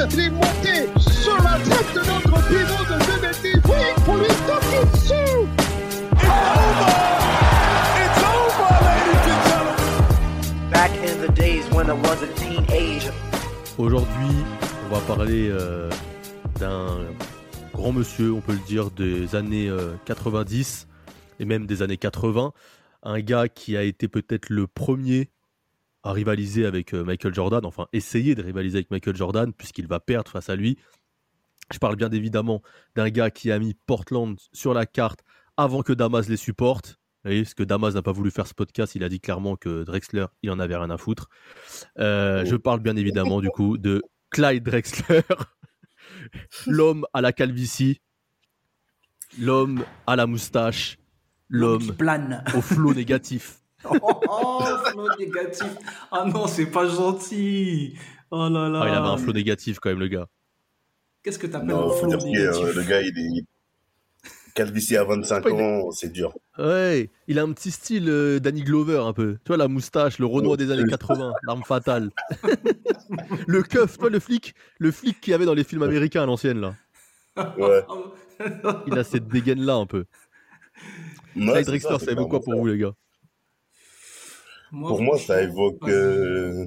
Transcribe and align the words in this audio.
Sa 0.00 0.06
tête. 0.06 0.14
Il 0.14 0.20
est 0.20 0.30
monté 0.30 0.88
sur 0.98 1.36
la 1.36 1.58
tête 1.58 1.94
de 1.94 2.00
notre 2.00 2.48
pivot 2.48 2.84
de 2.84 2.96
2 3.06 3.20
mètres. 3.20 3.68
Oui, 3.68 4.02
pour 4.04 4.16
lui 4.16 4.26
taper 4.46 4.84
dessus. 4.92 5.48
It's 6.12 6.24
over! 6.24 6.90
It's 8.00 8.22
over, 8.24 8.70
ladies 8.86 9.26
and 9.26 9.40
gentlemen! 9.48 10.70
Back 10.70 10.90
in 11.04 11.26
the 11.26 11.32
days 11.34 11.64
when 11.72 11.88
I 11.88 11.92
was 11.92 12.22
a 12.22 12.28
teenager. 12.34 13.12
Aujourd'hui, 13.78 14.36
on 14.86 14.94
va 14.94 15.00
parler 15.00 15.48
euh, 15.50 15.90
d'un 16.58 16.98
grand 17.74 17.92
monsieur, 17.92 18.32
on 18.32 18.40
peut 18.40 18.52
le 18.52 18.66
dire, 18.66 18.90
des 18.90 19.34
années 19.34 19.68
euh, 19.68 19.94
90 20.04 20.86
et 21.40 21.44
même 21.44 21.66
des 21.66 21.82
années 21.82 21.96
80. 21.96 22.52
Un 23.02 23.20
gars 23.20 23.48
qui 23.48 23.76
a 23.76 23.82
été 23.82 24.08
peut-être 24.08 24.50
le 24.50 24.66
premier 24.66 25.30
à 26.02 26.12
rivaliser 26.12 26.66
avec 26.66 26.94
euh, 26.94 27.04
Michael 27.04 27.34
Jordan, 27.34 27.64
enfin 27.64 27.86
essayer 27.92 28.34
de 28.34 28.42
rivaliser 28.42 28.78
avec 28.78 28.90
Michael 28.90 29.16
Jordan, 29.16 29.52
puisqu'il 29.52 29.86
va 29.86 30.00
perdre 30.00 30.30
face 30.30 30.48
à 30.48 30.56
lui. 30.56 30.78
Je 31.72 31.78
parle 31.78 31.96
bien 31.96 32.10
évidemment 32.10 32.62
d'un 32.96 33.10
gars 33.10 33.30
qui 33.30 33.52
a 33.52 33.58
mis 33.58 33.74
Portland 33.86 34.36
sur 34.52 34.74
la 34.74 34.86
carte 34.86 35.20
avant 35.56 35.82
que 35.82 35.92
Damas 35.92 36.28
les 36.28 36.36
supporte. 36.36 36.98
Vous 37.22 37.28
voyez, 37.28 37.42
parce 37.42 37.54
que 37.54 37.62
Damas 37.62 37.94
n'a 37.94 38.02
pas 38.02 38.12
voulu 38.12 38.30
faire 38.30 38.46
ce 38.46 38.54
podcast, 38.54 38.94
il 38.94 39.04
a 39.04 39.08
dit 39.10 39.20
clairement 39.20 39.54
que 39.56 39.84
Drexler, 39.84 40.24
il 40.42 40.50
en 40.50 40.58
avait 40.58 40.76
rien 40.76 40.88
à 40.88 40.96
foutre. 40.96 41.28
Euh, 41.98 42.46
Je 42.46 42.56
parle 42.56 42.80
bien 42.80 42.96
évidemment 42.96 43.40
du 43.40 43.50
coup 43.50 43.76
de 43.76 44.02
Clyde 44.30 44.64
Drexler, 44.64 45.20
l'homme 46.66 47.06
à 47.12 47.20
la 47.20 47.32
calvitie, 47.32 48.00
l'homme 49.38 49.84
à 50.06 50.16
la 50.16 50.26
moustache, 50.26 50.96
l'homme 51.50 51.94
au 52.54 52.60
flot 52.62 52.94
négatif. 52.94 53.59
Oh, 53.84 54.20
oh, 54.28 54.62
flow 54.90 55.08
négatif. 55.18 55.66
Ah 56.12 56.24
non, 56.26 56.46
c'est 56.46 56.66
pas 56.66 56.86
gentil. 56.86 57.94
Oh 58.30 58.48
là 58.50 58.68
là. 58.68 58.80
Ah, 58.82 58.88
il 58.88 58.94
avait 58.94 59.08
un 59.08 59.16
flot 59.16 59.32
négatif 59.32 59.78
quand 59.78 59.88
même, 59.90 59.98
le 60.00 60.08
gars. 60.08 60.26
Qu'est-ce 61.22 61.38
que 61.38 61.46
t'appelles 61.46 61.70
un 61.70 62.06
dire 62.06 62.18
que 62.18 62.24
négatif 62.24 62.64
euh, 62.64 62.72
le 62.74 62.82
gars, 62.82 63.00
il 63.02 63.08
est 63.38 63.44
calvitie 64.54 64.96
à 64.96 65.04
25 65.04 65.44
Ouais, 65.44 65.52
il 65.54 65.60
est- 65.60 65.62
ans, 65.82 65.90
c'est 65.90 66.12
dur. 66.12 66.34
Ouais, 66.58 67.10
il 67.28 67.38
a 67.38 67.42
un 67.42 67.52
petit 67.52 67.70
style 67.70 68.08
euh, 68.08 68.38
Danny 68.40 68.62
Glover 68.62 68.98
un 68.98 69.12
peu. 69.12 69.34
Tu 69.44 69.48
vois, 69.48 69.56
la 69.56 69.68
moustache, 69.68 70.18
le 70.18 70.26
Renoir 70.26 70.56
des 70.56 70.70
années 70.70 70.88
80, 70.88 71.32
l'arme 71.46 71.62
fatale. 71.64 72.10
le 73.46 73.62
keuf, 73.62 73.96
toi, 73.98 74.10
le 74.10 74.18
flic, 74.20 74.54
le 74.78 74.90
flic 74.90 75.20
qu'il 75.20 75.30
y 75.30 75.34
avait 75.34 75.46
dans 75.46 75.54
les 75.54 75.64
films 75.64 75.82
américains 75.82 76.22
à 76.22 76.26
l'ancienne, 76.26 76.60
là. 76.60 76.74
Ouais. 77.58 77.84
Il 78.86 78.98
a 78.98 79.04
cette 79.04 79.28
dégaine-là 79.28 79.74
un 79.74 79.86
peu. 79.86 80.04
Ouais, 81.36 81.62
Drexler, 81.62 81.78
ça, 81.80 81.98
ça 81.98 82.04
c'est 82.06 82.12
évoque 82.12 82.30
quoi 82.30 82.40
pour 82.40 82.52
ça. 82.54 82.58
vous, 82.58 82.66
les 82.66 82.78
gars? 82.78 82.92
Pour 84.88 85.02
moi, 85.02 85.18
ça 85.18 85.42
évoque. 85.42 85.88
euh, 85.88 86.66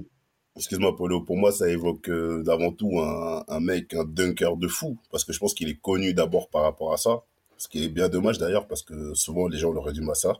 Excuse-moi, 0.55 0.95
Polo. 0.95 1.21
Pour 1.21 1.37
moi, 1.37 1.51
ça 1.51 1.67
évoque 1.69 2.09
euh, 2.09 2.43
d'avant 2.43 2.71
tout 2.71 2.99
un, 2.99 3.43
un 3.47 3.59
mec, 3.59 3.93
un 3.95 4.03
dunker 4.05 4.55
de 4.57 4.67
fou. 4.67 4.97
Parce 5.11 5.23
que 5.23 5.33
je 5.33 5.39
pense 5.39 5.53
qu'il 5.53 5.69
est 5.69 5.81
connu 5.81 6.13
d'abord 6.13 6.49
par 6.49 6.63
rapport 6.63 6.93
à 6.93 6.97
ça. 6.97 7.23
Ce 7.57 7.67
qui 7.67 7.83
est 7.85 7.89
bien 7.89 8.09
dommage 8.09 8.37
d'ailleurs, 8.39 8.67
parce 8.67 8.83
que 8.83 9.13
souvent 9.15 9.47
les 9.47 9.57
gens 9.57 9.71
le 9.71 9.79
résument 9.79 10.11
à 10.11 10.15
ça. 10.15 10.33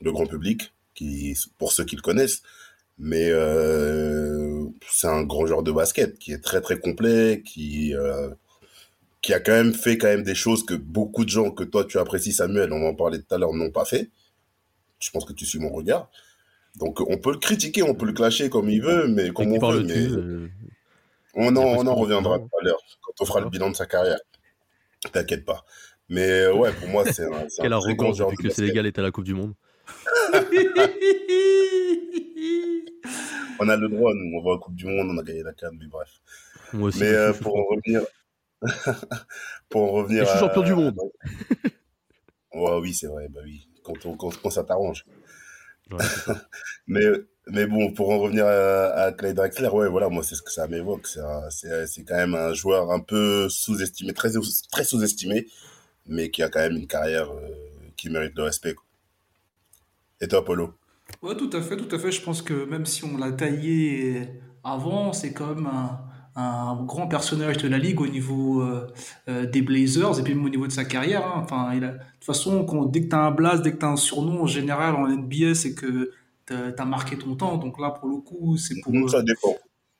Le 0.00 0.12
grand 0.12 0.26
public, 0.26 0.72
qui, 0.94 1.36
pour 1.58 1.72
ceux 1.72 1.84
qui 1.84 1.96
le 1.96 2.02
connaissent. 2.02 2.42
Mais 2.98 3.30
euh, 3.30 4.66
c'est 4.88 5.08
un 5.08 5.22
grand 5.24 5.46
joueur 5.46 5.62
de 5.62 5.72
basket 5.72 6.18
qui 6.18 6.32
est 6.32 6.38
très 6.44 6.60
très 6.60 6.78
complet, 6.78 7.42
qui, 7.44 7.94
euh, 7.96 8.30
qui 9.22 9.32
a 9.34 9.40
quand 9.40 9.52
même 9.52 9.74
fait 9.74 9.98
quand 9.98 10.08
même 10.08 10.24
des 10.24 10.34
choses 10.34 10.64
que 10.64 10.74
beaucoup 10.74 11.24
de 11.24 11.30
gens 11.30 11.50
que 11.50 11.64
toi 11.64 11.84
tu 11.84 11.98
apprécies, 11.98 12.32
Samuel, 12.32 12.72
on 12.72 12.86
en 12.86 12.94
parlait 12.94 13.18
tout 13.18 13.34
à 13.34 13.38
l'heure, 13.38 13.52
n'ont 13.54 13.70
pas 13.70 13.84
fait. 13.84 14.10
Je 15.00 15.10
pense 15.10 15.24
que 15.24 15.32
tu 15.32 15.46
suis 15.46 15.58
mon 15.58 15.70
regard. 15.70 16.10
Donc 16.76 17.00
on 17.00 17.18
peut 17.18 17.32
le 17.32 17.38
critiquer, 17.38 17.82
on 17.82 17.94
peut 17.94 18.06
le 18.06 18.12
clasher 18.12 18.48
comme 18.50 18.68
il 18.70 18.80
veut, 18.82 19.06
mais 19.08 19.30
comme 19.30 19.52
on 19.52 19.58
veut. 19.70 19.82
Mais 19.82 19.94
euh, 19.94 20.48
on 21.34 21.54
en, 21.56 21.86
on 21.86 21.94
reviendra 21.94 22.38
tout 22.38 22.48
à 22.60 22.64
l'heure 22.64 22.80
quand 23.02 23.12
on 23.20 23.24
fera 23.26 23.40
le 23.40 23.50
bilan 23.50 23.70
de 23.70 23.76
sa 23.76 23.86
carrière. 23.86 24.18
T'inquiète 25.12 25.44
pas. 25.44 25.64
Mais 26.08 26.28
euh, 26.28 26.54
ouais, 26.54 26.72
pour 26.72 26.88
moi, 26.88 27.04
c'est 27.10 27.24
un, 27.24 27.46
quelle 27.60 27.72
arrogance 27.72 28.18
depuis 28.18 28.36
de 28.36 28.42
que 28.42 28.48
basket. 28.48 28.52
Sénégal 28.64 28.86
est 28.86 28.98
à 28.98 29.02
la 29.02 29.10
Coupe 29.10 29.24
du 29.24 29.34
Monde. 29.34 29.54
On 33.60 33.68
a 33.68 33.76
le 33.76 33.88
droit, 33.88 34.12
nous, 34.14 34.36
on 34.38 34.42
va 34.42 34.52
en 34.52 34.58
Coupe 34.58 34.74
du 34.74 34.86
Monde, 34.86 35.10
on 35.12 35.18
a 35.18 35.22
gagné 35.22 35.42
la 35.42 35.52
canne, 35.52 35.76
mais 35.78 35.86
bref. 35.86 36.08
Moi 36.72 36.88
aussi. 36.88 37.00
Mais 37.00 37.12
euh, 37.12 37.32
pour 37.40 37.56
en 37.56 37.64
revenir, 37.64 38.02
pour 39.68 39.82
en 39.82 39.90
revenir 39.92 40.24
je 40.24 40.28
suis 40.30 40.36
à- 40.36 40.40
champion 40.40 40.62
du 40.62 40.74
monde. 40.74 40.98
Ouais, 42.54 42.78
oui, 42.80 42.92
c'est 42.92 43.06
vrai, 43.06 43.28
bah 43.30 43.40
oui, 43.44 43.68
quand, 43.84 44.04
on- 44.06 44.16
quand, 44.16 44.30
quand 44.42 44.50
ça 44.50 44.64
t'arrange. 44.64 45.04
Ouais, 45.92 46.06
Mais, 46.86 47.04
mais 47.48 47.66
bon, 47.66 47.92
pour 47.92 48.10
en 48.10 48.18
revenir 48.18 48.46
à, 48.46 49.04
à 49.06 49.12
Clyde 49.12 49.36
Drexler, 49.36 49.68
ouais, 49.68 49.88
voilà, 49.88 50.08
moi, 50.08 50.22
c'est 50.22 50.34
ce 50.34 50.42
que 50.42 50.50
ça 50.52 50.68
m'évoque. 50.68 51.06
C'est 51.06 51.20
un- 51.20 51.50
C'est 51.50 51.86
c'est 51.86 52.04
quand 52.04 52.16
même 52.16 52.34
un 52.34 52.54
joueur 52.54 52.90
un 52.92 53.00
peu 53.00 53.48
sous-estimé, 53.48 54.12
très, 54.14 54.30
très 54.70 54.84
sous-estimé, 54.84 55.46
mais 56.06 56.30
qui 56.30 56.42
a 56.42 56.48
quand 56.50 56.60
même 56.60 56.76
une 56.76 56.86
carrière 56.88 57.30
euh, 57.32 57.48
qui 57.96 58.10
mérite 58.10 58.34
le 58.36 58.44
respect. 58.44 58.74
quoi. 58.74 58.84
Et 60.22 60.28
toi, 60.28 60.42
Polo? 60.42 60.74
Ouais, 61.22 61.36
tout 61.36 61.50
à 61.52 61.62
fait, 61.62 61.76
tout 61.76 61.94
à 61.94 61.98
fait. 61.98 62.10
Je 62.12 62.22
pense 62.22 62.42
que 62.42 62.64
même 62.64 62.86
si 62.86 63.04
on 63.04 63.16
l'a 63.16 63.32
taillé 63.32 64.28
avant, 64.64 65.12
c'est 65.12 65.32
quand 65.32 65.54
même 65.54 65.66
un, 65.66 66.00
un 66.34 66.82
grand 66.84 67.08
personnage 67.08 67.58
de 67.58 67.68
la 67.68 67.78
ligue 67.78 68.00
au 68.00 68.06
niveau 68.06 68.62
euh, 68.62 68.86
euh, 69.28 69.46
des 69.46 69.60
Blazers 69.62 70.18
et 70.18 70.22
puis 70.22 70.34
même 70.34 70.44
au 70.44 70.48
niveau 70.48 70.66
de 70.66 70.72
sa 70.72 70.84
carrière. 70.84 71.26
hein. 71.26 71.40
Enfin, 71.44 71.72
il 71.74 71.84
a- 71.84 71.88
de 71.92 71.98
toute 71.98 72.24
façon, 72.24 72.64
quand, 72.64 72.86
dès 72.86 73.02
que 73.02 73.08
tu 73.08 73.14
as 73.16 73.20
un 73.20 73.30
blast, 73.30 73.62
dès 73.62 73.72
que 73.72 73.78
tu 73.78 73.84
as 73.84 73.90
un 73.90 73.96
surnom, 73.96 74.42
en 74.42 74.46
général, 74.46 74.94
en 74.94 75.06
NBA, 75.08 75.54
c'est 75.54 75.74
que 75.74 76.10
tu 76.46 76.54
as, 76.54 76.84
marqué 76.84 77.16
ton 77.18 77.34
temps. 77.34 77.56
Donc 77.58 77.78
là, 77.78 77.90
pour 77.90 78.08
le 78.08 78.16
coup, 78.16 78.56
c'est 78.56 78.80
pour. 78.80 79.10
Ça 79.10 79.22
dépend. 79.22 79.54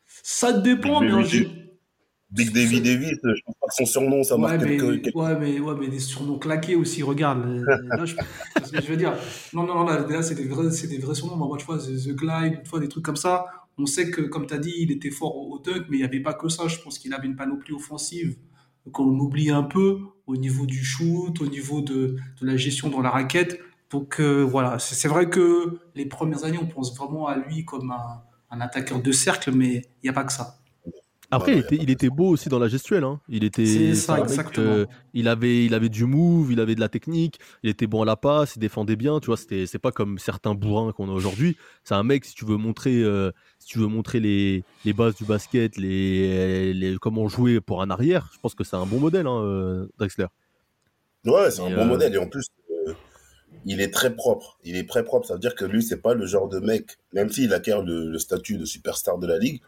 ça 0.07 0.53
dépend, 0.53 1.01
Big 1.01 1.11
mais 1.11 1.15
en 1.15 1.23
Big 2.33 2.51
Davy 2.51 2.81
Davis, 2.81 3.19
je 3.23 3.43
pense 3.45 3.55
pas 3.61 3.67
que 3.69 3.75
son 3.75 3.85
surnom, 3.85 4.23
ça 4.23 4.37
Ouais 4.37 4.41
marque 4.41 4.63
mais, 4.63 4.77
quelque, 4.79 4.97
quelque- 5.03 5.19
ouais, 5.19 5.39
mais, 5.39 5.61
ouais, 5.61 5.75
mais 5.79 5.89
des 5.89 5.99
surnoms 5.99 6.39
claqués 6.39 6.77
aussi, 6.77 7.03
regarde. 7.03 7.45
euh, 7.47 7.65
Là, 7.95 8.07
je, 8.07 8.15
que 8.73 8.81
je 8.81 8.87
veux 8.89 8.97
dire, 8.97 9.13
non, 9.53 9.65
non, 9.65 9.75
non, 9.75 9.85
là, 9.85 10.07
là, 10.09 10.23
c'est 10.23 10.35
des 10.35 10.47
vrais, 10.49 10.71
c'est 10.71 10.87
des 10.87 10.97
vrais 10.99 11.15
surnoms. 11.15 11.37
Moi, 11.37 11.59
tu 11.59 11.67
vois, 11.67 11.77
The 11.77 11.91
The 11.91 12.15
Glide, 12.17 12.63
tu 12.65 12.71
vois, 12.71 12.81
des 12.81 12.89
trucs 12.89 13.05
comme 13.05 13.17
ça. 13.17 13.45
On 13.79 13.87
sait 13.87 14.11
que, 14.11 14.21
comme 14.21 14.47
tu 14.47 14.55
as 14.55 14.59
dit, 14.59 14.75
il 14.79 14.91
était 14.91 15.11
fort 15.11 15.37
au, 15.37 15.55
au 15.55 15.59
dunk, 15.59 15.87
mais 15.89 15.97
il 15.97 16.01
n'y 16.01 16.05
avait 16.05 16.21
pas 16.21 16.35
que 16.35 16.49
ça. 16.49 16.69
Je 16.69 16.79
pense 16.79 16.99
qu'il 16.99 17.15
avait 17.15 17.27
une 17.27 17.37
panoplie 17.37 17.75
offensive 17.75 18.37
qu'on 18.91 19.19
oublie 19.19 19.51
un 19.51 19.63
peu 19.63 20.01
au 20.27 20.37
niveau 20.37 20.67
du 20.67 20.85
shoot, 20.85 21.41
au 21.41 21.47
niveau 21.47 21.81
de, 21.81 22.17
la 22.41 22.57
gestion 22.57 22.89
dans 22.89 23.01
la 23.01 23.11
raquette. 23.11 23.61
Donc, 23.91 24.21
euh, 24.21 24.43
voilà, 24.43 24.79
c'est 24.79 24.95
c'est 24.95 25.09
vrai 25.09 25.29
que 25.29 25.79
les 25.95 26.07
premières 26.07 26.45
années, 26.45 26.59
on 26.61 26.67
pense 26.67 26.97
vraiment 26.97 27.27
à 27.27 27.37
lui 27.37 27.65
comme 27.65 27.91
un, 27.91 28.23
un 28.51 28.61
attaqueur 28.61 29.01
de 29.01 29.13
cercle, 29.13 29.53
mais 29.53 29.83
il 30.03 30.05
n'y 30.05 30.11
a 30.11 30.13
pas 30.13 30.25
que 30.25 30.33
ça. 30.33 30.62
Après, 31.35 31.53
Ouais, 31.55 31.61
il, 31.61 31.61
était, 31.65 31.83
il 31.85 31.91
était 31.91 32.11
beau 32.11 32.29
aussi 32.29 32.51
dans 32.51 32.59
la 32.59 32.69
gestuelle. 32.69 33.05
Hein. 33.05 33.19
Il 33.27 33.43
était. 33.43 33.65
C'est 33.65 33.95
ça, 33.95 34.21
exactement. 34.21 34.67
euh, 34.67 34.87
il 35.15 35.29
avait, 35.29 35.65
il 35.65 35.73
avait 35.73 35.89
du 35.89 36.05
move, 36.05 36.53
il 36.53 36.61
avait 36.61 36.75
de 36.75 36.81
la 36.81 36.91
technique, 36.91 37.39
il 37.63 37.71
était 37.71 37.87
bon 37.87 38.03
à 38.03 38.05
la 38.05 38.17
passe, 38.17 38.57
il 38.57 38.59
défendait 38.59 38.97
bien. 38.97 39.19
Tu 39.19 39.29
vois, 39.29 39.39
c'était, 39.39 39.65
c'est 39.65 39.79
pas 39.79 39.93
comme 39.93 40.19
certains 40.19 40.55
bourrins 40.55 40.93
qu'on 40.93 41.09
a 41.09 41.13
aujourd'hui. 41.13 41.57
C'est 41.85 41.95
un 41.95 42.03
mec 42.03 42.27
si 42.27 42.35
tu 42.35 42.45
veux 42.45 42.59
montrer, 42.59 43.03
euh, 43.03 43.31
si 43.59 43.69
tu 43.69 43.79
veux 43.79 43.87
montrer 43.87 44.21
les, 44.21 44.63
les 44.85 44.93
bases 44.93 45.15
du 45.15 45.25
basket, 45.25 45.79
les, 45.79 46.75
les 46.75 46.99
comment 47.01 47.27
jouer 47.29 47.63
pour 47.63 47.81
un 47.81 47.89
arrière. 47.89 48.31
Je 48.35 48.39
pense 48.39 48.55
que 48.55 48.63
c'est 48.63 48.77
un 48.77 48.85
bon 48.85 49.01
modèle, 49.01 49.27
hein, 49.27 49.43
euh, 49.43 49.87
Drexler. 49.97 50.27
Ouais, 51.25 51.51
c'est 51.51 51.63
un 51.63 51.71
bon 51.71 51.83
euh, 51.83 51.87
modèle. 51.87 52.15
Et 52.15 52.19
en 52.19 52.27
plus, 52.29 52.45
euh, 52.89 52.93
il 53.65 53.81
est 53.81 53.91
très 53.91 54.15
propre. 54.15 54.59
Il 54.65 54.77
est 54.77 54.87
très 54.87 55.03
propre. 55.03 55.27
Ça 55.27 55.33
veut 55.33 55.41
dire 55.41 55.55
que 55.55 55.65
lui, 55.65 55.83
c'est 55.83 56.03
pas 56.03 56.13
le 56.13 56.27
genre 56.27 56.49
de 56.51 56.59
mec, 56.59 56.99
même 57.15 57.31
s'il 57.31 57.55
acquiert 57.55 57.81
le, 57.81 58.11
le 58.11 58.19
statut 58.19 58.59
de 58.59 58.67
superstar 58.67 59.17
de 59.19 59.27
la 59.27 59.39
ligue, 59.39 59.63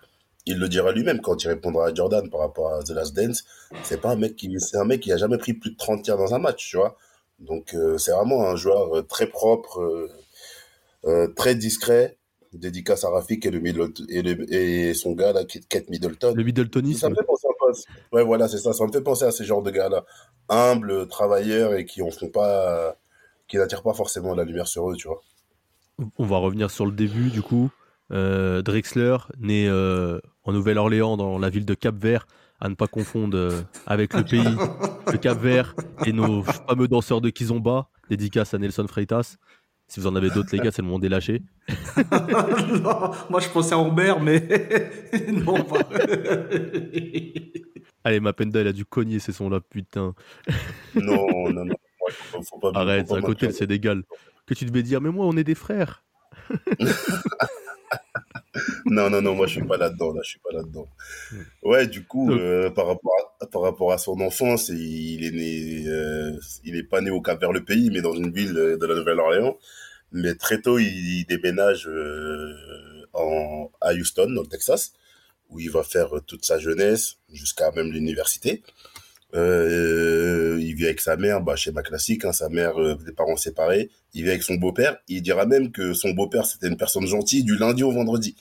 il 0.46 0.58
le 0.58 0.68
dira 0.68 0.92
lui-même 0.92 1.20
quand 1.20 1.42
il 1.44 1.48
répondra 1.48 1.86
à 1.88 1.94
Jordan 1.94 2.28
par 2.30 2.40
rapport 2.40 2.72
à 2.74 2.82
The 2.82 2.90
Last 2.90 3.14
Dance. 3.16 3.44
C'est 3.82 4.00
pas 4.00 4.10
un 4.10 4.16
mec 4.16 4.36
qui, 4.36 4.54
c'est 4.60 4.76
un 4.76 4.84
mec 4.84 5.00
qui 5.00 5.12
a 5.12 5.16
jamais 5.16 5.38
pris 5.38 5.54
plus 5.54 5.70
de 5.70 5.76
30 5.76 6.02
tirs 6.02 6.16
dans 6.18 6.34
un 6.34 6.38
match, 6.38 6.68
tu 6.70 6.76
vois. 6.76 6.96
Donc, 7.40 7.74
euh, 7.74 7.98
c'est 7.98 8.12
vraiment 8.12 8.46
un 8.48 8.56
joueur 8.56 8.96
euh, 8.98 9.02
très 9.02 9.26
propre, 9.26 10.08
euh, 11.04 11.28
très 11.34 11.54
discret. 11.54 12.16
Dédicace 12.52 13.02
à 13.02 13.08
Rafik 13.10 13.44
et, 13.46 13.50
le 13.50 13.58
Middleton- 13.58 14.06
et, 14.08 14.22
le- 14.22 14.52
et 14.54 14.94
son 14.94 15.12
gars, 15.12 15.32
là, 15.32 15.42
Kate 15.44 15.90
Middleton. 15.90 16.34
Le 16.34 16.40
Ça 16.42 16.44
Middletonisme. 16.44 17.08
me 17.10 17.14
fait 17.16 17.24
penser 17.24 17.48
à... 17.48 18.14
Ouais, 18.14 18.22
voilà, 18.22 18.46
c'est 18.46 18.58
ça. 18.58 18.72
Ça 18.72 18.86
me 18.86 18.92
fait 18.92 19.00
penser 19.00 19.24
à 19.24 19.32
ces 19.32 19.44
genres 19.44 19.62
de 19.62 19.72
gars-là. 19.72 20.04
Humbles, 20.48 21.08
travailleurs 21.08 21.74
et 21.74 21.84
qui 21.84 22.00
en 22.02 22.10
font 22.12 22.28
pas... 22.28 22.96
qui 23.48 23.56
n'attirent 23.56 23.82
pas 23.82 23.92
forcément 23.94 24.34
la 24.36 24.44
lumière 24.44 24.68
sur 24.68 24.88
eux, 24.88 24.94
tu 24.94 25.08
vois. 25.08 25.20
On 26.18 26.26
va 26.26 26.36
revenir 26.36 26.70
sur 26.70 26.86
le 26.86 26.92
début 26.92 27.30
du 27.30 27.42
coup. 27.42 27.70
Euh, 28.12 28.62
Drexler, 28.62 29.16
né 29.40 29.66
euh, 29.68 30.20
en 30.44 30.52
Nouvelle-Orléans 30.52 31.16
dans 31.16 31.38
la 31.38 31.48
ville 31.48 31.64
de 31.64 31.74
Cap-Vert, 31.74 32.26
à 32.60 32.68
ne 32.68 32.74
pas 32.74 32.86
confondre 32.86 33.36
euh, 33.36 33.62
avec 33.86 34.14
le 34.14 34.24
pays 34.24 34.44
de 35.12 35.16
Cap-Vert 35.16 35.74
et 36.06 36.12
nos 36.12 36.42
fameux 36.42 36.88
danseurs 36.88 37.20
de 37.20 37.30
Kizomba, 37.30 37.88
dédicace 38.08 38.54
à 38.54 38.58
Nelson 38.58 38.86
Freitas. 38.88 39.36
Si 39.86 40.00
vous 40.00 40.06
en 40.06 40.16
avez 40.16 40.30
d'autres 40.30 40.48
les 40.52 40.58
gars, 40.58 40.70
c'est 40.70 40.80
le 40.82 40.86
moment 40.86 40.98
des 40.98 41.08
lâchés. 41.08 41.42
Non, 42.82 43.10
moi, 43.30 43.40
je 43.40 43.48
pensais 43.48 43.74
à 43.74 43.78
Humbert, 43.78 44.20
mais 44.20 44.40
non, 45.32 45.62
pas. 45.62 45.80
Allez, 48.02 48.20
Mapenda, 48.20 48.60
il 48.60 48.66
a 48.66 48.72
dû 48.72 48.84
cogner 48.84 49.18
ces 49.18 49.32
sons-là, 49.32 49.60
putain. 49.60 50.14
Non, 50.94 51.50
non, 51.50 51.64
non. 51.64 51.74
ouais, 51.74 52.10
faut, 52.10 52.42
faut 52.42 52.58
pas, 52.58 52.72
Arrête, 52.74 53.06
faut 53.08 53.14
pas 53.14 53.20
à 53.20 53.22
côté, 53.22 53.52
c'est 53.52 53.66
d'égal. 53.66 54.02
Que 54.46 54.54
tu 54.54 54.64
devais 54.64 54.82
dire, 54.82 55.00
mais 55.00 55.10
moi, 55.10 55.26
on 55.26 55.36
est 55.36 55.44
des 55.44 55.54
frères. 55.54 56.02
Non, 58.86 59.10
non, 59.10 59.20
non, 59.22 59.34
moi 59.34 59.46
je 59.46 59.54
suis 59.54 59.66
pas 59.66 59.76
là-dedans, 59.76 60.12
là, 60.12 60.20
je 60.22 60.30
suis 60.30 60.38
pas 60.38 60.52
là-dedans. 60.52 60.88
Mm. 61.32 61.36
Ouais, 61.62 61.86
du 61.86 62.04
coup, 62.04 62.32
euh, 62.32 62.70
par 62.70 62.86
rapport 62.86 63.12
à, 63.40 63.46
par 63.46 63.62
rapport 63.62 63.92
à 63.92 63.98
son 63.98 64.20
enfance, 64.20 64.68
il 64.68 65.24
est 65.24 65.30
né, 65.30 65.88
euh, 65.88 66.32
il 66.64 66.76
est 66.76 66.84
pas 66.84 67.00
né 67.00 67.10
au 67.10 67.20
Cap 67.20 67.40
vers 67.40 67.52
le 67.52 67.64
pays, 67.64 67.90
mais 67.90 68.00
dans 68.00 68.14
une 68.14 68.32
ville 68.32 68.56
euh, 68.56 68.76
de 68.76 68.86
la 68.86 68.94
Nouvelle-Orléans. 68.94 69.58
Mais 70.12 70.34
très 70.34 70.60
tôt, 70.60 70.78
il, 70.78 70.86
il 70.86 71.26
déménage 71.26 71.88
euh, 71.88 72.54
en, 73.12 73.70
à 73.80 73.92
Houston, 73.94 74.30
dans 74.30 74.42
le 74.42 74.48
Texas, 74.48 74.92
où 75.50 75.58
il 75.58 75.70
va 75.70 75.82
faire 75.82 76.10
toute 76.26 76.44
sa 76.44 76.58
jeunesse 76.58 77.16
jusqu'à 77.32 77.70
même 77.72 77.90
l'université. 77.90 78.62
Euh, 79.34 80.58
il 80.60 80.74
vit 80.74 80.84
avec 80.86 81.00
sa 81.00 81.16
mère, 81.16 81.40
bah, 81.40 81.56
schéma 81.56 81.82
classique, 81.82 82.24
hein, 82.24 82.32
sa 82.32 82.48
mère, 82.48 82.80
euh, 82.80 82.94
des 82.94 83.12
parents 83.12 83.36
séparés. 83.36 83.90
Il 84.12 84.24
vit 84.24 84.30
avec 84.30 84.42
son 84.42 84.54
beau-père. 84.54 84.96
Il 85.08 85.22
dira 85.22 85.44
même 85.44 85.72
que 85.72 85.92
son 85.92 86.10
beau-père, 86.10 86.46
c'était 86.46 86.68
une 86.68 86.76
personne 86.76 87.06
gentille 87.06 87.42
du 87.42 87.56
lundi 87.56 87.82
au 87.82 87.90
vendredi. 87.90 88.36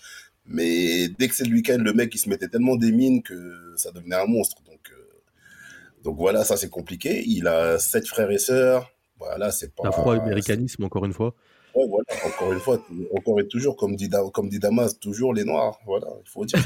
Mais 0.45 1.07
dès 1.07 1.27
que 1.27 1.35
c'est 1.35 1.45
le 1.45 1.53
week-end, 1.53 1.79
le 1.79 1.93
mec, 1.93 2.13
il 2.13 2.19
se 2.19 2.29
mettait 2.29 2.47
tellement 2.47 2.75
des 2.75 2.91
mines 2.91 3.23
que 3.23 3.73
ça 3.75 3.91
devenait 3.91 4.15
un 4.15 4.25
monstre. 4.25 4.61
Donc, 4.67 4.91
euh, 4.91 5.21
donc 6.03 6.17
voilà, 6.17 6.43
ça 6.43 6.57
c'est 6.57 6.69
compliqué. 6.69 7.23
Il 7.25 7.47
a 7.47 7.79
sept 7.79 8.07
frères 8.07 8.29
et 8.29 8.37
sœurs. 8.37 8.91
Voilà, 9.17 9.51
c'est 9.51 9.73
pas. 9.73 9.85
L'afro-américanisme, 9.85 10.83
encore 10.83 11.05
une 11.05 11.13
fois. 11.13 11.33
Ouais, 11.75 11.87
voilà, 11.87 12.05
encore 12.27 12.53
une 12.53 12.59
fois, 12.59 12.85
encore 13.15 13.39
et 13.39 13.47
toujours, 13.47 13.75
comme 13.77 13.95
dit, 13.95 14.11
comme 14.31 14.47
dit 14.47 14.59
Damas, 14.59 14.99
toujours 14.99 15.33
les 15.33 15.43
noirs. 15.43 15.79
Voilà, 15.87 16.07
il 16.23 16.29
faut 16.29 16.45
dire. 16.45 16.59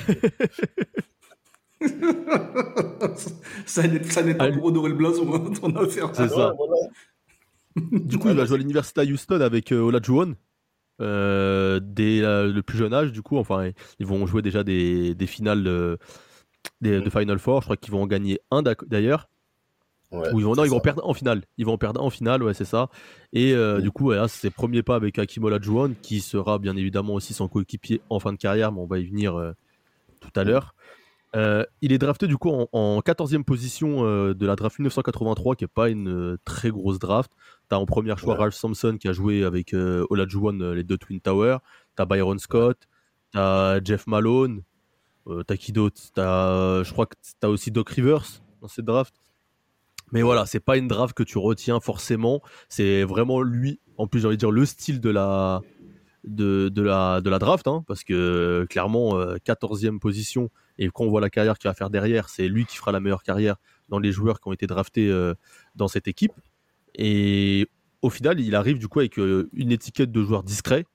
ça 3.65 3.88
n'est 3.88 4.03
ça 4.03 4.23
pas 4.23 4.44
Allez. 4.45 4.53
pour 4.57 4.65
honorer 4.65 4.89
le 4.89 4.95
blason, 4.95 5.33
hein, 5.33 5.51
ton 5.59 5.75
affaire. 5.75 6.09
C'est 6.13 6.27
ça. 6.29 6.49
Ouais, 6.49 6.55
voilà. 6.57 7.99
Du 8.05 8.17
coup, 8.17 8.29
il 8.29 8.35
va 8.35 8.45
jouer 8.45 8.55
à 8.55 8.59
l'université 8.59 9.01
à 9.01 9.03
Houston 9.03 9.39
avec 9.41 9.71
euh, 9.71 9.79
Olajuwon. 9.81 10.35
Euh, 10.99 11.79
dès 11.83 12.21
euh, 12.23 12.51
le 12.51 12.63
plus 12.63 12.77
jeune 12.77 12.94
âge, 12.94 13.11
du 13.11 13.21
coup, 13.21 13.38
enfin, 13.38 13.69
ils 13.99 14.05
vont 14.07 14.25
jouer 14.25 14.41
déjà 14.41 14.63
des, 14.63 15.13
des 15.13 15.27
finales 15.27 15.63
de, 15.63 15.99
des- 16.81 17.01
de 17.01 17.09
Final 17.09 17.38
Four. 17.38 17.61
Je 17.61 17.65
crois 17.67 17.77
qu'ils 17.77 17.91
vont 17.91 18.01
en 18.01 18.07
gagner 18.07 18.39
un 18.49 18.63
d'ailleurs. 18.63 19.29
Ouais, 20.11 20.33
Ou 20.33 20.39
ils 20.39 20.45
vont, 20.45 20.55
non, 20.55 20.63
ils 20.63 20.69
vont 20.71 20.77
ça. 20.77 20.81
perdre 20.83 21.05
en 21.07 21.13
finale. 21.13 21.43
Ils 21.57 21.65
vont 21.65 21.77
perdre 21.77 22.01
en 22.01 22.09
finale, 22.09 22.41
ouais, 22.41 22.53
c'est 22.53 22.65
ça. 22.65 22.89
Et 23.33 23.53
euh, 23.53 23.77
Mm. 23.77 23.81
du 23.81 23.91
coup, 23.91 24.11
c'est 24.13 24.27
ses 24.29 24.50
premiers 24.50 24.81
pas 24.81 24.95
avec 24.95 25.19
Hakim 25.19 25.43
Olajuwon, 25.43 25.93
qui 26.01 26.21
sera 26.21 26.57
bien 26.59 26.75
évidemment 26.77 27.13
aussi 27.13 27.33
son 27.35 27.47
coéquipier 27.47 28.01
en 28.09 28.19
fin 28.19 28.31
de 28.33 28.38
carrière, 28.38 28.71
mais 28.71 28.79
on 28.79 28.88
va 28.88 28.97
y 29.00 29.05
venir 29.05 29.35
euh, 29.35 29.51
tout 30.21 30.31
à 30.35 30.43
l'heure. 30.45 30.73
Euh, 31.35 31.65
il 31.81 31.91
est 31.91 31.97
drafté 31.97 32.25
du 32.27 32.38
coup 32.38 32.50
en, 32.50 32.69
en 32.71 33.00
14e 33.01 33.44
position 33.44 34.06
euh, 34.06 34.33
de 34.33 34.45
la 34.45 34.56
draft 34.56 34.79
1983, 34.79 35.56
qui 35.56 35.65
est 35.65 35.68
pas 35.68 35.89
une 35.89 36.09
euh, 36.09 36.38
très 36.45 36.69
grosse 36.69 37.00
draft. 37.00 37.31
T'as 37.69 37.77
en 37.77 37.85
première 37.85 38.18
choix 38.18 38.33
Ouais. 38.33 38.39
Ralph 38.39 38.56
Sampson 38.56 38.97
qui 39.00 39.07
a 39.07 39.12
joué 39.13 39.44
avec 39.44 39.74
Olajuwon 39.74 40.74
les 40.74 40.83
deux 40.83 40.97
Twin 40.97 41.19
Towers. 41.19 41.57
T'as 41.95 42.06
Byron 42.06 42.39
Scott, 42.39 42.88
t'as 43.33 43.83
Jeff 43.83 44.07
Malone, 44.07 44.62
euh, 45.27 45.44
t'as 45.44 45.57
qui 45.57 45.71
d'autre? 45.74 46.00
T'as, 46.13 46.83
je 46.83 46.91
crois 46.91 47.06
que 47.06 47.15
t'as 47.39 47.50
aussi 47.50 47.71
Doc 47.71 47.89
Rivers 47.89 48.24
dans 48.62 48.68
cette 48.68 48.85
draft. 48.85 49.13
Mais 50.13 50.21
voilà, 50.21 50.45
c'est 50.45 50.62
pas 50.62 50.77
une 50.77 50.88
draft 50.88 51.13
que 51.13 51.24
tu 51.24 51.38
retiens 51.38 51.81
forcément. 51.81 52.41
C'est 52.69 53.03
vraiment 53.03 53.41
lui, 53.41 53.81
en 53.97 54.07
plus 54.07 54.21
j'ai 54.21 54.27
envie 54.27 54.38
de 54.38 54.39
dire 54.39 54.51
le 54.51 54.65
style 54.65 55.01
de 55.01 55.09
la 55.09 55.62
de, 56.27 56.69
de 56.69 56.81
la 56.81 57.21
de 57.21 57.29
la 57.29 57.39
draft, 57.39 57.68
hein, 57.68 57.83
parce 57.88 58.03
que 58.03 58.13
euh, 58.13 58.65
clairement 58.65 59.18
euh, 59.18 59.38
14e 59.45 60.00
position 60.00 60.50
et 60.77 60.89
quand 60.89 61.06
on 61.06 61.09
voit 61.09 61.21
la 61.21 61.29
carrière 61.29 61.57
qu'il 61.57 61.69
va 61.69 61.74
faire 61.74 61.89
derrière, 61.89 62.29
c'est 62.29 62.47
lui 62.47 62.65
qui 62.65 62.77
fera 62.77 62.91
la 62.91 63.00
meilleure 63.00 63.24
carrière 63.24 63.56
dans 63.89 64.00
les 64.00 64.12
joueurs 64.12 64.39
qui 64.39 64.47
ont 64.50 64.53
été 64.53 64.68
draftés 64.68 65.09
euh, 65.09 65.33
dans 65.75 65.88
cette 65.88 66.07
équipe. 66.07 66.33
Et 66.95 67.68
au 68.01 68.09
final, 68.09 68.39
il 68.39 68.56
arrive 68.56 68.77
du 68.77 68.88
coup 68.88 69.00
avec 69.00 69.18
euh, 69.18 69.50
une 69.53 69.71
étiquette 69.71 70.12
de 70.12 70.21
joueur 70.24 70.44
discret. 70.44 70.85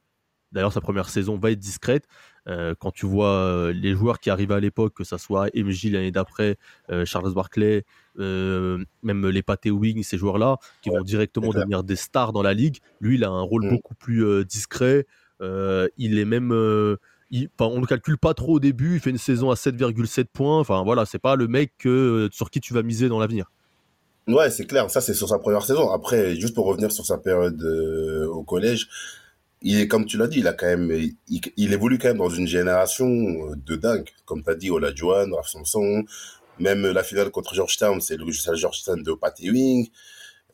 D'ailleurs, 0.52 0.73
sa 0.73 0.82
première 0.82 1.08
saison 1.08 1.38
va 1.38 1.50
être 1.50 1.58
discrète. 1.58 2.06
Quand 2.46 2.90
tu 2.90 3.06
vois 3.06 3.70
les 3.73 3.94
joueurs 3.94 4.19
qui 4.19 4.29
arrivaient 4.29 4.56
à 4.56 4.61
l'époque, 4.61 4.94
que 4.94 5.05
ça 5.05 5.17
soit 5.17 5.49
MJ 5.55 5.87
l'année 5.87 6.11
d'après, 6.11 6.58
Charles 7.06 7.32
Barkley, 7.32 7.84
euh, 8.19 8.84
même 9.02 9.26
les 9.29 9.43
Paté 9.43 9.70
Wing, 9.70 10.02
ces 10.02 10.19
joueurs-là, 10.19 10.58
qui 10.82 10.90
vont 10.90 11.02
directement 11.02 11.52
devenir 11.52 11.84
des 11.84 11.96
stars 11.96 12.32
dans 12.32 12.43
la 12.43 12.52
ligue. 12.52 12.79
Lui, 13.00 13.14
il 13.14 13.25
a 13.25 13.31
un 13.31 13.40
rôle 13.40 13.64
Mm. 13.64 13.70
beaucoup 13.70 13.94
plus 13.94 14.44
discret. 14.44 15.06
Euh, 15.43 15.89
il 15.99 16.19
est 16.19 16.25
même, 16.25 16.53
euh, 16.53 16.97
il- 17.31 17.49
on 17.61 17.77
ne 17.77 17.81
le 17.81 17.87
calcule 17.87 18.19
pas 18.19 18.35
trop 18.35 18.55
au 18.55 18.61
début. 18.61 18.94
Il 18.94 19.00
fait 19.00 19.11
une 19.11 19.19
saison 19.19 19.50
à 19.50 19.56
7,7 19.56 20.29
points. 20.33 20.59
Enfin 20.59 20.83
voilà, 20.85 21.05
c'est 21.05 21.19
pas 21.19 21.37
le 21.37 21.49
mec 21.49 21.73
que, 21.79 22.29
sur 22.33 22.50
qui 22.50 22.61
tu 22.61 22.73
vas 22.75 22.83
miser 22.83 23.09
dans 23.09 23.19
l'avenir. 23.19 23.50
Ouais, 24.29 24.50
c'est 24.50 24.67
clair. 24.67 24.89
Ça, 24.91 25.00
c'est 25.00 25.15
sur 25.15 25.29
sa 25.29 25.39
première 25.39 25.65
saison. 25.65 25.91
Après, 25.91 26.37
juste 26.37 26.55
pour 26.55 26.67
revenir 26.67 26.93
sur 26.93 27.05
sa 27.05 27.19
période 27.19 27.61
euh, 27.62 28.27
au 28.27 28.44
collège, 28.44 28.89
il 29.62 29.81
est, 29.81 29.89
comme 29.89 30.06
tu 30.06 30.17
l'as 30.17 30.29
dit, 30.29 30.41
il 30.41 30.49
a 30.49 30.53
quand 30.53 30.67
même, 30.67 30.91
il, 31.29 31.73
évolue 31.73 31.99
quand 31.99 32.09
même 32.09 32.19
dans 32.19 32.29
une 32.31 32.47
génération 32.47 33.06
euh, 33.06 33.55
de 33.56 33.77
dingue. 33.77 34.09
Comme 34.25 34.43
tu 34.44 34.50
as 34.50 34.55
dit, 34.55 34.71
Olajuwon, 34.71 35.35
Ralph 35.35 35.49
Sampson, 35.49 36.05
même 36.61 36.87
la 36.87 37.03
finale 37.03 37.31
contre 37.31 37.55
Georgetown, 37.55 38.00
c'est 38.00 38.17
le, 38.17 38.31
c'est 38.33 38.50
le 38.50 38.56
Georgetown 38.56 39.03
de 39.03 39.12
Patty 39.12 39.50
Wing. 39.50 39.89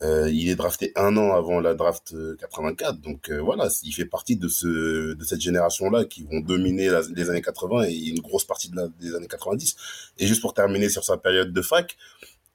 Euh, 0.01 0.29
il 0.31 0.47
est 0.47 0.55
drafté 0.55 0.93
un 0.95 1.17
an 1.17 1.33
avant 1.33 1.59
la 1.59 1.73
draft 1.73 2.13
euh, 2.13 2.37
84. 2.39 3.01
Donc 3.01 3.29
euh, 3.29 3.41
voilà, 3.41 3.67
il 3.83 3.91
fait 3.93 4.05
partie 4.05 4.37
de 4.37 4.47
ce 4.47 5.13
de 5.13 5.23
cette 5.25 5.41
génération-là 5.41 6.05
qui 6.05 6.23
vont 6.23 6.39
dominer 6.39 6.89
les 7.15 7.29
années 7.29 7.41
80 7.41 7.83
et 7.89 7.93
une 7.95 8.21
grosse 8.21 8.45
partie 8.45 8.69
de 8.69 8.77
la- 8.77 8.87
des 9.01 9.13
années 9.13 9.27
90. 9.27 9.75
Et 10.17 10.25
juste 10.27 10.39
pour 10.41 10.53
terminer 10.53 10.87
sur 10.87 11.03
sa 11.03 11.17
période 11.17 11.51
de 11.51 11.61
fac, 11.61 11.97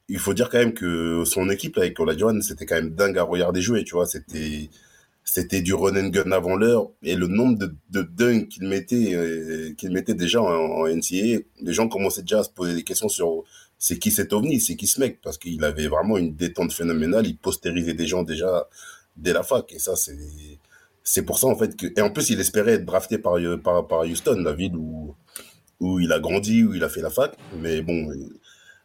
il 0.09 0.19
faut 0.19 0.33
dire 0.35 0.49
quand 0.51 0.59
même 0.59 0.75
que 0.75 1.25
son 1.27 1.51
équipe 1.51 1.77
avec 1.79 1.99
Olajuwon, 2.01 2.41
c'était 2.43 2.67
quand 2.67 2.77
même 2.77 2.91
dingue 2.95 3.19
à 3.19 3.23
regarder 3.25 3.61
jouer, 3.61 3.85
tu 3.85 3.95
vois. 3.95 4.07
C'était 4.07 4.71
c'était 5.27 5.63
du 5.63 5.73
run 5.75 5.97
and 5.97 6.09
gun 6.09 6.33
avant 6.33 6.55
l'heure 6.57 6.91
et 7.03 7.15
le 7.15 7.27
nombre 7.27 7.59
de, 7.59 7.75
de 7.91 8.03
dunks 8.03 8.49
qu'il 8.49 8.69
mettait 8.69 9.15
euh, 9.15 9.73
qu'il 9.75 9.91
mettait 9.91 10.15
déjà 10.15 10.41
en, 10.43 10.47
en 10.49 10.87
NCAA, 10.87 11.41
les 11.63 11.73
gens 11.73 11.89
commençaient 11.89 12.21
déjà 12.23 12.41
à 12.41 12.45
se 12.45 12.51
poser 12.51 12.75
des 12.75 12.83
questions 12.85 13.09
sur 13.09 13.43
c'est 13.85 13.99
qui 13.99 14.11
cet 14.11 14.33
ovni, 14.33 14.61
c'est 14.61 14.77
qui 14.77 14.87
ce 14.87 14.99
mec? 14.99 15.21
Parce 15.21 15.37
qu'il 15.37 15.63
avait 15.63 15.89
vraiment 15.89 16.17
une 16.17 16.35
détente 16.35 16.73
phénoménale, 16.73 17.27
il 17.27 17.37
postérisait 17.37 17.93
des 17.93 18.07
gens 18.07 18.23
déjà 18.23 18.67
dès 19.15 19.35
la 19.35 19.43
fac. 19.43 19.71
Et 19.75 19.79
ça 19.79 19.95
c'est 19.95 20.17
c'est 21.03 21.23
pour 21.23 21.39
ça 21.39 21.49
en 21.49 21.57
fait 21.57 21.77
et 21.95 22.01
en 22.01 22.11
plus 22.11 22.31
il 22.31 22.41
espérait 22.41 22.73
être 22.73 22.87
drafté 22.87 23.19
par 23.19 23.35
par, 23.63 23.87
par 23.87 24.01
Houston, 24.01 24.41
la 24.43 24.55
ville 24.55 24.75
où 24.75 25.15
où 25.81 26.01
il 26.01 26.13
a 26.13 26.19
grandi, 26.19 26.65
où 26.65 26.73
il 26.73 26.83
a 26.83 26.89
fait 26.89 27.03
la 27.03 27.11
fac, 27.11 27.37
mais 27.61 27.83
bon 27.83 28.11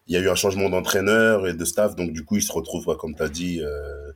il 0.07 0.13
y 0.13 0.17
a 0.17 0.19
eu 0.19 0.27
un 0.27 0.35
changement 0.35 0.69
d'entraîneur 0.69 1.47
et 1.47 1.53
de 1.53 1.63
staff, 1.63 1.95
donc 1.95 2.11
du 2.11 2.25
coup 2.25 2.35
il 2.35 2.43
se 2.43 2.51
retrouve 2.51 2.93
comme 2.97 3.15
tu 3.15 3.23
as 3.23 3.29
dit 3.29 3.61
euh, 3.61 4.11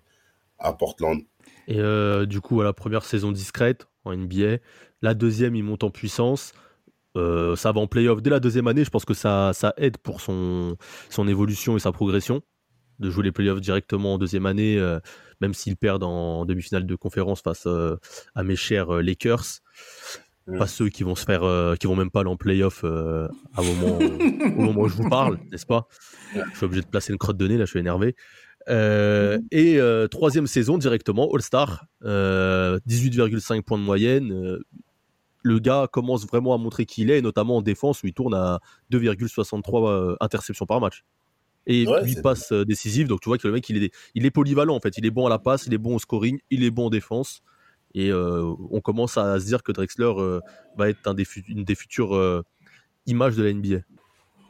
à 0.60 0.74
Portland. 0.74 1.22
Et 1.70 1.80
euh, 1.80 2.26
du 2.26 2.42
coup, 2.42 2.60
à 2.60 2.66
la 2.66 2.74
première 2.74 3.06
saison 3.06 3.32
discrète 3.32 3.88
en 4.04 4.14
NBA, 4.14 4.58
la 5.02 5.14
deuxième, 5.14 5.56
il 5.56 5.64
monte 5.64 5.86
en 5.86 5.92
puissance. 5.92 6.52
Euh, 7.16 7.56
ça 7.56 7.72
va 7.72 7.80
en 7.80 7.88
playoff 7.88 8.22
dès 8.22 8.30
la 8.30 8.40
deuxième 8.40 8.68
année. 8.68 8.84
Je 8.84 8.90
pense 8.90 9.06
que 9.06 9.14
ça, 9.14 9.52
ça 9.54 9.74
aide 9.78 9.98
pour 9.98 10.22
son, 10.22 10.78
son 11.10 11.28
évolution 11.28 11.78
et 11.78 11.80
sa 11.80 11.92
progression 11.92 12.42
de 13.00 13.10
jouer 13.10 13.24
les 13.24 13.32
playoffs 13.32 13.62
directement 13.62 14.16
en 14.16 14.18
deuxième 14.18 14.46
année, 14.46 14.78
euh, 14.78 15.00
même 15.42 15.54
s'ils 15.54 15.78
perdent 15.78 16.04
en 16.04 16.46
demi-finale 16.46 16.86
de 16.86 16.96
conférence 16.96 17.42
face 17.42 17.66
euh, 17.66 17.98
à 18.36 18.44
mes 18.44 18.56
chers 18.56 18.96
euh, 18.96 19.02
Lakers. 19.02 19.62
Mm. 20.48 20.58
Pas 20.58 20.68
ceux 20.68 20.90
qui 20.90 21.04
vont 21.04 21.16
se 21.16 21.26
faire, 21.26 21.42
qui 21.80 21.88
vont 21.88 21.96
même 21.96 22.12
pas 22.12 22.22
aller 22.22 22.30
en 22.30 22.36
playoff 22.38 22.84
à 22.84 23.62
moment, 23.62 23.98
au 23.98 24.62
moment 24.62 24.82
où 24.82 24.88
je 24.90 24.96
vous 24.96 25.10
parle, 25.10 25.40
n'est-ce 25.52 25.66
pas? 25.66 25.88
Je 26.36 26.58
suis 26.58 26.66
obligé 26.66 26.82
de 26.82 26.88
placer 26.88 27.14
une 27.14 27.18
crotte 27.20 27.38
de 27.38 27.48
nez 27.48 27.58
là, 27.58 27.66
je 27.66 27.70
suis 27.70 27.80
énervé. 27.80 28.16
Euh, 28.70 29.40
et 29.52 29.80
euh, 29.80 30.08
troisième 30.08 30.48
saison 30.48 30.78
directement, 30.78 31.30
All-Star, 31.34 31.86
euh, 32.06 32.80
18,5 32.88 33.62
points 33.62 33.78
de 33.78 33.84
moyenne. 33.84 34.60
Le 35.44 35.60
gars 35.60 35.88
commence 35.92 36.26
vraiment 36.26 36.54
à 36.54 36.58
montrer 36.58 36.86
qui 36.86 37.02
il 37.04 37.12
est, 37.12 37.22
notamment 37.22 37.58
en 37.58 37.62
défense 37.62 38.02
où 38.02 38.08
il 38.08 38.14
tourne 38.14 38.34
à 38.34 38.60
2,63 38.92 39.90
euh, 39.90 40.16
interceptions 40.20 40.66
par 40.66 40.80
match. 40.82 41.04
Et 41.68 41.86
Ouais, 41.88 42.04
8 42.04 42.16
c'est- 42.16 42.22
passes 42.22 42.52
euh, 42.52 42.66
décisives, 42.66 43.08
donc 43.08 43.22
tu 43.22 43.30
vois 43.30 43.38
que 43.38 43.48
le 43.48 43.54
mec 43.54 43.70
il 43.70 43.84
est, 43.84 43.94
il 44.16 44.26
est 44.26 44.32
polyvalent 44.32 44.76
en 44.76 44.80
fait. 44.80 44.98
Il 44.98 45.06
est 45.06 45.12
bon 45.12 45.26
à 45.28 45.30
la 45.30 45.40
passe, 45.40 45.66
il 45.68 45.74
est 45.74 45.78
bon 45.78 45.96
au 45.96 46.00
scoring, 46.00 46.40
il 46.50 46.64
est 46.64 46.72
bon 46.72 46.88
en 46.88 46.90
défense. 46.90 47.42
Et 47.94 48.10
euh, 48.12 48.54
on 48.72 48.82
commence 48.82 49.18
à 49.18 49.40
se 49.40 49.46
dire 49.46 49.62
que 49.64 49.72
Drexler 49.72 50.12
euh, 50.18 50.40
va 50.78 50.90
être 50.90 51.06
un 51.08 51.14
des 51.14 51.26
une 51.48 51.64
des 51.64 51.76
futures 51.76 52.16
euh, 52.16 52.42
images 53.06 53.36
de 53.36 53.44
la 53.44 53.54
NBA. 53.54 53.82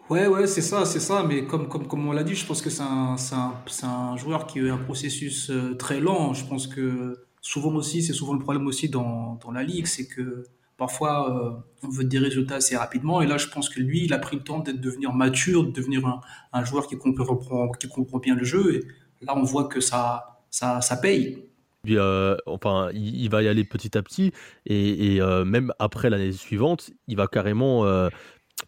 Ouais, 0.09 0.27
ouais, 0.27 0.47
c'est 0.47 0.61
ça, 0.61 0.85
c'est 0.85 0.99
ça. 0.99 1.23
Mais 1.23 1.45
comme, 1.45 1.67
comme, 1.67 1.87
comme 1.87 2.07
on 2.07 2.11
l'a 2.11 2.23
dit, 2.23 2.35
je 2.35 2.45
pense 2.45 2.61
que 2.61 2.69
c'est 2.69 2.81
un, 2.83 4.17
joueur 4.17 4.47
qui 4.47 4.59
a 4.59 4.63
eu 4.63 4.69
un 4.71 4.77
processus 4.77 5.49
euh, 5.49 5.75
très 5.75 5.99
lent. 5.99 6.33
Je 6.33 6.45
pense 6.45 6.67
que 6.67 7.25
souvent 7.41 7.73
aussi, 7.75 8.03
c'est 8.03 8.13
souvent 8.13 8.33
le 8.33 8.39
problème 8.39 8.67
aussi 8.67 8.89
dans, 8.89 9.39
dans 9.43 9.51
la 9.51 9.63
ligue, 9.63 9.87
c'est 9.87 10.07
que 10.07 10.43
parfois 10.77 11.29
euh, 11.29 11.87
on 11.87 11.89
veut 11.89 12.03
des 12.03 12.19
résultats 12.19 12.55
assez 12.55 12.75
rapidement. 12.75 13.21
Et 13.21 13.27
là, 13.27 13.37
je 13.37 13.47
pense 13.47 13.69
que 13.69 13.79
lui, 13.79 14.05
il 14.05 14.13
a 14.13 14.19
pris 14.19 14.37
le 14.37 14.43
temps 14.43 14.59
d'être 14.59 14.81
devenir 14.81 15.13
mature, 15.13 15.63
de 15.63 15.71
devenir 15.71 16.21
un, 16.51 16.65
joueur 16.65 16.87
qui 16.87 16.97
comprend, 16.97 17.71
qui 17.71 17.87
comprend 17.87 18.19
bien 18.19 18.35
le 18.35 18.43
jeu. 18.43 18.75
Et 19.21 19.25
là, 19.25 19.33
on 19.35 19.43
voit 19.43 19.65
que 19.65 19.81
ça, 19.81 20.41
ça, 20.49 20.81
ça 20.81 20.97
paye. 20.97 21.45
Puis, 21.83 21.97
euh, 21.97 22.37
enfin, 22.45 22.89
il, 22.93 23.29
va 23.29 23.43
y 23.43 23.47
aller 23.47 23.65
petit 23.65 23.97
à 23.97 24.01
petit 24.01 24.31
et, 24.65 25.19
euh, 25.19 25.43
même 25.43 25.73
après 25.79 26.09
l'année 26.09 26.31
suivante, 26.31 26.91
il 27.07 27.17
va 27.17 27.27
carrément 27.27 27.85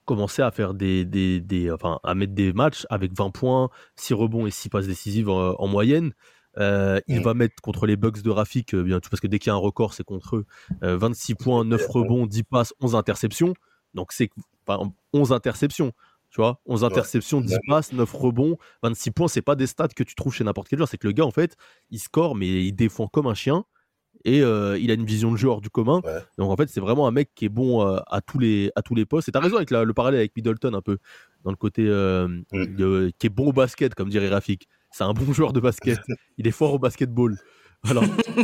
commencer 0.03 0.41
à 0.41 0.51
faire 0.51 0.73
des, 0.73 1.05
des, 1.05 1.39
des, 1.39 1.71
enfin, 1.71 1.99
à 2.03 2.13
mettre 2.15 2.33
des 2.33 2.51
matchs 2.51 2.85
avec 2.89 3.13
20 3.15 3.29
points, 3.29 3.69
6 3.95 4.13
rebonds 4.15 4.45
et 4.45 4.51
6 4.51 4.67
passes 4.67 4.87
décisives 4.87 5.29
en 5.29 5.67
moyenne. 5.67 6.11
Euh, 6.57 6.99
il 7.07 7.19
Mm. 7.19 7.23
va 7.23 7.33
mettre 7.33 7.55
contre 7.61 7.85
les 7.85 7.95
Bucks 7.97 8.21
de 8.21 8.29
Rafik, 8.29 8.73
euh, 8.73 8.83
bien, 8.83 8.99
parce 8.99 9.19
que 9.19 9.27
dès 9.27 9.39
qu'il 9.39 9.49
y 9.49 9.51
a 9.51 9.55
un 9.55 9.57
record, 9.59 9.93
c'est 9.93 10.03
contre 10.03 10.37
eux. 10.37 10.45
Euh, 10.83 10.97
26 10.97 11.35
points, 11.35 11.63
9 11.65 11.85
rebonds, 11.87 12.25
10 12.27 12.43
passes, 12.43 12.73
11 12.79 12.95
interceptions. 12.95 13.53
Donc 13.93 14.11
c'est 14.11 14.29
enfin, 14.67 14.91
11 15.13 15.31
interceptions. 15.33 15.91
Tu 16.31 16.41
vois, 16.41 16.59
11 16.65 16.83
interceptions, 16.83 17.39
10 17.39 17.53
Ouais. 17.53 17.59
passes, 17.67 17.93
9 17.93 18.11
rebonds, 18.13 18.57
26 18.83 19.11
points, 19.11 19.27
c'est 19.29 19.41
pas 19.41 19.55
des 19.55 19.67
stats 19.67 19.87
que 19.87 20.03
tu 20.03 20.15
trouves 20.15 20.33
chez 20.33 20.43
n'importe 20.43 20.67
quel 20.67 20.77
joueur. 20.79 20.89
C'est 20.89 20.97
que 20.97 21.07
le 21.07 21.13
gars, 21.13 21.25
en 21.25 21.31
fait, 21.31 21.55
il 21.91 21.99
score, 21.99 22.35
mais 22.35 22.47
il 22.65 22.73
défend 22.73 23.07
comme 23.07 23.27
un 23.27 23.33
chien. 23.33 23.63
Et 24.27 24.41
euh, 24.41 24.77
il 24.79 24.89
a 24.89 24.95
une 24.95 25.05
vision 25.05 25.31
de 25.31 25.37
jeu 25.37 25.47
hors 25.49 25.61
du 25.61 25.69
commun. 25.69 26.01
Ouais. 26.03 26.17
Donc 26.39 26.49
en 26.49 26.55
fait, 26.57 26.67
c'est 26.67 26.79
vraiment 26.81 27.07
un 27.07 27.11
mec 27.11 27.29
qui 27.35 27.45
est 27.45 27.49
bon 27.49 27.85
euh, 27.87 27.99
à, 28.07 28.21
tous 28.21 28.39
les, 28.39 28.71
à 28.75 28.81
tous 28.81 28.95
les 28.95 29.05
postes. 29.05 29.29
Et 29.29 29.31
t'as 29.31 29.39
raison 29.39 29.57
avec 29.57 29.69
la- 29.69 29.83
le 29.83 29.93
parallèle 29.93 30.19
avec 30.19 30.35
Middleton 30.35 30.73
un 30.73 30.81
peu, 30.81 30.97
dans 31.43 31.51
le 31.51 31.55
côté 31.57 31.85
euh, 31.87 32.27
Mm. 32.51 32.75
de- 32.75 33.11
qui 33.19 33.27
est 33.27 33.29
bon 33.29 33.49
au 33.49 33.53
basket, 33.53 33.93
comme 33.93 34.09
dirait 34.09 34.27
Rafik. 34.29 34.67
C'est 34.97 35.03
un 35.03 35.11
bon 35.11 35.33
joueur 35.33 35.51
de 35.51 35.59
basket. 35.59 35.99
Il 36.37 36.47
est 36.47 36.51
fort 36.51 36.73
au 36.73 36.79
basketball. 36.79 37.37
Voilà. 37.83 37.99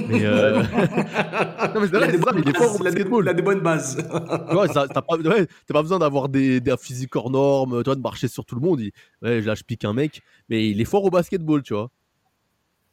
Mais 0.09 0.25
euh, 0.25 0.61
non, 1.73 1.79
mais 1.79 1.87
c'est 1.87 1.95
vrai, 1.95 2.11
c'est 2.11 2.21
ça, 2.21 2.31
mais 2.35 2.41
il 2.45 2.49
est 2.49 2.57
fort 2.57 2.75
au 2.75 2.79
Il 2.79 2.87
a 2.87 2.91
des- 2.91 2.95
basketball. 2.97 3.23
il 3.25 3.29
a 3.29 3.33
des 3.33 3.41
bonnes 3.41 3.61
bases. 3.61 3.97
Ouais, 4.53 4.67
ça- 4.67 4.85
t'as 4.89 5.01
pas, 5.01 5.15
ouais, 5.15 5.47
t'as 5.65 5.73
pas 5.73 5.81
besoin 5.81 5.97
d'avoir 5.99 6.27
des, 6.27 6.59
des 6.59 6.75
physiques 6.77 7.15
hors 7.15 7.29
normes, 7.29 7.77
tu 7.83 7.85
vois, 7.85 7.95
de 7.95 8.01
marcher 8.01 8.27
sur 8.27 8.43
tout 8.43 8.55
le 8.55 8.61
monde. 8.61 8.81
Il- 8.81 8.91
ouais, 9.21 9.39
là, 9.39 9.55
je 9.55 9.63
pique 9.63 9.85
un 9.85 9.93
mec, 9.93 10.21
mais 10.49 10.67
il 10.69 10.81
est 10.81 10.85
fort 10.85 11.05
au 11.05 11.09
basketball, 11.09 11.63
tu 11.63 11.73
vois. 11.73 11.89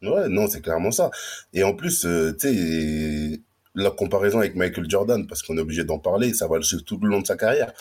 Ouais, 0.02 0.28
non, 0.28 0.46
c'est 0.46 0.60
clairement 0.60 0.92
ça. 0.92 1.10
Et 1.52 1.64
en 1.64 1.74
plus, 1.74 2.04
euh, 2.06 2.32
tu 2.40 2.46
sais, 2.48 3.40
la 3.74 3.90
comparaison 3.90 4.38
avec 4.38 4.54
Michael 4.54 4.88
Jordan, 4.88 5.26
parce 5.26 5.42
qu'on 5.42 5.56
est 5.58 5.60
obligé 5.60 5.82
d'en 5.82 5.98
parler, 5.98 6.32
ça 6.32 6.46
va 6.46 6.58
le 6.58 6.62
suivre 6.62 6.84
tout 6.84 6.98
le 7.02 7.08
long 7.08 7.20
de 7.22 7.26
sa 7.26 7.36
carrière. 7.36 7.72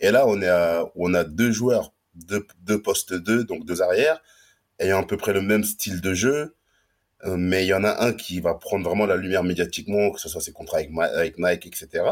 Et 0.00 0.10
là, 0.10 0.24
on 0.26 0.42
est 0.42 0.48
à, 0.48 0.84
on 0.96 1.14
a 1.14 1.22
deux 1.22 1.52
joueurs, 1.52 1.92
deux, 2.16 2.44
deux 2.62 2.82
postes 2.82 3.14
2, 3.14 3.44
donc 3.44 3.64
deux 3.64 3.80
arrières, 3.82 4.20
ayant 4.78 5.02
à 5.02 5.06
peu 5.06 5.16
près 5.16 5.32
le 5.32 5.42
même 5.42 5.64
style 5.64 6.00
de 6.00 6.14
jeu. 6.14 6.54
Euh, 7.24 7.36
mais 7.38 7.64
il 7.64 7.68
y 7.68 7.74
en 7.74 7.84
a 7.84 8.04
un 8.04 8.12
qui 8.12 8.40
va 8.40 8.54
prendre 8.54 8.88
vraiment 8.88 9.06
la 9.06 9.16
lumière 9.16 9.44
médiatiquement, 9.44 10.10
que 10.12 10.20
ce 10.20 10.28
soit 10.28 10.40
ses 10.40 10.52
contrats 10.52 10.78
avec, 10.78 10.90
avec 10.98 11.38
Nike, 11.38 11.66
etc. 11.66 12.04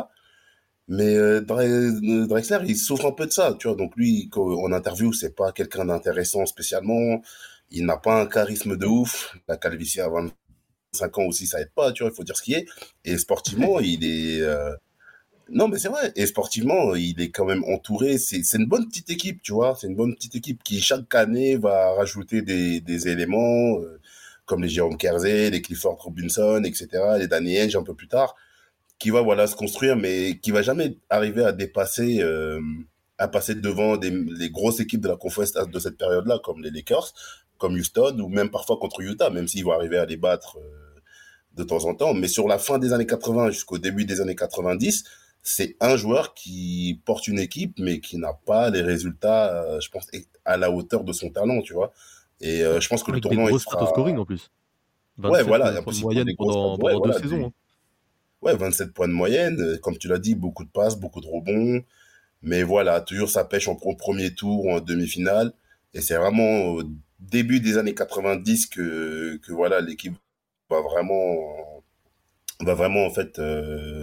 Mais 0.88 1.14
euh, 1.16 1.40
euh, 1.50 2.26
Drexler, 2.26 2.58
il 2.66 2.76
souffre 2.76 3.06
un 3.06 3.12
peu 3.12 3.26
de 3.26 3.32
ça, 3.32 3.54
tu 3.58 3.68
vois. 3.68 3.76
Donc 3.76 3.94
lui, 3.96 4.28
en 4.36 4.72
interview, 4.72 5.12
c'est 5.12 5.34
pas 5.36 5.52
quelqu'un 5.52 5.84
d'intéressant 5.86 6.46
spécialement. 6.46 7.22
Il 7.70 7.86
n'a 7.86 7.96
pas 7.96 8.20
un 8.20 8.26
charisme 8.26 8.76
de 8.76 8.86
ouf. 8.86 9.36
La 9.48 9.56
calvitie 9.56 10.00
à 10.00 10.08
25 10.08 11.18
ans 11.18 11.24
aussi, 11.26 11.46
ça 11.46 11.60
aide 11.60 11.70
pas, 11.74 11.92
tu 11.92 12.02
vois. 12.02 12.10
Il 12.12 12.16
faut 12.16 12.24
dire 12.24 12.36
ce 12.36 12.42
qui 12.42 12.54
est. 12.54 12.66
Et 13.04 13.18
sportivement, 13.18 13.78
il 13.80 14.04
est. 14.04 14.40
euh, 14.42 14.74
Non, 15.50 15.68
mais 15.68 15.78
c'est 15.78 15.88
vrai. 15.88 16.12
Et 16.16 16.26
sportivement, 16.26 16.94
il 16.94 17.20
est 17.20 17.30
quand 17.30 17.44
même 17.44 17.64
entouré. 17.64 18.18
C'est 18.18 18.42
une 18.54 18.66
bonne 18.66 18.86
petite 18.88 19.10
équipe, 19.10 19.42
tu 19.42 19.52
vois. 19.52 19.76
C'est 19.78 19.88
une 19.88 19.96
bonne 19.96 20.14
petite 20.14 20.36
équipe 20.36 20.62
qui 20.62 20.80
chaque 20.80 21.14
année 21.14 21.56
va 21.56 21.94
rajouter 21.94 22.42
des, 22.42 23.08
éléments 23.08 23.78
euh, 23.80 24.00
comme 24.46 24.62
les 24.62 24.68
Jérôme 24.68 24.96
Kersey, 24.96 25.50
les 25.50 25.60
Clifford 25.62 25.96
Robinson, 26.00 26.62
etc. 26.64 26.88
Les 27.18 27.26
Danny 27.26 27.58
Ainge 27.58 27.76
un 27.76 27.82
peu 27.82 27.94
plus 27.94 28.08
tard 28.08 28.36
qui 29.00 29.10
va 29.10 29.22
voilà 29.22 29.48
se 29.48 29.56
construire, 29.56 29.96
mais 29.96 30.38
qui 30.40 30.52
va 30.52 30.62
jamais 30.62 30.96
arriver 31.08 31.42
à 31.42 31.52
dépasser, 31.52 32.20
euh, 32.20 32.60
à 33.18 33.26
passer 33.28 33.54
devant 33.56 33.96
les 33.96 34.50
grosses 34.50 34.78
équipes 34.78 35.00
de 35.00 35.08
la 35.08 35.16
conférence 35.16 35.52
de 35.52 35.78
cette 35.80 35.96
période-là, 35.96 36.38
comme 36.44 36.62
les 36.62 36.70
Lakers, 36.70 37.14
comme 37.58 37.74
Houston, 37.74 38.18
ou 38.20 38.28
même 38.28 38.50
parfois 38.50 38.76
contre 38.78 39.00
Utah, 39.00 39.30
même 39.30 39.48
s'ils 39.48 39.64
vont 39.64 39.72
arriver 39.72 39.96
à 39.96 40.04
les 40.04 40.18
battre 40.18 40.58
euh, 40.58 41.00
de 41.56 41.64
temps 41.64 41.86
en 41.86 41.94
temps. 41.94 42.12
Mais 42.12 42.28
sur 42.28 42.46
la 42.46 42.58
fin 42.58 42.78
des 42.78 42.92
années 42.92 43.06
80 43.06 43.50
jusqu'au 43.50 43.78
début 43.78 44.04
des 44.04 44.20
années 44.20 44.36
90, 44.36 45.04
c'est 45.42 45.76
un 45.80 45.96
joueur 45.96 46.34
qui 46.34 47.00
porte 47.04 47.28
une 47.28 47.38
équipe, 47.38 47.78
mais 47.78 48.00
qui 48.00 48.18
n'a 48.18 48.32
pas 48.34 48.70
les 48.70 48.82
résultats, 48.82 49.62
euh, 49.62 49.80
je 49.80 49.88
pense, 49.90 50.08
à 50.44 50.56
la 50.56 50.70
hauteur 50.70 51.04
de 51.04 51.12
son 51.12 51.30
talent, 51.30 51.62
tu 51.62 51.72
vois. 51.72 51.92
Et 52.40 52.62
euh, 52.64 52.80
je 52.80 52.88
pense 52.88 53.02
que 53.02 53.10
Avec 53.10 53.24
le 53.24 53.30
des 53.30 53.34
tournant 53.36 53.48
il 53.48 53.50
grosses 53.52 53.64
sera- 53.64 53.86
scoring 53.86 54.16
en 54.18 54.24
plus. 54.24 54.50
Ouais, 55.18 55.42
voilà, 55.42 55.82
points 55.82 55.92
de 55.92 56.00
moyenne 56.00 56.24
des 56.26 56.34
pendant, 56.36 56.76
stats. 56.76 56.84
Ouais, 56.84 56.92
pendant 56.92 56.98
voilà, 56.98 57.14
deux 57.14 57.22
saisons. 57.22 57.36
des- 57.38 57.44
hein. 57.44 57.52
Ouais, 58.42 58.56
27 58.56 58.92
points 58.94 59.08
de 59.08 59.12
moyenne, 59.12 59.60
euh, 59.60 59.78
comme 59.78 59.98
tu 59.98 60.08
l'as 60.08 60.18
dit, 60.18 60.34
beaucoup 60.34 60.64
de 60.64 60.70
passes, 60.70 60.96
beaucoup 60.98 61.20
de 61.20 61.26
rebonds. 61.26 61.82
Mais 62.42 62.62
voilà, 62.62 63.02
toujours 63.02 63.28
sa 63.30 63.44
pêche 63.44 63.68
en 63.68 63.72
au 63.82 63.94
premier 63.96 64.34
tour 64.34 64.64
ou 64.64 64.72
en 64.72 64.80
demi-finale. 64.80 65.52
Et 65.92 66.00
c'est 66.00 66.16
vraiment 66.16 66.68
au 66.68 66.82
début 67.18 67.60
des 67.60 67.76
années 67.76 67.94
90 67.94 68.66
que, 68.66 69.36
que 69.42 69.52
voilà, 69.52 69.80
l'équipe 69.82 70.14
va 70.70 70.80
vraiment, 70.80 71.82
va 72.60 72.74
vraiment 72.74 73.04
en 73.04 73.10
fait, 73.10 73.38
euh, 73.38 73.99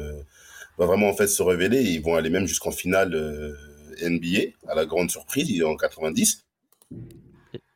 va 0.77 0.85
vraiment 0.85 1.09
en 1.09 1.13
fait 1.13 1.27
se 1.27 1.41
révéler. 1.43 1.81
Ils 1.81 2.01
vont 2.01 2.15
aller 2.15 2.29
même 2.29 2.45
jusqu'en 2.47 2.71
finale 2.71 3.13
euh, 3.15 3.55
NBA, 4.01 4.51
à 4.67 4.75
la 4.75 4.85
grande 4.85 5.09
surprise, 5.11 5.63
en 5.63 5.75
90. 5.75 6.45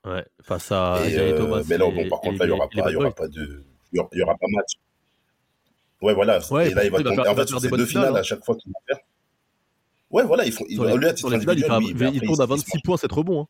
Ouais, 0.05 0.25
face 0.41 0.71
à 0.71 0.99
Et, 1.07 1.17
euh, 1.17 1.37
Thomas. 1.37 1.61
mais 1.67 1.77
là, 1.77 1.85
bon, 1.85 2.07
par 2.09 2.19
et 2.23 2.27
contre, 2.29 2.39
là, 2.39 2.45
il 2.45 2.47
n'y 2.47 2.51
aura 2.53 2.67
pas, 2.69 2.91
y 2.91 2.95
aura 2.95 3.11
pas 3.11 3.27
de, 3.27 3.63
il 3.93 3.97
y 3.97 3.99
aura- 3.99 4.09
il 4.13 4.17
y 4.19 4.23
aura 4.23 4.35
pas 4.35 4.47
match. 4.49 4.71
Ouais, 6.01 6.13
voilà. 6.15 6.39
Ouais, 6.49 6.71
et 6.71 6.73
là, 6.73 6.83
il 6.85 6.91
va 6.91 6.97
il 6.99 7.03
va 7.03 7.09
tomber. 7.11 7.23
faire- 7.23 7.31
En 7.31 7.35
fait, 7.35 7.47
sur 7.47 7.61
ces 7.61 7.69
deux 7.69 7.85
finales, 7.85 8.15
hein. 8.15 8.19
à 8.19 8.23
chaque 8.23 8.43
fois 8.43 8.55
qu'il 8.55 8.71
va 8.71 8.79
faire. 8.87 9.03
Ouais, 10.09 10.23
voilà, 10.23 10.45
ils 10.45 10.51
font. 10.51 10.65
Ils, 10.67 10.79
les, 10.81 10.97
les 10.97 11.15
finales, 11.15 11.57
il, 11.57 11.63
fait- 11.97 12.05
oui, 12.07 12.11
il 12.15 12.21
tourne 12.21 12.41
à 12.41 12.45
il 12.45 12.47
se- 12.49 12.53
il 12.53 12.59
se 12.59 12.65
26 12.71 12.79
points, 12.81 12.97
7 12.97 13.11
rebonds. 13.11 13.41
hein. 13.43 13.47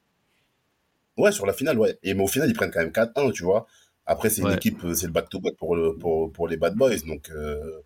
Ouais, 1.18 1.32
sur 1.32 1.46
la 1.46 1.54
finale, 1.54 1.80
ouais. 1.80 1.98
Et 2.04 2.14
mais 2.14 2.24
au 2.24 2.28
final, 2.28 2.50
ils 2.50 2.54
prennent 2.54 2.72
quand 2.72 2.80
même 2.82 2.92
4-1, 2.92 3.32
tu 3.32 3.44
vois. 3.44 3.68
Après, 4.06 4.30
c'est 4.30 4.42
une 4.42 4.48
Ouais. 4.48 4.56
équipe, 4.56 4.84
euh, 4.84 4.94
c'est 4.94 5.06
le 5.08 5.12
back-to-back 5.14 5.56
pour, 5.56 5.76
le, 5.76 5.96
pour, 5.96 6.32
pour 6.34 6.48
les 6.48 6.58
Bad 6.58 6.76
Boys, 6.76 6.98
donc 7.08 7.30
euh, 7.30 7.82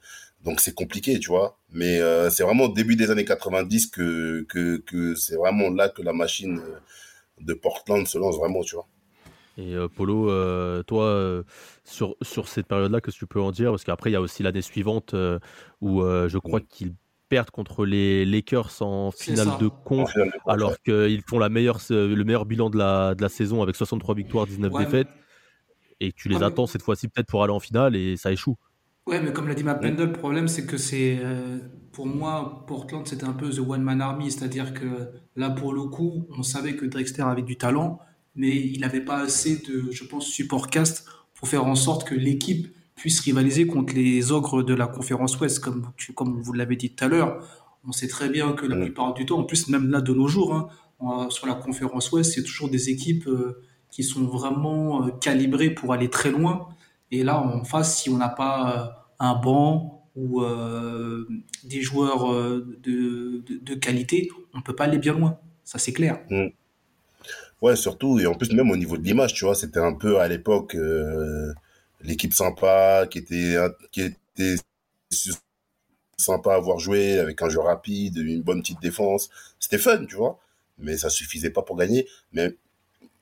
donc 0.46 0.62
c'est 0.62 0.74
compliqué, 0.74 1.20
tu 1.20 1.30
vois. 1.30 1.58
Mais 1.72 2.00
euh, 2.00 2.30
c'est 2.30 2.44
vraiment 2.44 2.66
au 2.66 2.74
début 2.74 2.96
des 2.96 3.10
années 3.12 3.26
90 3.26 3.88
que, 3.88 4.44
que, 4.48 4.78
que 4.78 5.16
c'est 5.16 5.36
vraiment 5.36 5.70
là 5.70 5.90
que 5.90 6.02
la 6.02 6.14
machine 6.14 6.60
euh, 6.60 6.78
de 7.42 7.54
Portland 7.54 8.06
se 8.08 8.18
lance 8.18 8.38
vraiment, 8.38 8.62
tu 8.62 8.76
vois. 8.76 8.88
Et 9.58 9.74
euh, 9.74 9.88
Polo, 9.88 10.30
euh, 10.30 10.84
toi, 10.84 11.06
euh, 11.06 11.44
sur, 11.84 12.16
sur 12.22 12.48
cette 12.48 12.68
période-là, 12.68 13.02
qu'est-ce 13.02 13.16
que 13.16 13.20
tu 13.20 13.28
peux 13.28 13.42
en 13.42 13.52
dire? 13.52 13.72
Parce 13.72 13.84
qu'après, 13.84 14.10
il 14.10 14.14
y 14.14 14.18
a 14.18 14.22
aussi 14.22 14.44
l'année 14.44 14.62
suivante 14.62 15.14
euh, 15.14 15.40
où 15.82 16.02
euh, 16.02 16.28
je 16.30 16.38
crois 16.38 16.60
qu'ils 16.62 16.94
perdent 17.30 17.50
contre 17.52 17.86
les 17.86 18.24
Lakers 18.26 18.82
en 18.82 19.12
finale 19.12 19.58
de 19.60 19.66
En 19.68 19.70
conf, 19.70 20.12
finale 20.12 20.28
de 20.28 20.34
conf, 20.34 20.42
alors 20.48 20.76
ouais. 20.88 21.08
qu'ils 21.10 21.22
font 21.28 21.40
la 21.40 21.50
meilleure, 21.50 21.80
le 21.90 22.24
meilleur 22.24 22.46
bilan 22.46 22.70
de 22.70 22.78
la, 22.78 23.16
de 23.16 23.22
la 23.22 23.30
saison 23.30 23.64
avec 23.64 23.76
63 23.76 24.14
victoires, 24.14 24.46
19 24.46 24.72
Ouais, 24.74 24.86
défaites, 24.86 25.08
et 26.02 26.12
que 26.12 26.18
tu 26.18 26.28
les 26.30 26.36
Ouais, 26.36 26.42
mais- 26.42 26.48
attends 26.48 26.68
cette 26.68 26.84
fois-ci 26.84 27.08
peut-être 27.08 27.28
pour 27.28 27.42
aller 27.44 27.54
en 27.54 27.60
finale 27.60 27.96
et 27.96 28.16
ça 28.18 28.32
échoue. 28.32 28.58
Ouais, 29.08 29.22
mais 29.22 29.32
comme 29.32 29.48
l'a 29.48 29.54
dit 29.54 29.64
Matt 29.64 29.82
Pendle, 29.82 30.06
le 30.06 30.12
problème, 30.14 30.48
c'est 30.48 30.66
que 30.66 30.78
c'est, 30.78 31.20
euh, 31.22 31.60
pour 31.92 32.08
moi, 32.08 32.64
Portland, 32.68 33.06
c'était 33.08 33.26
un 33.26 33.34
peu 33.34 33.50
the 33.52 33.60
one 33.60 33.84
man 33.84 34.02
army, 34.02 34.32
c'est-à-dire 34.32 34.74
que 34.74 35.12
là, 35.36 35.52
pour 35.52 35.74
le 35.74 35.84
coup, 35.84 36.26
on 36.36 36.42
savait 36.42 36.76
que 36.76 36.86
Drexler 36.86 37.24
avait 37.24 37.44
du 37.44 37.56
talent, 37.56 38.00
mais 38.36 38.50
il 38.56 38.80
n'avait 38.82 39.02
pas 39.06 39.18
assez 39.18 39.58
de, 39.58 39.92
je 39.92 40.04
pense, 40.06 40.26
support 40.26 40.70
cast 40.70 41.06
pour 41.36 41.48
faire 41.48 41.66
en 41.68 41.76
sorte 41.76 42.08
que 42.08 42.16
l'équipe 42.16 42.68
puisse 42.96 43.20
rivaliser 43.20 43.68
contre 43.68 43.94
les 43.94 44.32
ogres 44.32 44.64
de 44.64 44.74
la 44.74 44.88
conférence 44.88 45.40
Ouest, 45.40 45.60
comme, 45.60 45.92
tu- 45.98 46.14
comme 46.14 46.42
vous 46.42 46.54
l'avez 46.54 46.76
dit 46.76 46.90
tout 46.96 47.04
à 47.04 47.08
l'heure. 47.08 47.46
On 47.88 47.92
sait 47.92 48.08
très 48.08 48.30
bien 48.30 48.54
que 48.54 48.66
la 48.66 48.76
plupart 48.86 49.14
du 49.14 49.26
temps, 49.28 49.38
en 49.40 49.44
plus, 49.44 49.68
même 49.70 49.92
là 49.92 50.02
de 50.02 50.14
nos 50.14 50.28
jours, 50.28 50.54
hein, 51.02 51.28
sur 51.30 51.46
la 51.46 51.54
conférence 51.54 52.12
Ouest, 52.12 52.34
c'est 52.34 52.44
toujours 52.44 52.70
des 52.70 52.90
équipes 52.90 53.28
euh, 53.28 53.62
qui 53.92 54.04
sont 54.04 54.24
vraiment 54.26 55.06
euh, 55.06 55.12
calibrées 55.22 55.70
pour 55.70 55.94
aller 55.94 56.10
très 56.10 56.32
loin. 56.32 56.70
Et 57.16 57.24
là, 57.24 57.40
en 57.40 57.64
face, 57.64 58.02
si 58.02 58.10
on 58.10 58.18
n'a 58.18 58.28
pas 58.28 59.00
euh, 59.20 59.26
un 59.26 59.36
banc 59.36 60.10
ou 60.18 60.42
euh, 60.42 61.26
des 61.64 61.82
joueurs 61.82 62.32
euh, 62.34 62.78
de, 62.84 63.74
qualité, 63.76 64.30
on 64.54 64.62
peut 64.62 64.76
pas 64.76 64.84
aller 64.84 64.98
bien 64.98 65.14
loin. 65.14 65.40
Ça, 65.64 65.80
c'est 65.80 65.94
clair. 65.94 66.20
Ouais, 67.62 67.76
surtout, 67.78 68.20
et 68.20 68.26
en 68.26 68.36
plus, 68.36 68.52
même 68.52 68.70
au 68.70 68.76
niveau 68.76 68.98
de 68.98 69.04
l'image, 69.04 69.34
tu 69.34 69.46
vois, 69.46 69.56
c'était 69.56 69.80
un 69.80 69.94
peu 69.94 70.20
à 70.20 70.28
l'époque 70.28 70.76
l'équipe 72.02 72.34
sympa, 72.34 73.08
qui 73.10 73.20
était, 73.20 73.56
qui 73.92 74.02
était 74.02 74.56
sympa 76.18 76.52
à 76.52 76.56
avoir 76.56 76.80
joué, 76.80 77.18
avec 77.18 77.42
un 77.42 77.50
jeu 77.50 77.62
rapide, 77.62 78.18
une 78.18 78.42
bonne 78.42 78.62
petite 78.62 78.82
défense. 78.82 79.30
C'était 79.58 79.78
fun, 79.78 80.06
tu 80.06 80.18
vois, 80.18 80.40
mais 80.78 80.98
ça 80.98 81.10
suffisait 81.10 81.50
pas 81.50 81.62
pour 81.62 81.78
gagner. 81.78 82.08
Mais 82.34 82.56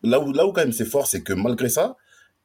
là 0.02 0.20
où, 0.20 0.34
là 0.34 0.48
où 0.48 0.52
quand 0.52 0.62
même 0.62 0.74
c'est 0.74 0.86
fort, 0.86 1.08
c'est 1.08 1.22
que 1.22 1.34
malgré 1.34 1.70
ça, 1.70 1.96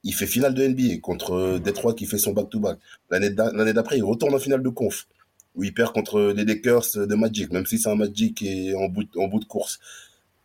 il 0.04 0.14
fait 0.14 0.26
finale 0.26 0.54
de 0.54 0.66
NBA 0.66 0.98
contre 1.02 1.58
Detroit 1.58 1.94
qui 1.94 2.06
fait 2.06 2.18
son 2.18 2.32
back-to-back. 2.32 2.78
L'année 3.10 3.30
d'a- 3.30 3.52
l'année 3.52 3.72
d'après, 3.72 3.98
il 3.98 4.04
retourne 4.04 4.34
en 4.34 4.38
finale 4.38 4.62
de 4.62 4.68
conf, 4.68 5.06
où 5.54 5.64
il 5.64 5.74
perd 5.74 5.92
contre 5.92 6.32
les 6.34 6.44
Lakers 6.44 6.84
de 7.06 7.14
Magic, 7.14 7.52
même 7.52 7.66
si 7.66 7.78
c'est 7.78 7.88
un 7.88 7.96
Magic 7.96 8.36
qui 8.36 8.68
est 8.70 8.74
en 8.74 8.88
bout, 8.88 9.08
en 9.16 9.28
bout 9.28 9.40
de 9.40 9.44
course. 9.44 9.78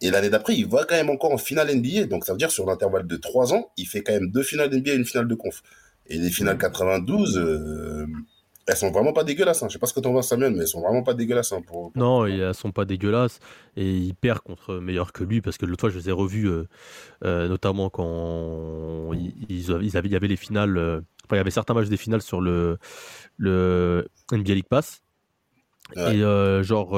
Et 0.02 0.12
l'année 0.12 0.30
d'après, 0.30 0.56
il 0.56 0.68
va 0.68 0.84
quand 0.86 0.96
même 0.96 1.10
encore 1.10 1.32
en 1.32 1.38
finale 1.38 1.70
NBA. 1.74 2.06
Donc, 2.08 2.26
ça 2.26 2.34
veut 2.34 2.38
dire 2.38 2.52
sur 2.52 2.66
l'intervalle 2.66 3.08
de 3.08 3.16
trois 3.16 3.54
ans, 3.54 3.72
il 3.78 3.88
fait 3.88 4.02
quand 4.02 4.14
même 4.14 4.32
deux 4.32 4.44
finales 4.44 4.70
NBA 4.74 4.92
et 4.92 4.96
une 4.96 5.06
finale 5.06 5.28
de 5.28 5.36
conf. 5.36 5.62
Et 6.08 6.18
les 6.18 6.30
finales 6.30 6.58
92, 6.58 7.38
euh, 7.38 8.06
elles 8.68 8.78
sont 8.78 8.92
vraiment 8.92 9.12
pas 9.14 9.24
dégueulasses. 9.24 9.62
Hein. 9.64 9.68
Je 9.68 9.74
sais 9.74 9.80
pas 9.80 9.88
ce 9.88 9.94
que 9.94 10.00
t'en 10.00 10.12
vois, 10.12 10.24
Samuel, 10.24 10.54
mais 10.54 10.60
elles 10.62 10.68
sont 10.68 10.82
vraiment 10.82 11.04
pas 11.04 11.14
dégueulasses. 11.14 11.52
hein, 11.52 11.62
pour, 11.66 11.92
pour- 11.92 12.02
Non, 12.02 12.26
elles 12.26 12.54
sont 12.54 12.72
pas 12.72 12.86
dégueulasses 12.86 13.40
et 13.76 13.92
il 13.92 14.16
perd 14.16 14.40
contre 14.40 14.76
meilleur 14.76 15.12
que 15.14 15.24
lui 15.24 15.42
parce 15.42 15.58
que 15.58 15.66
l'autre 15.66 15.82
fois 15.82 15.90
je 15.90 15.98
les 15.98 16.10
ai 16.10 16.12
revus 16.12 16.48
euh, 16.48 16.68
euh, 17.26 17.48
notamment 17.48 17.90
quand 17.90 19.12
ils, 19.50 19.72
avaient, 19.72 20.08
il 20.08 20.12
y 20.12 20.16
avait 20.16 20.28
les 20.28 20.36
finales, 20.36 20.78
euh, 20.78 21.02
enfin 21.26 21.36
il 21.36 21.38
y 21.38 21.40
avait 21.40 21.52
certains 21.52 21.74
matchs 21.74 21.90
des 21.90 21.98
finales 21.98 22.22
sur 22.22 22.40
le 22.42 22.78
le 23.38 24.08
NBA 24.32 24.54
League 24.54 24.68
Pass 24.70 25.02
Ouais. 25.98 26.16
et 26.18 26.64
genre 26.64 26.92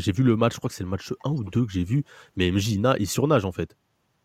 j'ai 0.00 0.10
vu 0.12 0.22
le 0.24 0.36
match, 0.36 0.54
je 0.54 0.58
crois 0.58 0.68
que 0.68 0.74
c'est 0.74 0.82
le 0.82 0.90
match 0.90 1.12
1 1.24 1.30
ou 1.30 1.44
2 1.44 1.64
que 1.66 1.72
j'ai 1.72 1.84
vu, 1.84 2.04
mais 2.36 2.50
MJ 2.50 2.72
il, 2.72 2.80
na- 2.80 2.96
il 2.98 3.06
surnage 3.06 3.44
en 3.44 3.52
fait. 3.52 3.76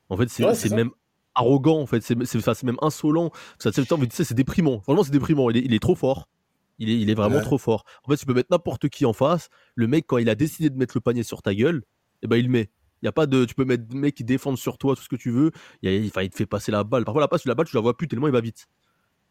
En 0.09 0.17
fait 0.17 0.27
c'est 0.29 0.43
Ouais, 0.43 0.75
même 0.75 0.89
arrogant 1.35 1.79
en 1.79 1.85
fait, 1.85 2.01
c'est 2.01 2.15
même 2.63 2.77
insolent. 2.81 3.31
Ça, 3.59 3.71
tu 3.71 3.83
sais, 3.83 4.23
c'est 4.23 4.33
déprimant. 4.33 4.81
Franchement 4.81 5.03
c'est 5.03 5.11
déprimant. 5.11 5.49
Il 5.51 5.57
est, 5.57 5.61
il 5.63 5.73
est 5.75 5.79
trop 5.79 5.95
fort. 5.95 6.27
Il 6.79 6.89
est, 6.89 6.99
il 6.99 7.09
est 7.09 7.13
vraiment 7.13 7.35
Ouais. 7.37 7.41
trop 7.41 7.57
fort. 7.57 7.83
En 8.03 8.09
fait, 8.11 8.17
tu 8.17 8.25
peux 8.25 8.33
mettre 8.33 8.49
n'importe 8.51 8.87
qui 8.89 9.05
en 9.05 9.13
face. 9.13 9.49
Le 9.75 9.87
mec, 9.87 10.05
quand 10.07 10.17
il 10.17 10.29
a 10.29 10.35
décidé 10.35 10.69
de 10.69 10.77
mettre 10.77 10.95
le 10.95 11.01
panier 11.01 11.23
sur 11.23 11.41
ta 11.41 11.53
gueule, 11.53 11.83
eh 12.23 12.27
ben, 12.27 12.37
il 12.37 12.45
le 12.45 12.51
met. 12.51 12.69
Il 13.01 13.05
y 13.05 13.09
a 13.09 13.11
pas 13.11 13.27
de, 13.27 13.45
tu 13.45 13.53
peux 13.55 13.65
mettre 13.65 13.85
des 13.85 13.97
mecs 13.97 14.15
qui 14.15 14.23
défendent 14.23 14.57
sur 14.57 14.77
toi, 14.77 14.95
tout 14.95 15.01
ce 15.03 15.09
que 15.09 15.15
tu 15.15 15.29
veux. 15.31 15.51
Il, 15.81 15.91
y 15.91 15.97
a- 16.03 16.07
enfin, 16.07 16.21
il 16.23 16.29
te 16.29 16.35
fait 16.35 16.45
passer 16.45 16.71
la 16.71 16.83
balle. 16.83 17.05
Parfois, 17.05 17.21
la 17.21 17.27
passe, 17.27 17.45
la 17.45 17.55
balle, 17.55 17.67
tu 17.67 17.75
la 17.75 17.81
vois 17.81 17.95
plus 17.95 18.07
tellement 18.07 18.27
il 18.27 18.33
va 18.33 18.41
vite. 18.41 18.67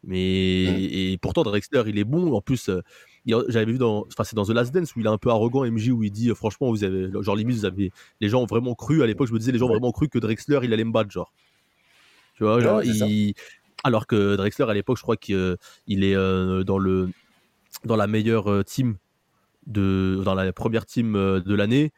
Mais 0.03 0.81
et 1.11 1.17
pourtant, 1.17 1.43
Drexler, 1.43 1.83
il 1.87 1.97
est 1.99 2.03
bon. 2.05 2.33
En 2.33 2.41
plus, 2.41 2.69
euh, 2.69 2.81
j'avais 3.25 3.71
vu 3.71 3.77
dans, 3.77 4.05
enfin, 4.07 4.23
c'est 4.23 4.35
dans 4.35 4.45
The 4.45 4.51
Last 4.51 4.73
Dance 4.73 4.95
où 4.95 4.99
il 5.01 5.05
est 5.05 5.09
un 5.09 5.17
peu 5.17 5.29
arrogant, 5.29 5.65
MJ, 5.65 5.89
où 5.89 6.03
il 6.03 6.11
dit, 6.11 6.29
euh, 6.29 6.35
franchement, 6.35 6.69
vous 6.69 6.83
avez, 6.83 7.11
genre 7.21 7.35
limite, 7.35 7.57
vous 7.57 7.65
avez, 7.65 7.91
les 8.21 8.29
gens 8.29 8.41
ont 8.41 8.45
vraiment 8.45 8.75
cru. 8.75 9.03
À 9.03 9.07
l'époque, 9.07 9.27
je 9.27 9.33
me 9.33 9.39
disais, 9.39 9.51
les 9.51 9.57
gens 9.59 9.65
ont 9.65 9.69
vraiment 9.71 9.91
cru 9.91 10.07
que 10.07 10.17
Drexler, 10.19 10.59
il 10.63 10.71
allait 10.73 10.83
me 10.85 10.91
battre, 10.91 11.11
genre. 11.11 11.33
Tu 12.35 12.43
vois, 12.43 12.61
genre, 12.61 12.81
il, 12.83 13.33
alors 13.83 14.07
que 14.07 14.35
Drexler, 14.37 14.65
à 14.69 14.73
l'époque, 14.73 14.97
je 14.97 15.03
crois 15.03 15.17
qu'il 15.17 15.35
euh, 15.35 15.57
est 15.89 16.63
dans 16.63 16.77
le, 16.77 17.09
dans 17.85 17.95
la 17.95 18.07
meilleure 18.07 18.49
euh, 18.51 18.63
team 18.63 18.97
de, 19.67 20.21
dans 20.23 20.33
la 20.35 20.51
première 20.53 20.85
team 20.85 21.15
euh, 21.15 21.39
de 21.39 21.53
l'année. 21.55 21.91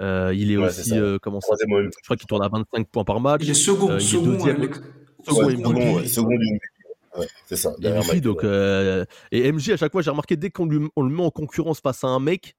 Euh, 0.00 0.32
il 0.34 0.50
est 0.50 0.56
Ouais, 0.56 0.66
aussi, 0.66 0.98
euh, 0.98 1.18
comment 1.22 1.40
ça. 1.40 1.54
Je 1.60 1.88
crois 2.04 2.16
qu'il 2.16 2.26
tourne 2.26 2.42
à 2.42 2.48
25 2.48 2.88
points 2.88 3.04
par 3.04 3.20
match. 3.20 3.42
Il 3.44 3.50
est 3.50 3.54
second, 3.54 3.90
Euh, 3.90 3.94
il 3.94 3.96
est 3.96 4.00
second, 4.08 4.26
deuxième. 4.26 4.56
avec- 4.56 4.74
Second 5.26 5.46
Ouais, 5.46 5.54
MVP. 5.54 5.62
second, 5.68 5.96
ouais, 5.96 6.06
second 6.06 6.36
du. 6.36 6.60
Ouais, 7.16 7.28
c'est 7.46 7.56
ça. 7.56 7.72
MVP, 7.80 8.20
donc, 8.20 8.42
euh, 8.44 9.04
et 9.30 9.50
MJ, 9.52 9.70
à 9.70 9.76
chaque 9.76 9.92
fois, 9.92 10.02
j'ai 10.02 10.10
remarqué, 10.10 10.36
dès 10.36 10.50
qu'on 10.50 10.66
lui- 10.66 10.88
on 10.96 11.02
le 11.02 11.10
met 11.14 11.22
en 11.22 11.30
concurrence 11.30 11.80
face 11.80 12.02
à 12.02 12.08
un 12.08 12.18
mec, 12.18 12.56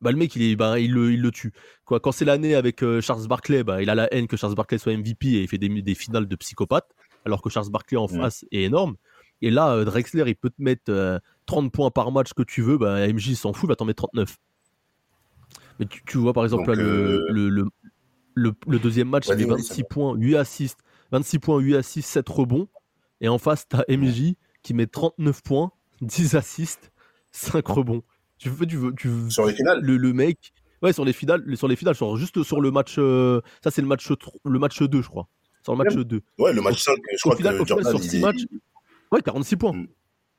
bah, 0.00 0.10
le 0.10 0.18
mec, 0.18 0.34
il, 0.36 0.42
est, 0.42 0.56
bah, 0.56 0.78
il, 0.80 0.92
le, 0.92 1.12
il 1.12 1.22
le 1.22 1.30
tue. 1.30 1.52
Quoi, 1.84 2.00
quand 2.00 2.10
c'est 2.12 2.24
l'année 2.24 2.54
avec 2.56 2.82
euh, 2.82 3.00
Charles 3.00 3.26
Barkley, 3.28 3.62
bah, 3.62 3.80
il 3.80 3.88
a 3.88 3.94
la 3.94 4.12
haine 4.12 4.26
que 4.26 4.36
Charles 4.36 4.56
Barkley 4.56 4.76
soit 4.78 4.92
MVP 4.92 5.28
et 5.28 5.42
il 5.42 5.48
fait 5.48 5.56
des, 5.56 5.68
des 5.68 5.94
finales 5.94 6.26
de 6.26 6.36
psychopathe, 6.36 6.88
alors 7.24 7.40
que 7.40 7.48
Charles 7.48 7.70
Barkley 7.70 7.96
en 7.96 8.06
Ouais. 8.08 8.18
face 8.18 8.44
est 8.50 8.64
énorme. 8.64 8.96
Et 9.40 9.50
là, 9.50 9.72
euh, 9.72 9.84
Drexler, 9.84 10.24
il 10.26 10.34
peut 10.36 10.50
te 10.50 10.60
mettre 10.60 10.90
euh, 10.90 11.18
30 11.46 11.72
points 11.72 11.90
par 11.90 12.10
match 12.12 12.32
que 12.34 12.42
tu 12.42 12.62
veux, 12.62 12.76
bah, 12.78 13.06
MJ 13.08 13.34
s'en 13.34 13.52
fout, 13.52 13.64
il 13.64 13.68
va 13.68 13.76
t'en 13.76 13.84
mettre 13.84 14.02
39. 14.08 14.36
Mais 15.78 15.86
tu, 15.86 16.02
tu 16.04 16.18
vois, 16.18 16.32
par 16.32 16.44
exemple, 16.44 16.66
Donc, 16.66 16.76
là, 16.76 16.82
le, 16.82 16.88
euh, 16.88 17.26
le, 17.30 17.48
le, 17.48 17.64
le- 18.34 18.52
le 18.66 18.78
deuxième 18.78 19.08
match, 19.08 19.26
il 19.26 19.34
Vas-y, 19.34 19.42
est 19.42 19.46
vas-y, 19.46 19.56
26 19.58 19.66
Samuel. 19.68 19.86
points, 19.88 20.14
8 20.14 20.36
assists, 20.36 20.80
26 21.12 21.38
points, 21.38 21.58
8 21.58 21.76
assists, 21.76 22.08
7 22.10 22.28
rebonds. 22.28 22.68
Et 23.20 23.28
en 23.28 23.38
face, 23.38 23.66
t'as 23.68 23.82
MJ 23.88 24.34
qui 24.62 24.74
met 24.74 24.86
39 24.86 25.42
points, 25.42 25.70
10 26.02 26.34
assists, 26.36 26.92
5 27.32 27.66
rebonds. 27.66 28.02
Tu 28.38 28.50
veux, 28.50 28.66
tu 28.66 28.76
veux, 28.76 28.94
tu 28.94 29.08
veux- 29.08 29.30
Sur 29.30 29.46
les 29.46 29.54
finales 29.54 29.80
le, 29.80 29.96
le 29.96 30.12
mec, 30.12 30.52
ouais, 30.82 30.92
sur 30.92 31.04
les 31.04 31.12
finales, 31.14 31.56
sur 31.56 31.68
les 31.68 31.76
finales, 31.76 31.94
genre 31.94 32.16
juste 32.18 32.42
sur 32.42 32.60
le 32.60 32.70
match, 32.70 32.96
euh, 32.98 33.40
ça 33.64 33.70
c'est 33.70 33.80
le 33.80 33.88
match, 33.88 34.10
le 34.44 34.58
match 34.58 34.82
2, 34.82 35.00
je 35.02 35.08
crois. 35.08 35.28
Sur 35.62 35.74
le 35.74 35.78
match 35.82 35.94
2. 35.94 36.20
Ouais, 36.38 36.52
le 36.52 36.60
match 36.62 36.82
5, 36.82 36.96
je 37.10 37.16
Au 37.16 37.18
crois 37.30 37.36
final, 37.36 37.56
que 37.56 37.62
au 37.62 37.64
final, 37.64 37.82
Jordan, 37.84 37.98
sur 38.00 38.04
il 38.04 38.10
6 38.10 38.16
est... 38.16 38.20
matchs, 38.20 38.46
ouais, 39.12 39.22
46 39.22 39.56
points. 39.56 39.72
Mm. 39.72 39.86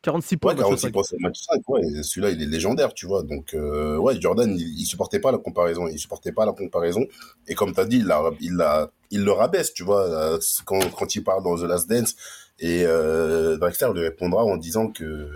46 0.01 0.37
points. 0.37 0.51
Ouais, 0.53 0.55
match 0.57 0.63
46 0.65 0.81
cinq. 0.81 0.91
points 0.93 1.03
sur 1.03 1.17
le 1.17 1.21
match 1.23 1.39
5, 1.41 1.69
ouais, 1.69 1.81
et 1.99 2.03
celui-là, 2.03 2.29
il 2.31 2.41
est 2.41 2.45
légendaire, 2.45 2.93
tu 2.93 3.05
vois. 3.07 3.23
Donc, 3.23 3.53
euh, 3.53 3.97
ouais, 3.97 4.19
Jordan, 4.21 4.55
il, 4.57 4.79
il 4.79 4.85
supportait 4.85 5.19
pas 5.19 5.31
la 5.31 5.37
comparaison. 5.37 5.87
Il 5.87 5.99
supportait 5.99 6.31
pas 6.31 6.45
la 6.45 6.53
comparaison. 6.53 7.05
Et 7.47 7.55
comme 7.55 7.73
tu 7.73 7.79
as 7.79 7.85
dit, 7.85 7.97
il, 7.97 8.05
l'a- 8.05 8.31
il, 8.39 8.53
l'a- 8.55 8.89
il 9.11 9.23
le 9.23 9.31
rabaisse, 9.31 9.73
tu 9.73 9.83
vois, 9.83 10.03
euh, 10.07 10.39
quand, 10.65 10.79
quand 10.91 11.15
il 11.15 11.23
parle 11.23 11.43
dans 11.43 11.55
The 11.57 11.63
Last 11.63 11.89
Dance. 11.89 12.15
Et 12.59 12.83
euh, 12.85 13.57
Drexler 13.57 13.89
lui 13.93 14.01
répondra 14.01 14.43
en 14.43 14.57
disant 14.57 14.87
que 14.89 15.29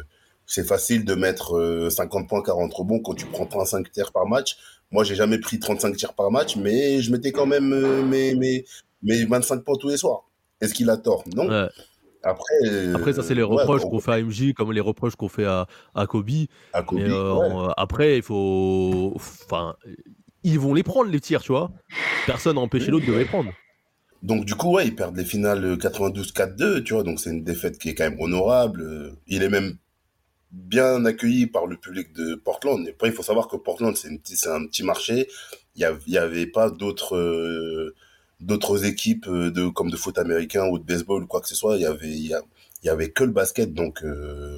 c'est 0.46 0.66
facile 0.66 1.06
de 1.06 1.14
mettre 1.16 1.58
euh, 1.58 1.90
50 1.90 2.28
points, 2.28 2.42
40 2.42 2.74
rebonds 2.74 3.00
quand 3.00 3.14
tu 3.14 3.26
prends 3.26 3.46
35 3.46 3.92
tirs 3.92 4.12
par 4.12 4.26
match. 4.28 4.58
Moi, 4.92 5.04
j'ai 5.04 5.16
jamais 5.16 5.38
pris 5.38 5.60
35 5.60 5.96
tirs 5.96 6.14
par 6.14 6.32
match, 6.32 6.56
mais 6.56 7.02
je 7.02 7.12
mettais 7.12 7.32
quand 7.32 7.46
même 7.46 7.72
euh, 7.74 8.04
mes, 8.04 8.36
mes, 8.36 8.66
mes 9.04 9.24
25 9.26 9.64
points 9.64 9.76
tous 9.80 9.90
les 9.90 9.98
soirs. 9.98 10.24
Est-ce 10.60 10.74
qu'il 10.74 10.90
a 10.90 10.98
tort? 10.98 11.24
Non. 11.36 11.48
Ouais. 11.48 11.70
Après, 12.24 12.54
euh, 12.66 12.96
Après, 12.96 13.14
ça, 13.14 13.24
c'est 13.24 13.34
les 13.36 13.42
ouais, 13.44 13.58
reproches 13.62 13.82
on- 13.86 13.90
qu'on 13.90 14.00
fait 14.00 14.12
à 14.12 14.18
MJ, 14.22 14.54
comme 14.54 14.72
les 14.72 14.80
reproches 14.82 15.16
qu'on 15.16 15.30
fait 15.30 15.46
à, 15.46 15.66
à 15.96 16.06
Kobe. 16.06 16.30
à 16.74 16.84
Kobe, 16.84 17.00
Mais 17.00 17.06
euh, 17.10 17.34
ouais. 17.68 17.74
après, 17.78 18.18
il 18.18 18.22
faut. 18.24 19.14
Enfin, 19.16 19.76
ils 20.44 20.60
vont 20.60 20.74
les 20.74 20.84
prendre, 20.84 21.10
les 21.10 21.20
tirs, 21.20 21.42
tu 21.42 21.52
vois. 21.52 21.72
Personne 22.26 22.56
n'a 22.56 22.62
empêché 22.62 22.92
l'autre 22.92 23.06
de 23.08 23.14
les 23.14 23.26
prendre. 23.26 23.52
Donc 24.24 24.46
du 24.46 24.54
coup, 24.54 24.74
ouais, 24.76 24.86
ils 24.88 24.96
perdent 24.96 25.18
les 25.18 25.26
finales 25.26 25.66
euh, 25.66 25.76
92-4-2, 25.78 26.84
tu 26.84 26.94
vois, 26.94 27.02
donc 27.02 27.20
c'est 27.20 27.32
une 27.32 27.44
défaite 27.44 27.80
qui 27.80 27.90
est 27.90 27.96
quand 27.96 28.04
même 28.08 28.20
honorable. 28.22 28.82
Euh, 28.82 29.12
Il 29.26 29.42
est 29.42 29.50
même 29.50 29.78
bien 30.52 31.06
accueilli 31.06 31.48
par 31.48 31.66
le 31.66 31.78
public 31.78 32.14
de 32.14 32.36
Portland. 32.36 32.86
Et 32.88 32.92
après, 32.92 33.08
il 33.08 33.14
faut 33.14 33.24
savoir 33.24 33.48
que 33.48 33.56
Portland, 33.56 33.96
c'est 33.96 34.10
un 34.50 34.66
petit 34.68 34.84
marché. 34.84 35.28
Il 35.76 35.82
y 35.82 35.86
av- 35.86 36.04
il 36.06 36.14
y 36.14 36.18
avait 36.20 36.46
pas 36.46 36.70
d'autres 36.70 37.16
euh, 37.16 37.96
d'autres 38.42 38.86
équipes 38.86 39.28
euh, 39.28 39.52
de 39.52 39.68
comme 39.70 39.90
de 39.90 39.98
foot 39.98 40.18
américain 40.18 40.68
ou 40.68 40.80
de 40.80 40.84
baseball 40.84 41.24
ou 41.24 41.28
quoi 41.28 41.42
que 41.42 41.48
ce 41.48 41.56
soit. 41.56 41.78
Il 41.78 41.82
y 41.82 41.86
avait 41.86 42.12
il 42.12 42.36
y, 42.84 42.90
avait 42.90 43.12
que 43.12 43.24
le 43.24 43.32
basket, 43.32 43.74
donc 43.74 44.04
euh, 44.04 44.58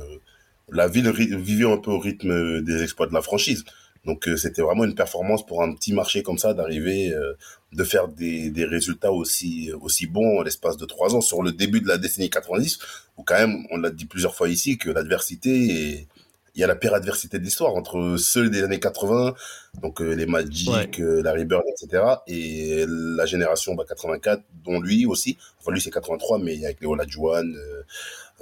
la 0.72 0.88
ville 0.88 1.10
vivait 1.12 1.70
un 1.70 1.78
peu 1.78 1.92
au 1.92 2.00
rythme 2.00 2.62
des 2.62 2.84
exploits 2.84 3.08
de 3.08 3.14
la 3.14 3.22
franchise. 3.22 3.66
Donc 4.06 4.28
euh, 4.28 4.36
c'était 4.36 4.62
vraiment 4.62 4.84
une 4.84 4.96
performance 4.96 5.46
pour 5.46 5.64
un 5.64 5.74
petit 5.74 5.94
marché 5.94 6.24
comme 6.24 6.38
ça 6.38 6.54
d'arriver, 6.54 7.14
euh, 7.14 7.34
de 7.72 7.84
faire 7.84 8.10
des, 8.10 8.50
des 8.50 8.66
résultats 8.66 9.12
aussi 9.14 9.72
aussi 9.82 10.08
bons 10.08 10.40
en 10.40 10.44
l'espace 10.44 10.78
de 10.78 10.86
trois 10.86 11.16
ans 11.16 11.22
sur 11.22 11.42
le 11.42 11.52
début 11.52 11.80
de 11.80 11.88
la 11.88 11.98
décennie 11.98 12.30
90 12.30 12.80
où 13.18 13.24
quand 13.24 13.36
même 13.36 13.66
on 13.72 13.78
l'a 13.78 13.92
dit 13.92 14.06
plusieurs 14.06 14.36
fois 14.36 14.50
ici 14.50 14.78
que 14.78 14.90
l'adversité 14.90 16.08
il 16.56 16.62
y 16.62 16.64
a 16.64 16.68
la 16.68 16.76
pire 16.76 16.94
adversité 16.94 17.40
de 17.40 17.44
l'histoire 17.44 17.74
entre 17.76 18.16
ceux 18.18 18.50
des 18.50 18.64
années 18.64 18.80
80 18.80 19.34
donc 19.82 20.02
euh, 20.02 20.14
les 20.14 20.26
Magic, 20.28 20.70
Ouais. 20.70 20.90
euh, 21.00 21.24
Larry 21.24 21.46
Bird, 21.46 21.64
etc. 21.68 22.04
et 22.28 22.86
la 22.88 23.26
génération 23.26 23.74
bah, 23.76 23.86
84 23.88 24.42
dont 24.64 24.80
lui 24.80 25.06
aussi 25.06 25.38
enfin 25.60 25.72
lui 25.72 25.82
c'est 25.82 25.90
83 25.92 26.40
mais 26.40 26.64
avec 26.64 26.80
les 26.82 26.88
Olajuwon, 26.88 27.54
euh, 27.56 27.84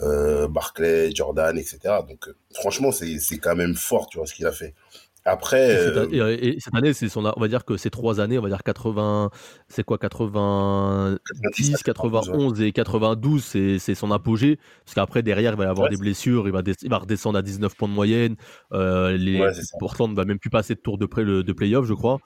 euh, 0.03 0.47
Barclay, 0.47 1.11
Jordan, 1.13 1.57
etc. 1.57 1.79
Donc 2.07 2.27
euh, 2.27 2.35
franchement 2.53 2.91
c'est 2.91 3.17
c'est 3.19 3.37
quand 3.37 3.55
même 3.55 3.75
fort 3.75 4.07
tu 4.07 4.17
vois 4.17 4.27
ce 4.27 4.33
qu'il 4.33 4.45
a 4.45 4.51
fait. 4.51 4.73
Après 5.23 5.73
Et 5.73 6.19
euh, 6.19 6.35
et- 6.39 6.47
et 6.55 6.59
cette 6.59 6.73
année, 6.73 6.93
c'est 6.93 7.07
son, 7.07 7.23
on 7.25 7.39
va 7.39 7.47
dire 7.47 7.63
que 7.63 7.77
ces 7.77 7.89
trois 7.91 8.19
années, 8.19 8.39
on 8.39 8.41
va 8.41 8.49
dire 8.49 8.63
80, 8.63 9.29
c'est 9.67 9.83
quoi, 9.83 9.99
90, 9.99 11.19
97, 11.43 11.83
91 11.83 12.61
et 12.61 12.71
92, 12.71 13.43
c'est 13.43 13.77
c'est 13.77 13.93
son 13.93 14.11
apogée. 14.11 14.57
Parce 14.83 14.95
qu'après, 14.95 15.21
derrière, 15.21 15.53
il 15.53 15.57
va 15.57 15.65
y 15.65 15.67
avoir 15.67 15.85
Ouais, 15.89 15.95
des 15.95 15.97
blessures, 16.01 16.47
il 16.47 16.51
va, 16.51 16.61
des- 16.63 16.73
il 16.81 16.89
va 16.89 16.97
redescendre 16.97 17.37
à 17.37 17.41
19 17.43 17.75
points 17.75 17.87
de 17.87 17.93
moyenne. 17.93 18.35
Euh, 18.73 19.15
les, 19.15 19.39
Ouais, 19.39 19.51
ne 19.51 20.15
va 20.15 20.25
même 20.25 20.39
plus 20.39 20.49
passer 20.49 20.73
de 20.73 20.79
tour 20.79 20.97
de, 20.97 21.05
pré, 21.05 21.23
de 21.23 21.53
playoff, 21.53 21.85
je 21.85 21.93
crois. 21.93 22.17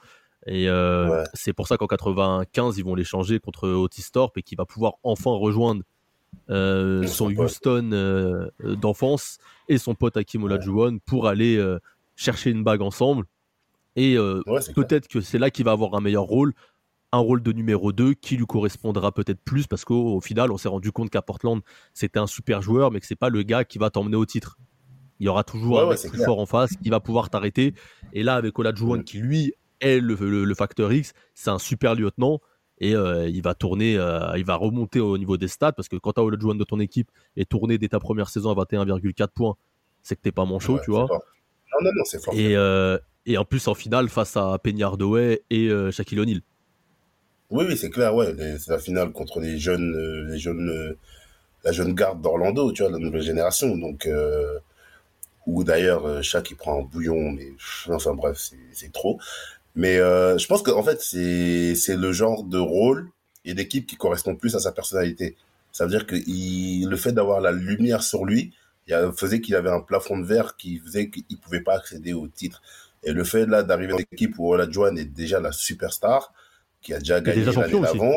Et 0.46 0.68
euh, 0.68 1.24
c'est 1.34 1.52
pour 1.52 1.66
ça 1.68 1.76
qu'en 1.76 1.86
95, 1.88 2.78
ils 2.78 2.84
vont 2.84 2.94
l'échanger 2.94 3.40
contre 3.40 3.68
Otis 3.68 4.04
Thorpe 4.12 4.38
et 4.38 4.42
qu'il 4.42 4.56
va 4.56 4.64
pouvoir 4.64 4.94
enfin 5.02 5.30
rejoindre 5.32 5.82
euh, 6.50 7.06
son. 7.06 7.30
Houston 7.30 8.48
d'enfance 8.62 9.38
et 9.68 9.78
son 9.78 9.94
pote 9.94 10.16
Hakim 10.16 10.44
Olajuwon 10.44 10.98
pour 11.04 11.26
aller 11.26 11.58
chercher 12.16 12.50
une 12.50 12.64
bague 12.64 12.82
ensemble. 12.82 13.26
Et 13.94 14.16
euh, 14.16 14.42
ouais, 14.46 14.60
peut-être 14.74 15.08
que 15.08 15.20
c'est 15.20 15.38
là 15.38 15.50
qu'il 15.50 15.64
va 15.64 15.72
avoir 15.72 15.94
un 15.94 16.00
meilleur 16.00 16.24
rôle, 16.24 16.52
un 17.12 17.18
rôle 17.18 17.42
de 17.42 17.52
numéro 17.52 17.92
2 17.92 18.14
qui 18.14 18.36
lui 18.36 18.44
correspondra 18.46 19.12
peut-être 19.12 19.40
plus 19.42 19.66
parce 19.66 19.84
qu'au 19.84 20.16
au 20.16 20.20
final, 20.20 20.50
on 20.50 20.58
s'est 20.58 20.68
rendu 20.68 20.92
compte 20.92 21.08
qu'à 21.10 21.22
Portland, 21.22 21.60
c'était 21.94 22.18
un 22.18 22.26
super 22.26 22.60
joueur, 22.62 22.90
mais 22.90 23.00
que 23.00 23.06
c'est 23.06 23.16
pas 23.16 23.30
le 23.30 23.42
gars 23.42 23.64
qui 23.64 23.78
va 23.78 23.88
t'emmener 23.90 24.16
au 24.16 24.26
titre. 24.26 24.58
Il 25.18 25.24
y 25.26 25.28
aura 25.30 25.44
toujours 25.44 25.76
Ouais, 25.76 25.82
un 25.84 25.88
mec 25.90 25.98
plus 26.00 26.10
clair. 26.10 26.26
fort 26.26 26.40
en 26.40 26.46
face 26.46 26.76
qui 26.76 26.90
va 26.90 27.00
pouvoir 27.00 27.30
t'arrêter. 27.30 27.74
Et 28.12 28.22
là, 28.22 28.34
avec 28.34 28.58
Olajuwon 28.58 29.02
qui 29.02 29.18
lui 29.18 29.54
est 29.80 29.98
le, 29.98 30.14
le- 30.14 30.44
le 30.44 30.54
facteur 30.54 30.92
X, 30.92 31.14
c'est 31.34 31.48
un 31.50 31.58
super 31.58 31.94
lieutenant. 31.94 32.40
Et 32.78 32.94
euh, 32.94 33.26
il 33.26 33.40
va 33.40 33.54
tourner, 33.54 33.96
euh, 33.96 34.36
il 34.36 34.44
va 34.44 34.56
remonter 34.56 35.00
au 35.00 35.16
niveau 35.16 35.38
des 35.38 35.48
stats 35.48 35.72
parce 35.72 35.88
que 35.88 35.96
quand 35.96 36.12
tu 36.12 36.20
as 36.20 36.24
Olajuwon 36.24 36.56
de 36.56 36.64
ton 36.64 36.78
équipe 36.80 37.10
et 37.36 37.46
tourné 37.46 37.78
dès 37.78 37.88
ta 37.88 37.98
première 37.98 38.28
saison 38.28 38.50
à 38.50 38.54
21,4 38.64 39.28
points, 39.28 39.56
c'est 40.02 40.16
que 40.16 40.20
t'es 40.20 40.32
pas 40.32 40.44
manchot, 40.44 40.74
Ouais, 40.74 40.80
tu 40.84 40.90
vois. 40.90 41.08
Non, 41.80 41.90
non, 41.90 41.90
non, 41.96 42.04
c'est 42.04 42.22
fort. 42.22 42.34
Et, 42.34 42.56
euh, 42.56 42.98
et 43.26 43.38
en 43.38 43.44
plus, 43.44 43.66
en 43.68 43.74
finale, 43.74 44.08
face 44.08 44.36
à 44.36 44.58
Hardaway 44.82 45.42
et 45.50 45.68
euh, 45.68 45.90
Shaquille 45.90 46.20
O'Neal. 46.20 46.40
Oui, 47.50 47.64
oui, 47.68 47.76
c'est 47.76 47.90
clair, 47.90 48.14
ouais. 48.14 48.34
C'est 48.58 48.70
la 48.70 48.78
finale 48.78 49.12
contre 49.12 49.40
les 49.40 49.58
jeunes, 49.58 49.94
euh, 49.94 50.32
les 50.32 50.38
jeunes, 50.38 50.96
la 51.64 51.72
jeune 51.72 51.94
garde 51.94 52.20
d'Orlando, 52.20 52.72
tu 52.72 52.82
vois, 52.82 52.90
la 52.90 52.98
nouvelle 52.98 53.22
génération. 53.22 53.76
Donc, 53.76 54.08
où 55.46 55.62
d'ailleurs, 55.62 56.22
Shaq, 56.22 56.50
il 56.50 56.56
prend 56.56 56.80
un 56.80 56.82
bouillon, 56.82 57.30
mais 57.30 57.46
pff, 57.46 57.88
enfin 57.90 58.14
bref, 58.14 58.50
c'est 58.72 58.92
trop. 58.92 59.20
Mais 59.74 59.96
je 59.96 60.46
pense 60.46 60.62
qu'en 60.62 60.82
fait, 60.82 61.00
c'est 61.00 61.74
c'est 61.76 61.96
le 61.96 62.12
genre 62.12 62.42
de 62.42 62.58
rôle 62.58 63.10
et 63.44 63.54
d'équipe 63.54 63.86
qui 63.86 63.96
correspond 63.96 64.34
plus 64.34 64.56
à 64.56 64.58
sa 64.58 64.72
personnalité. 64.72 65.36
Ça 65.70 65.84
veut 65.84 65.90
dire 65.90 66.06
que 66.06 66.16
il, 66.16 66.88
le 66.88 66.96
fait 66.96 67.12
d'avoir 67.12 67.40
la 67.40 67.52
lumière 67.52 68.02
sur 68.02 68.24
lui 68.24 68.54
il 68.88 69.12
faisait 69.16 69.40
qu'il 69.40 69.54
avait 69.54 69.70
un 69.70 69.80
plafond 69.80 70.18
de 70.18 70.24
verre 70.24 70.56
qui 70.56 70.78
faisait 70.78 71.10
qu'il 71.10 71.38
pouvait 71.40 71.60
pas 71.62 71.74
accéder 71.74 72.12
au 72.12 72.28
titre. 72.28 72.62
Et 73.02 73.12
le 73.12 73.24
fait 73.24 73.46
là 73.46 73.62
d'arriver 73.62 73.92
dans 73.92 73.98
une 73.98 74.04
équipe 74.12 74.38
où 74.38 74.48
Olajuwon 74.52 74.96
est 74.96 75.04
déjà 75.04 75.40
la 75.40 75.52
superstar, 75.52 76.32
qui 76.82 76.94
a 76.94 76.98
déjà 76.98 77.20
gagné 77.20 77.44
l'année 77.44 77.80
d'avant, 77.80 78.14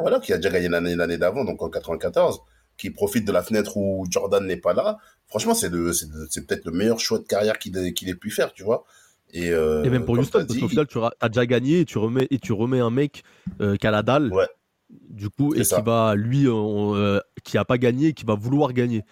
voilà, 0.00 0.20
qui 0.20 0.32
a 0.32 0.36
déjà 0.36 0.50
gagné 0.50 0.68
l'année 0.68 1.18
d'avant, 1.18 1.44
donc 1.44 1.62
en 1.62 1.70
94, 1.70 2.40
qui 2.76 2.90
profite 2.90 3.26
de 3.26 3.32
la 3.32 3.42
fenêtre 3.42 3.76
où 3.76 4.06
Jordan 4.10 4.44
n'est 4.44 4.56
pas 4.58 4.74
là. 4.74 4.98
Franchement, 5.28 5.54
c'est 5.54 5.70
peut-être 5.70 6.64
le 6.64 6.72
meilleur 6.72 7.00
choix 7.00 7.18
de 7.18 7.24
carrière 7.24 7.58
qu'il 7.58 7.76
ait, 7.78 7.92
qu'il 7.92 8.08
ait 8.08 8.14
pu 8.14 8.30
faire, 8.30 8.52
tu 8.52 8.62
vois. 8.64 8.84
Et, 9.32 9.50
euh, 9.50 9.82
Et 9.84 9.90
même 9.90 10.04
pour 10.04 10.18
Houston, 10.18 10.44
parce 10.46 10.58
qu'au 10.58 10.68
final, 10.68 10.86
tu 10.86 10.98
as 11.20 11.28
déjà 11.28 11.46
gagné 11.46 11.80
et 11.80 11.84
tu 11.84 11.98
remets, 11.98 12.26
et 12.30 12.38
tu 12.38 12.52
remets 12.52 12.80
un 12.80 12.90
mec 12.90 13.24
euh, 13.60 13.76
qui 13.76 13.86
a 13.86 13.90
la 13.90 14.02
dalle, 14.02 14.32
Ouais. 14.32 14.46
du 14.90 15.30
coup, 15.30 15.54
et 15.54 15.64
ça. 15.64 15.76
qui 15.76 15.82
va, 15.82 16.14
lui, 16.14 16.48
on, 16.48 16.94
euh, 16.94 17.18
qui 17.44 17.58
a 17.58 17.64
pas 17.64 17.78
gagné, 17.78 18.12
qui 18.12 18.24
va 18.24 18.34
vouloir 18.34 18.72
gagner. 18.72 19.04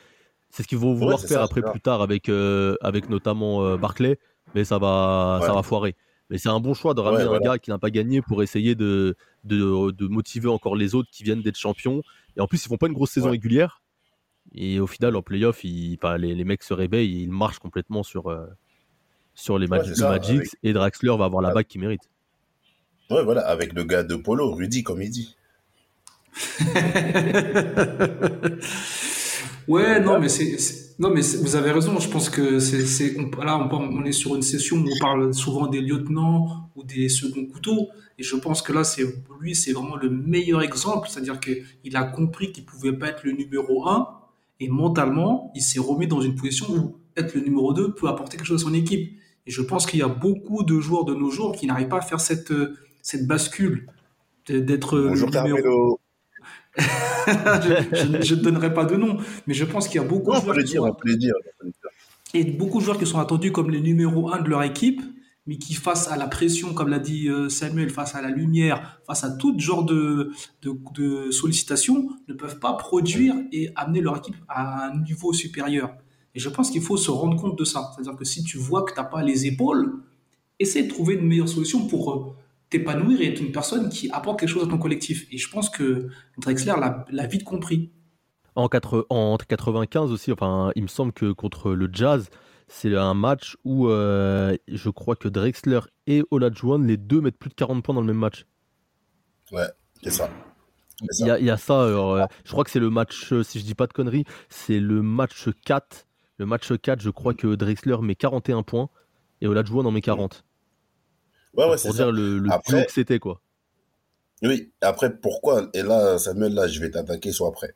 C'est 0.57 0.63
ce 0.63 0.69
qu'ils 0.69 0.79
vont 0.79 0.95
vouloir 0.95 1.19
faire 1.19 1.29
ça, 1.29 1.43
après 1.43 1.63
plus 1.63 1.81
tard 1.81 2.01
avec, 2.01 2.29
euh, 2.29 2.77
avec 2.81 3.09
notamment 3.11 3.65
euh, 3.65 3.77
Barclay, 3.77 4.21
mais 4.55 4.63
ça 4.65 4.79
va, 4.79 5.41
ça 5.43 5.53
va 5.53 5.65
foirer. 5.65 5.97
Mais 6.31 6.39
c'est 6.39 6.49
un 6.49 6.61
bon 6.61 6.75
choix 6.75 6.95
de 6.95 7.01
ramener 7.01 7.23
Ouais, 7.23 7.25
un 7.25 7.29
voilà. 7.31 7.45
gars 7.55 7.59
qui 7.59 7.71
n'a 7.71 7.79
pas 7.79 7.91
gagné 7.91 8.23
pour 8.23 8.41
essayer 8.41 8.77
de, 8.77 9.17
de, 9.43 9.91
de 9.91 10.07
motiver 10.07 10.47
encore 10.49 10.77
les 10.77 10.95
autres 10.95 11.09
qui 11.11 11.25
viennent 11.25 11.43
d'être 11.43 11.59
champions. 11.59 12.03
Et 12.37 12.41
en 12.41 12.47
plus, 12.47 12.65
ils 12.65 12.69
font 12.69 12.77
pas 12.77 12.87
une 12.87 12.93
grosse 12.93 13.11
saison 13.11 13.27
Ouais. 13.27 13.33
régulière. 13.33 13.83
Et 14.55 14.79
au 14.79 14.87
final, 14.87 15.17
en 15.17 15.23
playoff, 15.23 15.65
les, 15.65 15.99
les 16.19 16.45
mecs 16.45 16.63
se 16.63 16.73
réveillent 16.73 17.19
et 17.19 17.23
ils 17.25 17.33
marchent 17.33 17.59
complètement 17.59 18.05
sur, 18.05 18.29
euh, 18.31 18.47
sur 19.35 19.59
les 19.59 19.67
Magic. 19.67 20.01
avec- 20.03 20.47
Et 20.63 20.73
Draxler 20.73 21.17
va 21.19 21.25
avoir 21.25 21.43
la 21.43 21.53
bague 21.53 21.67
qu'il 21.67 21.81
mérite. 21.81 22.09
Ouais, 23.11 23.25
voilà, 23.25 23.41
avec 23.49 23.73
le 23.73 23.83
gars 23.83 24.05
de 24.05 24.15
Polo, 24.15 24.55
Rudy, 24.55 24.85
comme 24.85 25.03
il 25.03 25.11
dit. 25.11 25.35
Ouais, 29.67 29.99
non, 30.01 30.19
mais 30.19 30.29
c'est, 30.29 30.59
c'est- 30.59 30.99
non, 30.99 31.11
mais 31.11 31.23
vous 31.41 31.57
avez 31.57 31.71
raison. 31.71 31.99
Je 31.99 32.09
pense 32.09 32.29
que 32.29 32.59
c'est, 32.59 32.85
c'est, 32.87 33.17
on, 33.19 33.31
là, 33.43 33.59
on, 33.59 33.69
parle- 33.69 33.89
on 33.93 34.05
est 34.05 34.13
sur 34.13 34.35
une 34.37 34.43
session 34.43 34.77
où 34.77 34.87
on 34.93 34.99
parle 34.99 35.33
souvent 35.35 35.67
des 35.67 35.81
lieutenants 35.81 36.71
ou 36.77 36.85
des 36.85 37.09
seconds 37.09 37.47
couteaux. 37.47 37.89
Et 38.19 38.23
je 38.23 38.37
pense 38.37 38.63
que 38.63 38.73
là, 38.73 38.85
c'est, 38.85 39.05
lui, 39.41 39.55
c'est 39.55 39.73
vraiment 39.73 39.97
le 39.97 40.11
meilleur 40.11 40.63
exemple. 40.63 41.09
C'est-à-dire 41.11 41.41
qu'il 41.41 41.97
a 41.97 42.05
compris 42.05 42.53
qu'il 42.53 42.65
pouvait 42.65 42.93
pas 42.93 43.09
être 43.09 43.25
le 43.25 43.33
numéro 43.33 43.89
un. 43.89 44.09
Et 44.61 44.69
mentalement, 44.69 45.51
il 45.55 45.63
s'est 45.63 45.81
remis 45.81 46.07
dans 46.07 46.21
une 46.21 46.35
position 46.37 46.67
où 46.71 46.97
être 47.17 47.35
le 47.35 47.41
numéro 47.41 47.73
2 47.73 47.95
peut 47.95 48.09
apporter 48.09 48.37
quelque 48.37 48.47
chose 48.47 48.63
à 48.63 48.65
son 48.65 48.75
équipe. 48.75 49.19
Et 49.47 49.51
je 49.51 49.63
pense 49.63 49.87
qu'il 49.87 49.99
y 50.01 50.03
a 50.03 50.09
beaucoup 50.09 50.63
de 50.63 50.79
joueurs 50.81 51.05
de 51.05 51.15
nos 51.15 51.31
jours 51.31 51.53
qui 51.57 51.67
n'arrivent 51.67 51.89
pas 51.89 51.99
à 51.99 52.03
faire 52.03 52.21
cette, 52.21 52.53
cette 53.03 53.27
bascule 53.27 53.87
d'être 54.49 54.97
le 54.99 55.09
Bonjour 55.09 55.31
numéro. 55.31 56.01
je, 57.27 58.23
je 58.23 58.35
ne 58.35 58.41
donnerai 58.41 58.75
pas 58.75 58.85
de 58.85 58.97
nom, 58.97 59.19
mais 59.47 59.55
je 59.55 59.65
pense 59.65 59.89
qu'il 59.89 60.01
y 60.01 60.05
a 60.05 60.07
beaucoup 60.07 60.33
Non, 60.33 60.39
de 60.39 60.45
joueurs 60.45 60.65
dire, 60.65 60.83
sont, 60.83 60.97
et 62.35 62.45
beaucoup 62.45 62.81
de 62.81 62.85
joueurs 62.85 62.99
qui 62.99 63.07
sont 63.07 63.21
attendus 63.21 63.53
comme 63.53 63.71
les 63.71 63.81
numéros 63.81 64.33
1 64.33 64.43
de 64.43 64.49
leur 64.49 64.63
équipe, 64.65 65.01
mais 65.47 65.57
qui 65.57 65.75
face 65.75 66.09
à 66.11 66.17
la 66.17 66.27
pression, 66.27 66.75
comme 66.75 66.89
l'a 66.89 66.99
dit 66.99 67.29
euh, 67.29 67.49
Samuel, 67.49 67.91
face 67.91 68.15
à 68.15 68.23
la 68.23 68.31
lumière, 68.31 69.01
face 69.07 69.25
à 69.25 69.31
tout 69.31 69.57
genre 69.59 69.85
de, 69.85 70.33
de, 70.63 70.75
de 70.95 71.31
sollicitations, 71.31 72.09
ne 72.29 72.35
peuvent 72.35 72.59
pas 72.59 72.73
produire 72.75 73.35
et 73.53 73.71
amener 73.77 74.01
leur 74.01 74.17
équipe 74.17 74.37
à 74.49 74.87
un 74.87 75.01
niveau 75.03 75.33
supérieur. 75.33 75.95
Et 76.35 76.41
je 76.41 76.49
pense 76.49 76.71
qu'il 76.71 76.83
faut 76.83 76.97
se 76.97 77.11
rendre 77.11 77.41
compte 77.41 77.57
de 77.59 77.65
ça. 77.65 77.93
C'est-à-dire 77.95 78.17
que 78.17 78.25
si 78.25 78.43
tu 78.43 78.59
vois 78.59 78.85
que 78.85 78.93
tu 78.93 78.99
n'as 78.99 79.05
pas 79.05 79.23
les 79.23 79.47
épaules, 79.47 80.01
essaie 80.59 80.83
de 80.83 80.89
trouver 80.89 81.15
une 81.15 81.27
meilleure 81.27 81.49
solution 81.49 81.87
pour 81.87 82.13
euh, 82.13 82.37
t'épanouir 82.79 83.21
et 83.21 83.29
être 83.29 83.41
une 83.41 83.53
personne 83.53 83.89
qui 83.89 84.11
apporte 84.11 84.41
quelque 84.41 84.49
chose 84.49 84.65
à 84.65 84.71
ton 84.71 84.79
collectif. 84.79 85.27
Et 85.31 85.39
je 85.39 85.49
pense 85.49 85.71
que 85.71 86.09
Drexler 86.39 86.75
l'a 87.11 87.27
vite 87.27 87.45
compris. 87.45 87.93
En, 88.57 88.69
quatre- 88.69 89.07
en 89.11 89.37
95 89.37 90.11
aussi, 90.13 90.33
enfin, 90.33 90.71
il 90.77 90.83
me 90.83 90.89
semble 90.89 91.13
que 91.13 91.33
contre 91.33 91.73
le 91.73 91.89
Jazz, 91.93 92.29
c'est 92.69 92.95
un 92.97 93.15
match 93.15 93.57
où 93.65 93.89
euh, 93.89 94.57
je 94.69 94.91
crois 94.91 95.17
que 95.17 95.29
Drexler 95.29 95.81
et 96.07 96.23
Olajuwon, 96.31 96.79
les 96.79 96.97
deux 96.97 97.21
mettent 97.21 97.39
plus 97.39 97.51
de 97.51 97.55
40 97.55 97.83
points 97.85 97.95
dans 97.95 98.01
le 98.01 98.07
même 98.07 98.19
match. 98.19 98.47
Ouais, 99.53 99.67
c'est 100.03 100.11
ça. 100.11 100.31
Il 101.21 101.27
y 101.27 101.31
a, 101.31 101.39
il 101.39 101.45
y 101.45 101.51
a 101.51 101.57
ça, 101.57 101.85
alors, 101.87 102.15
euh, 102.15 102.25
je 102.45 102.53
crois 102.53 102.65
que 102.65 102.71
c'est 102.71 102.79
le 102.81 102.91
match, 102.91 103.33
euh, 103.33 103.43
si 103.43 103.59
je 103.59 103.65
dis 103.65 103.75
pas 103.75 103.87
de 103.87 103.93
conneries, 103.93 104.25
c'est 104.49 104.79
le 104.81 105.03
match 105.03 105.49
4. 105.65 106.07
Le 106.39 106.47
match 106.47 106.73
4, 106.73 107.01
je 107.03 107.11
crois 107.11 107.35
que 107.35 107.55
Drexler 107.55 107.97
met 108.01 108.15
41 108.15 108.63
points 108.63 108.89
et 109.41 109.47
Olajuwon 109.49 109.85
en 109.85 109.91
met 109.91 110.01
40. 110.01 110.45
Ouais, 111.57 111.65
ouais, 111.65 111.71
pour 111.71 111.79
ça. 111.79 111.93
dire 111.93 112.13
le, 112.13 112.39
le 112.39 112.51
Après- 112.51 112.73
duo 112.79 112.85
que 112.87 112.93
c'était, 112.93 113.19
quoi. 113.19 113.41
Oui, 114.43 114.73
après, 114.81 115.15
pourquoi 115.17 115.71
Et 115.75 115.83
là, 115.83 116.19
Samuel, 116.19 116.53
là, 116.55 116.67
je 116.67 116.81
vais 116.81 116.91
t'attaquer 116.91 117.33
soit 117.33 117.49
après. 117.49 117.75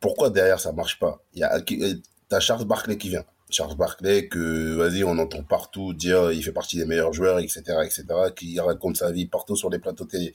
Pourquoi 0.00 0.28
derrière 0.30 0.60
ça 0.60 0.72
marche 0.72 0.98
pas? 0.98 1.22
Il 1.32 1.40
y 1.40 1.44
a 1.44 1.54
euh, 1.56 1.94
t'as 2.28 2.40
Charles 2.40 2.64
Barkley 2.66 2.98
qui 2.98 3.08
vient. 3.08 3.24
Charles 3.48 3.76
Barkley 3.76 4.28
que 4.28 4.74
vas-y, 4.74 5.02
on 5.04 5.16
entend 5.18 5.42
partout 5.44 5.94
dire 5.94 6.30
il 6.32 6.42
fait 6.42 6.52
partie 6.52 6.76
des 6.76 6.84
meilleurs 6.84 7.12
joueurs, 7.14 7.38
etc., 7.38 7.62
etc., 7.84 8.04
qui 8.36 8.58
raconte 8.60 8.96
sa 8.98 9.12
vie 9.12 9.26
partout 9.26 9.56
sur 9.56 9.70
les 9.70 9.78
plateaux 9.78 10.04
télé. 10.04 10.34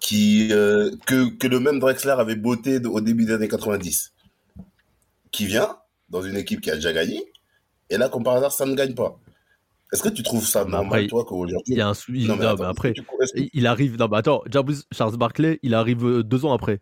Qui 0.00 0.48
euh, 0.52 0.90
que 1.06 1.28
que 1.36 1.46
le 1.46 1.60
même 1.60 1.78
Drexler 1.78 2.12
avait 2.12 2.34
botté 2.34 2.78
au 2.86 3.00
début 3.00 3.24
des 3.26 3.34
années 3.34 3.46
90. 3.48 4.12
Qui 5.30 5.46
vient 5.46 5.76
dans 6.08 6.22
une 6.22 6.36
équipe 6.36 6.60
qui 6.60 6.70
a 6.72 6.74
déjà 6.74 6.92
gagné 6.92 7.30
et 7.92 7.98
là, 7.98 8.08
comme 8.08 8.22
par 8.24 8.34
hasard, 8.36 8.52
ça 8.52 8.66
ne 8.66 8.74
gagne 8.74 8.94
pas. 8.94 9.18
Est-ce 9.92 10.02
que 10.02 10.08
tu 10.08 10.22
trouves 10.22 10.46
ça 10.46 10.64
normal, 10.64 11.06
toi, 11.08 11.24
qu'aujourd'hui 11.24 11.60
Il 11.66 11.76
y 11.76 11.80
a 11.80 11.88
un 11.88 11.94
sou- 11.94 12.12
il- 12.14 12.28
Non, 12.28 12.36
mais 12.36 12.44
non, 12.44 12.50
attends, 12.50 12.62
mais 12.62 12.68
après, 12.68 12.94
il 13.52 13.66
arrive. 13.66 13.96
Non, 13.98 14.08
mais 14.08 14.18
attends, 14.18 14.42
Charles 14.92 15.16
Barkley, 15.16 15.58
il 15.62 15.74
arrive 15.74 16.04
euh, 16.06 16.22
deux 16.22 16.44
ans 16.44 16.52
après. 16.52 16.80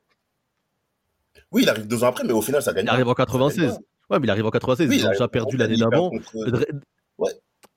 Oui, 1.52 1.62
il 1.62 1.68
arrive 1.68 1.86
deux 1.86 2.04
ans 2.04 2.08
après, 2.08 2.24
mais 2.24 2.32
au 2.32 2.42
final, 2.42 2.62
ça 2.62 2.72
gagne 2.72 2.84
Il 2.84 2.90
arrive 2.90 3.06
en 3.08 3.14
Ça 3.14 3.14
gagne 3.24 3.26
96. 3.26 3.72
pas. 3.72 3.78
Ouais, 4.14 4.20
mais 4.20 4.26
il 4.26 4.30
arrive 4.30 4.46
en 4.46 4.50
96. 4.50 4.88
Oui, 4.88 4.96
ils 4.96 5.00
il 5.00 5.06
ont 5.06 5.10
déjà 5.10 5.28
perdu 5.28 5.56
96, 5.56 5.58
l'année 5.58 5.90
d'avant. 5.90 6.10
contre- 6.10 6.50
Dre- 6.50 6.80
Ouais. 7.18 7.30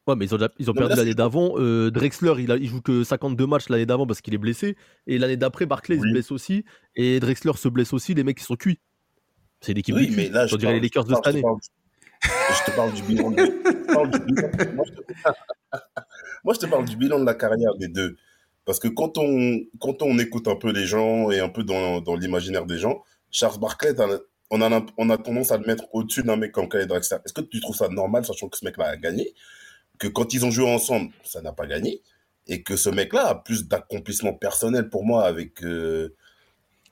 Ouais, 0.08 0.15
mais 0.15 0.26
ils 0.26 0.34
ont, 0.34 0.38
déjà- 0.38 0.52
ils 0.60 0.70
ont 0.70 0.74
perdu 0.74 0.96
l'année 0.96 1.13
d'avant. 1.13 1.54
Euh, 1.58 1.91
Drexler, 1.91 2.34
il, 2.39 2.52
a, 2.52 2.58
il 2.58 2.67
joue 2.67 2.82
que 2.82 3.04
52 3.04 3.46
matchs 3.48 3.70
l'année 3.70 3.86
d'avant 3.86 4.06
parce 4.08 4.20
qu'il 4.22 4.34
est 4.34 4.38
blessé. 4.39 4.76
Et 5.08 5.17
l'année 5.17 5.38
d'après, 5.38 5.65
Barclay 5.65 5.96
il 5.96 6.02
se 6.02 6.08
blesse 6.12 6.32
aussi. 6.32 6.65
Et 6.96 7.20
Drexler 7.20 7.54
se 7.56 7.70
blesse 7.70 7.94
aussi. 7.94 8.13
Les 8.13 8.24
mecs, 8.24 8.39
ils 8.41 8.44
sont 8.46 8.56
cuits. 8.56 8.80
C'est 9.62 9.74
l'équipe 9.74 9.96
Oui, 9.96 10.12
mais 10.15 10.30
là, 10.30 10.48
je 10.48 10.56
On 10.56 10.58
dirait 10.58 10.72
parle- 10.74 10.82
les 10.82 10.88
Lakers 10.88 11.04
je 11.06 11.10
de 11.12 11.15
cette 11.15 11.28
année. 11.28 11.38
Je, 11.38 11.44
parle, 11.44 11.58
je 12.23 12.71
te 12.71 12.75
parle 12.75 12.93
du 12.93 13.01
bilan. 13.03 13.31
De, 13.31 13.41
moi, 16.43 16.53
je 16.53 16.60
te, 16.60 16.65
parle 16.65 16.86
du 16.86 16.95
bilan 16.95 17.19
de 17.19 17.25
la 17.25 17.34
carrière 17.34 17.75
des 17.75 17.88
deux. 17.88 18.17
Parce 18.65 18.79
que 18.79 18.88
quand 18.88 19.17
on, 19.17 19.60
quand 19.79 20.01
on 20.01 20.17
écoute 20.19 20.47
un 20.47 20.55
peu 20.55 20.71
les 20.71 20.86
gens 20.86 21.31
et 21.31 21.39
un 21.39 21.49
peu 21.49 21.63
dans, 21.63 22.01
dans 22.01 22.15
l'imaginaire 22.15 22.65
des 22.65 22.77
gens, 22.77 23.03
Charles 23.31 23.60
Barkley, 23.60 23.95
t'as- 23.95 24.19
on 24.51 24.62
a, 24.62 24.86
on 24.97 25.10
a 25.10 25.17
tendance 25.17 25.51
à 25.51 25.57
le 25.57 25.65
mettre 25.65 25.86
au-dessus 25.93 26.23
d'un 26.23 26.36
mec 26.36 26.51
comme 26.51 26.67
Khaled 26.67 26.88
Drexler. 26.88 27.17
Est-ce 27.25 27.34
que 27.34 27.41
tu 27.41 27.60
trouves 27.62 27.75
ça 27.75 27.88
normal, 27.88 28.25
sachant 28.25 28.49
que 28.49 28.57
ce 28.57 28.65
mec-là 28.65 28.89
a 28.89 28.97
gagné, 28.97 29.34
que 29.97 30.07
quand 30.07 30.34
ils 30.34 30.45
ont 30.45 30.51
joué 30.51 30.69
ensemble, 30.69 31.12
ça 31.23 31.41
n'a 31.41 31.53
pas 31.53 31.65
gagné, 31.67 32.01
et 32.47 32.62
que 32.62 32.75
ce 32.75 32.89
mec-là 32.89 33.27
a 33.27 33.36
plus 33.36 33.67
d'accomplissement 33.67 34.34
personnel 34.34 34.89
pour 34.89 35.05
moi 35.05 35.23
avec, 35.23 35.63
euh, 35.63 36.15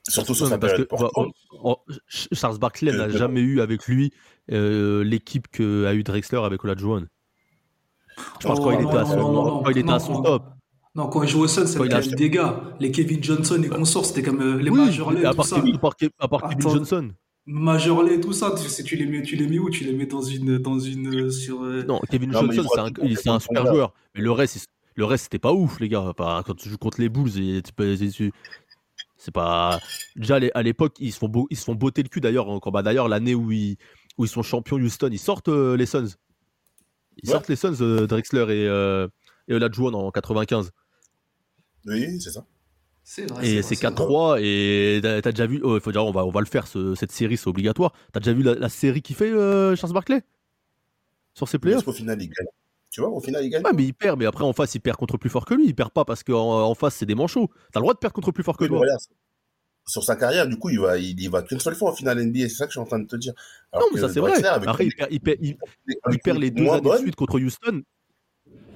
surtout 0.10 0.36
sur 0.36 0.50
Ouais, 0.52 0.58
parce 0.58 0.74
que, 0.74 0.82
portante. 0.84 1.34
oh, 1.64 1.78
Ch- 2.08 2.28
Charles 2.34 2.58
Barkley 2.60 2.92
n'a 2.92 3.10
jamais 3.10 3.42
eu 3.42 3.62
avec 3.62 3.86
lui 3.88 4.12
euh, 4.52 5.04
l'équipe 5.04 5.48
qu'a 5.50 5.94
eu 5.94 6.04
Drexler 6.04 6.40
avec 6.40 6.64
Olajuwon. 6.64 7.06
Je 8.42 8.48
pense 8.48 8.58
Oh, 8.60 8.64
quand 8.64 8.72
il 8.72 8.82
non, 8.82 8.90
était 8.90 8.98
à 8.98 9.04
non, 9.04 9.10
son, 9.10 9.18
non, 9.18 9.32
non, 9.46 9.64
quand 9.64 9.70
il 9.70 9.78
était 9.78 9.88
non, 9.88 9.94
à 9.94 10.00
son 10.00 10.14
non. 10.14 10.22
top. 10.24 10.44
Non, 10.96 11.08
quand 11.08 11.24
il 11.24 11.30
jouait 11.30 11.44
au 11.44 11.48
Sun, 11.48 11.64
Quand 11.64 11.70
c'était 11.70 11.86
il 11.86 11.94
a 11.94 12.02
des 12.16 12.30
gars. 12.30 12.64
Les 12.80 12.92
Kevin 12.92 13.24
Johnson 13.24 13.62
et 13.64 13.70
consorts, 13.70 14.06
c'était 14.06 14.24
comme 14.24 14.42
euh, 14.42 14.58
les 14.62 14.70
Oui, 14.72 14.80
Majorley, 14.80 15.24
à 15.24 15.30
tout 15.32 15.38
part, 15.38 15.46
ça. 15.46 15.56
Kevin, 15.58 15.76
à 15.76 15.78
part 15.78 15.94
Ke- 15.96 16.10
à 16.20 16.28
part 16.28 16.42
Kevin 16.50 16.60
Attends. 16.60 16.70
Johnson. 16.76 17.10
Majorley, 17.46 18.20
tout 18.20 18.34
ça, 18.34 18.54
tu, 18.62 18.68
sais, 18.68 18.84
tu 18.84 18.96
les 18.96 19.06
mets, 19.06 19.22
tu 19.22 19.36
les 19.36 19.48
mets 19.48 19.60
où? 19.60 19.70
Tu 19.70 19.84
les 19.84 19.94
mets 19.94 20.06
dans 20.06 20.22
une, 20.22 20.58
dans 20.58 20.80
une, 20.80 21.08
euh, 21.28 21.30
sur. 21.30 21.64
euh, 21.64 21.84
Non, 21.88 22.00
Kevin 22.10 22.32
Johnson, 22.34 22.64
il 23.02 23.18
c'est 23.18 23.30
un, 23.30 23.36
il- 23.38 23.42
super 23.42 23.66
joueur. 23.68 23.94
Mais 24.16 24.22
le 24.22 24.32
reste, 24.32 24.56
il- 24.58 24.62
le 24.96 25.06
reste, 25.06 25.24
c'était 25.26 25.40
pas 25.40 25.54
ouf, 25.54 25.80
les 25.80 25.88
gars. 25.90 26.12
Quand 26.18 26.56
tu 26.58 26.70
joues 26.70 26.78
contre 26.78 27.00
les 27.00 27.08
Bulls, 27.10 27.30
et 27.40 27.62
tu 27.62 27.72
peux- 27.72 27.96
tu- 27.96 28.32
c'est 29.20 29.32
pas. 29.32 29.80
Déjà, 30.16 30.38
à 30.38 30.40
l'é- 30.40 30.52
à 30.56 30.64
l'époque, 30.64 30.96
ils 31.00 31.12
se 31.14 31.20
font, 31.20 31.28
beau- 31.30 31.46
ils 31.52 31.58
se 31.58 31.66
font 31.66 31.76
botter 31.76 32.02
le 32.02 32.10
cul 32.10 32.22
d'ailleurs. 32.22 32.48
Bah, 32.72 32.82
d'ailleurs, 32.82 33.08
l'année 33.08 33.36
où 33.36 33.52
ils, 33.52 33.78
où 34.18 34.26
ils 34.26 34.30
sont 34.30 34.42
champions 34.42 34.78
Houston, 34.78 35.10
ils 35.12 35.20
sortent 35.20 35.50
euh, 35.50 35.78
les 35.78 35.86
Suns. 35.86 36.08
Ils 37.22 37.28
Ouais. 37.28 37.34
sortent 37.34 37.50
les 37.50 37.56
Suns, 37.56 37.76
euh, 37.82 38.08
Drexler 38.08 38.44
et, 38.50 38.68
euh, 38.68 39.08
et 39.48 39.54
Olajuwon 39.54 39.94
en 39.94 40.10
95. 40.10 40.72
Oui, 41.86 42.20
c'est 42.22 42.32
ça. 42.32 42.46
C'est 43.04 43.26
vrai. 43.30 43.46
Et 43.48 43.62
c'est 43.62 43.76
vrai. 43.76 43.82
4-3. 43.82 44.38
Et 44.42 45.00
t'as 45.02 45.22
déjà 45.32 45.48
vu. 45.48 45.62
Il 45.64 45.80
faut 45.82 45.92
dire, 45.92 46.06
on 46.06 46.12
va, 46.12 46.26
on 46.26 46.32
va 46.32 46.40
le 46.42 46.46
faire, 46.46 46.68
ce- 46.68 46.96
cette 46.96 47.12
série, 47.12 47.38
c'est 47.38 47.48
obligatoire. 47.48 47.94
T'as 48.14 48.20
déjà 48.20 48.34
vu 48.34 48.44
la, 48.44 48.56
la 48.56 48.70
série 48.70 49.02
qu'il 49.02 49.16
fait, 49.16 49.32
euh, 49.32 49.76
Charles 49.76 49.94
Barkley? 49.94 50.24
Sur 51.34 51.48
ses 51.48 51.58
playoffs? 51.60 51.84
qu'au 51.86 51.92
final, 51.94 52.22
il 52.22 52.28
gagne 52.30 52.48
Tu 52.92 53.02
vois, 53.02 53.10
au 53.10 53.20
final, 53.20 53.44
il 53.46 53.50
gagne. 53.50 53.64
Ouais, 53.64 53.72
mais 53.76 53.84
il 53.86 53.94
perd, 53.94 54.18
mais 54.20 54.26
après 54.26 54.44
en 54.44 54.54
face, 54.54 54.74
il 54.76 54.80
perd 54.80 54.98
contre 54.98 55.18
plus 55.18 55.30
fort 55.30 55.46
que 55.46 55.54
lui. 55.54 55.66
Il 55.68 55.76
perd 55.76 55.92
pas 55.92 56.06
parce 56.06 56.24
qu'en 56.24 56.64
en 56.64 56.74
face, 56.76 56.96
c'est 56.96 57.06
des 57.06 57.16
manchots. 57.16 57.50
T'as 57.72 57.80
le 57.80 57.84
droit 57.84 57.94
de 57.94 58.00
perdre 58.00 58.14
contre 58.16 58.32
plus 58.32 58.44
fort 58.44 58.58
que 58.58 58.64
Oui, 58.64 58.70
toi. 58.70 58.82
sur 59.88 60.04
sa 60.04 60.16
carrière, 60.16 60.48
du 60.48 60.58
coup, 60.58 60.70
il 60.70 60.80
va, 60.80 60.98
il, 60.98 61.20
il 61.20 61.30
va 61.30 61.42
qu'une 61.44 61.60
seule 61.60 61.76
fois 61.76 61.92
en 61.92 61.96
finale 61.96 62.20
NBA. 62.24 62.42
C'est 62.42 62.50
ça 62.50 62.66
que 62.66 62.72
je 62.72 62.74
suis 62.74 62.80
en 62.80 62.86
train 62.86 63.00
de 63.00 63.08
te 63.08 63.16
dire. 63.16 63.34
Non, 63.74 63.82
mais 63.94 64.00
ça, 64.02 64.10
c'est 64.10 64.20
vrai. 64.20 64.44
Après, 64.44 64.86
il 64.86 64.96
perd, 64.96 65.10
il 65.12 65.20
perd- 65.20 65.38
il- 65.42 65.58
il 65.88 66.34
les 66.40 66.52
deux 66.52 66.64
moins 66.64 66.78
années 66.78 66.90
de 66.92 66.98
suite 66.98 67.16
contre 67.16 67.40
Houston. 67.40 67.82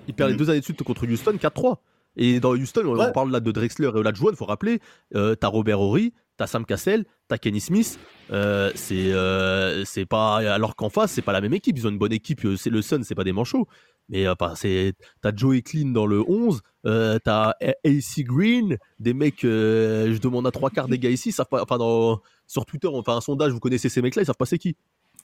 Il 0.08 0.13
perd 0.13 0.30
les 0.32 0.36
deux 0.36 0.49
années 0.49 0.60
de 0.60 0.65
suite 0.65 0.82
contre 0.84 1.08
Houston 1.08 1.38
4-3. 1.39 1.78
Et 2.15 2.39
dans 2.39 2.52
Houston, 2.54 2.84
on 2.86 3.12
parle 3.12 3.32
là 3.32 3.39
de 3.39 3.52
Drexler 3.52 3.88
et 3.88 3.97
Olajuwon, 3.97 4.36
faut 4.36 4.45
rappeler, 4.45 4.80
euh, 5.15 5.34
t'as 5.34 5.47
Robert 5.47 5.80
Horry, 5.82 6.13
t'as 6.38 6.45
Sam 6.45 6.63
Cassell, 6.63 7.06
t'as 7.28 7.39
Kenny 7.39 7.60
Smith. 7.60 7.97
euh, 8.32 8.71
c'est 8.76 9.12
euh, 9.12 9.84
c'est 9.86 10.06
pas 10.06 10.36
alors 10.38 10.76
qu'en 10.76 10.89
face, 10.89 11.12
c'est 11.12 11.23
pas 11.23 11.32
la 11.34 11.41
même 11.41 11.54
équipe. 11.56 11.76
Ils 11.78 11.88
ont 11.88 11.89
une 11.89 11.97
bonne 11.97 12.12
équipe. 12.13 12.45
C'est 12.58 12.69
le 12.69 12.82
Sun, 12.84 13.04
c'est 13.04 13.15
pas 13.15 13.23
des 13.23 13.32
manchots. 13.32 13.67
Mais 14.09 14.27
euh, 14.27 14.35
pas- 14.35 14.55
c'est 14.55 14.93
t'as 15.21 15.31
Joey 15.35 15.61
Clean 15.61 15.87
dans 15.89 16.05
le 16.05 16.21
11, 16.29 16.61
euh, 16.85 17.17
t'as 17.23 17.53
AC 17.85 18.19
Green, 18.23 18.77
des 18.99 19.13
mecs. 19.13 19.43
euh, 19.45 20.13
je 20.13 20.19
demande 20.19 20.45
à 20.45 20.51
trois 20.51 20.69
quarts 20.69 20.87
des 20.87 20.99
gars 20.99 21.09
ici, 21.09 21.29
ils 21.29 21.33
savent 21.33 21.47
pas. 21.49 21.63
Enfin, 21.63 21.77
dans, 21.77 22.19
sur 22.47 22.65
Twitter, 22.65 22.87
on 22.87 23.01
fait 23.03 23.11
un 23.11 23.21
sondage. 23.21 23.51
Vous 23.53 23.59
connaissez 23.59 23.89
ces 23.89 24.01
mecs-là, 24.01 24.23
ils 24.23 24.25
savent 24.25 24.35
pas 24.37 24.45
c'est 24.45 24.57
qui. 24.57 24.75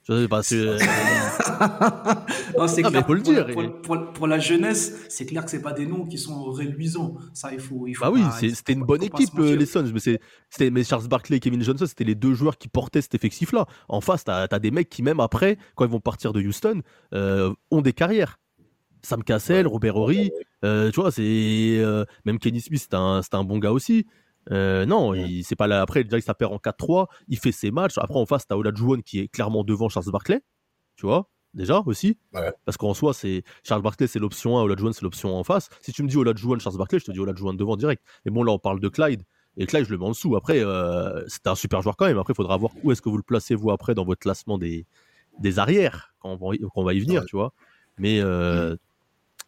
Je 0.08 0.22
sais 0.24 0.28
pas, 0.30 0.42
c'est- 0.44 0.56
euh, 0.56 0.78
Non, 2.58 2.68
c'est 2.68 2.84
Ah, 2.84 2.90
mais 2.90 3.04
clair, 3.04 3.06
faut 3.06 3.14
le 3.14 3.22
pour, 3.22 3.34
dire, 3.34 3.48
Pour, 3.48 3.64
et- 3.64 3.82
pour- 3.82 4.14
pour 4.14 4.28
la 4.28 4.40
jeunesse, 4.40 5.06
c'est 5.10 5.26
clair 5.26 5.44
que 5.46 5.52
c'est 5.52 5.62
pas 5.62 5.74
des 5.74 5.86
noms 5.86 6.06
qui 6.06 6.18
sont 6.18 6.52
réluisants. 6.52 7.16
Ça, 7.34 7.52
il 7.54 7.60
faut. 7.60 7.86
Il 7.88 7.94
faut 7.96 8.06
Bah 8.06 8.12
oui, 8.12 8.22
c'était 8.56 8.74
une 8.74 8.84
bonne 8.86 9.04
équipe, 9.04 9.30
euh, 9.40 9.56
les 9.56 9.66
Suns. 9.66 9.92
Mais, 9.94 10.00
c'était, 10.00 10.72
mais 10.72 10.84
Charles 10.84 11.08
Barkley 11.08 11.38
et 11.38 11.40
Kevin 11.40 11.62
Johnson, 11.62 11.86
c'était 11.86 12.04
les 12.06 12.16
deux 12.16 12.34
joueurs 12.34 12.58
qui 12.58 12.68
portaient 12.70 13.02
cet 13.02 13.14
effectif-là. 13.16 13.66
En 13.88 14.02
face, 14.02 14.24
t'as 14.24 14.48
as 14.50 14.60
des 14.60 14.72
mecs 14.72 14.90
qui, 14.90 15.04
même 15.04 15.20
après, 15.20 15.58
quand 15.76 15.86
ils 15.86 15.92
vont 15.92 16.00
partir 16.00 16.34
de 16.34 16.42
Houston, 16.42 16.82
euh, 17.14 17.54
ont 17.72 17.82
des 17.82 17.94
carrières. 17.94 18.40
Sam 19.02 19.24
Cassell, 19.24 19.68
Robert 19.68 19.96
Horry, 19.96 20.32
euh, 20.66 20.92
tu 20.92 21.00
vois, 21.02 21.12
c'est. 21.12 21.22
euh, 21.80 22.06
même 22.26 22.40
Kenny 22.40 22.62
Smith, 22.62 22.82
c'est 22.82 22.94
un, 22.96 23.22
un 23.32 23.44
bon 23.44 23.58
gars 23.60 23.72
aussi. 23.72 24.06
Euh, 24.52 24.86
non, 24.86 25.14
il- 25.14 25.44
c'est 25.44 25.56
pas 25.56 25.68
là. 25.68 25.82
Après, 25.82 26.04
déjà, 26.04 26.20
ça 26.22 26.34
perd 26.34 26.52
en 26.54 26.58
4-3. 26.58 27.08
Il 27.28 27.38
fait 27.38 27.52
ses 27.52 27.72
matchs. 27.72 27.98
Après, 27.98 28.18
en 28.20 28.26
face, 28.26 28.48
t'as 28.48 28.56
Olajuwon 28.56 29.02
qui 29.02 29.20
est 29.20 29.28
clairement 29.28 29.64
devant 29.64 29.90
Charles 29.90 30.12
Barkley. 30.12 30.42
Tu 30.96 31.06
vois, 31.06 31.30
déjà 31.54 31.82
aussi. 31.86 32.18
Ouais. 32.34 32.52
Parce 32.66 32.76
qu'en 32.78 32.94
soi, 32.94 33.14
c'est 33.14 33.44
Charles 33.64 33.82
Barkley, 33.84 34.08
c'est 34.08 34.20
l'option 34.20 34.58
1, 34.58 34.64
Olajuwon, 34.64 34.92
c'est 34.92 35.04
l'option 35.04 35.36
en 35.36 35.44
face. 35.44 35.70
Si 35.82 35.92
tu 35.94 36.04
me 36.04 36.08
dis 36.10 36.18
Olajuwon, 36.18 36.60
Charles 36.60 36.78
Barkley, 36.78 37.00
je 37.00 37.06
te 37.06 37.12
dis 37.12 37.20
Olajuwon 37.20 37.54
devant 37.54 37.78
direct. 37.78 38.04
Mais 38.26 38.32
bon, 38.32 38.44
là, 38.44 38.52
on 38.52 38.60
parle 38.60 38.80
de 38.80 38.90
Clyde. 38.90 39.24
Et 39.58 39.66
Clyde, 39.66 39.86
je 39.86 39.92
le 39.92 39.98
mets 39.98 40.06
en 40.06 40.10
dessous. 40.12 40.36
Après, 40.36 40.60
euh, 40.64 41.24
c'est 41.28 41.48
un 41.48 41.56
super 41.56 41.82
joueur 41.82 41.96
quand 41.96 42.06
même. 42.06 42.18
Après, 42.18 42.34
il 42.34 42.36
faudra 42.36 42.58
voir 42.58 42.72
où 42.84 42.92
est-ce 42.92 43.02
que 43.02 43.10
vous 43.10 43.18
le 43.18 43.24
placez, 43.24 43.56
vous, 43.56 43.72
après, 43.72 43.94
dans 43.94 44.04
votre 44.06 44.20
classement 44.20 44.58
des, 44.58 44.86
des 45.40 45.60
arrières, 45.60 46.14
quand 46.20 46.30
on 46.42 46.50
va 46.50 46.56
y, 46.56 46.60
quand 46.60 46.70
on 46.76 46.84
va 46.84 46.94
y 46.94 47.00
venir, 47.00 47.22
Ouais. 47.22 47.28
tu 47.28 47.36
vois. 47.36 47.54
Mais, 47.98 48.20
euh, 48.22 48.76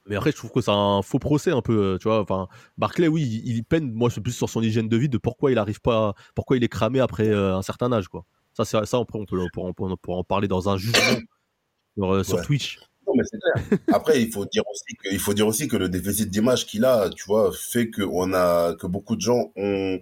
mais 0.08 0.16
après, 0.16 0.32
je 0.32 0.36
trouve 0.38 0.52
que 0.52 0.62
c'est 0.62 0.72
un 0.72 1.02
faux 1.02 1.20
procès, 1.20 1.52
un 1.52 1.62
peu, 1.62 1.94
euh, 1.94 1.98
tu 1.98 2.08
vois. 2.08 2.22
Enfin, 2.22 2.48
Barclay, 2.78 3.08
oui, 3.08 3.22
il, 3.24 3.56
il 3.58 3.64
peine, 3.64 3.92
moi, 3.92 4.10
c'est 4.10 4.22
plus 4.22 4.32
sur 4.34 4.50
son 4.50 4.62
hygiène 4.62 4.90
de 4.90 4.98
vie, 4.98 5.10
de 5.10 5.18
pourquoi 5.18 5.52
il 5.52 5.58
arrive 5.58 5.82
pas, 5.82 6.14
pourquoi 6.36 6.58
il 6.58 6.64
est 6.64 6.70
cramé 6.70 7.00
après 7.00 7.28
euh, 7.28 7.56
un 7.56 7.62
certain 7.62 7.92
âge, 7.92 8.08
quoi. 8.08 8.26
Ça, 8.54 8.66
ça 8.66 8.80
après, 8.80 9.18
on 9.20 9.26
peut, 9.26 9.40
on 9.40 9.48
peut- 9.54 9.62
on 9.62 9.74
peut- 9.74 9.84
on 9.84 9.98
peut 9.98 10.12
en 10.12 10.24
parler 10.24 10.48
dans 10.48 10.68
un 10.70 10.78
jugement 10.78 10.98
sur, 11.98 12.14
euh, 12.14 12.24
sur 12.24 12.38
Ouais. 12.38 12.44
Twitch. 12.44 12.80
Non, 13.08 13.14
mais 13.16 13.24
c'est 13.26 13.40
clair. 13.40 13.80
Après, 13.94 14.22
il 14.22 14.32
faut 14.32 14.46
dire 14.46 14.64
aussi 14.72 14.96
que, 14.96 15.10
il 15.12 15.20
faut 15.20 15.34
dire 15.34 15.48
aussi 15.48 15.68
que 15.68 15.76
le 15.78 15.90
déficit 15.90 16.30
d'image 16.30 16.66
qu'il 16.68 16.86
a, 16.86 17.10
tu 17.10 17.24
vois, 17.26 17.52
fait 17.54 17.90
que 17.90 18.02
on 18.04 18.34
a, 18.34 18.76
que 18.76 18.88
beaucoup 18.88 19.16
de 19.16 19.22
gens 19.22 19.52
ont, 19.56 20.00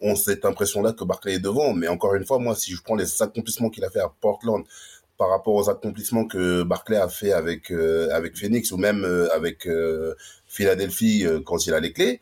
ont 0.00 0.16
cette 0.16 0.44
impression-là 0.44 0.92
que 0.92 1.04
Barclay 1.04 1.34
est 1.34 1.38
devant. 1.38 1.74
Mais 1.74 1.86
encore 1.88 2.14
une 2.14 2.24
fois, 2.24 2.38
moi, 2.38 2.54
si 2.56 2.72
je 2.72 2.82
prends 2.82 2.96
les 2.96 3.22
accomplissements 3.22 3.70
qu'il 3.70 3.84
a 3.84 3.90
fait 3.90 4.00
à 4.00 4.08
Portland 4.20 4.64
par 5.20 5.28
rapport 5.28 5.54
aux 5.54 5.68
accomplissements 5.68 6.24
que 6.24 6.62
Barclay 6.62 6.96
a 6.96 7.06
fait 7.10 7.32
avec, 7.32 7.70
euh, 7.70 8.08
avec 8.10 8.38
Phoenix 8.38 8.72
ou 8.72 8.78
même 8.78 9.04
euh, 9.04 9.28
avec 9.34 9.66
euh, 9.66 10.14
Philadelphie 10.46 11.26
quand 11.44 11.66
il 11.66 11.74
a 11.74 11.80
les 11.80 11.92
clés, 11.92 12.20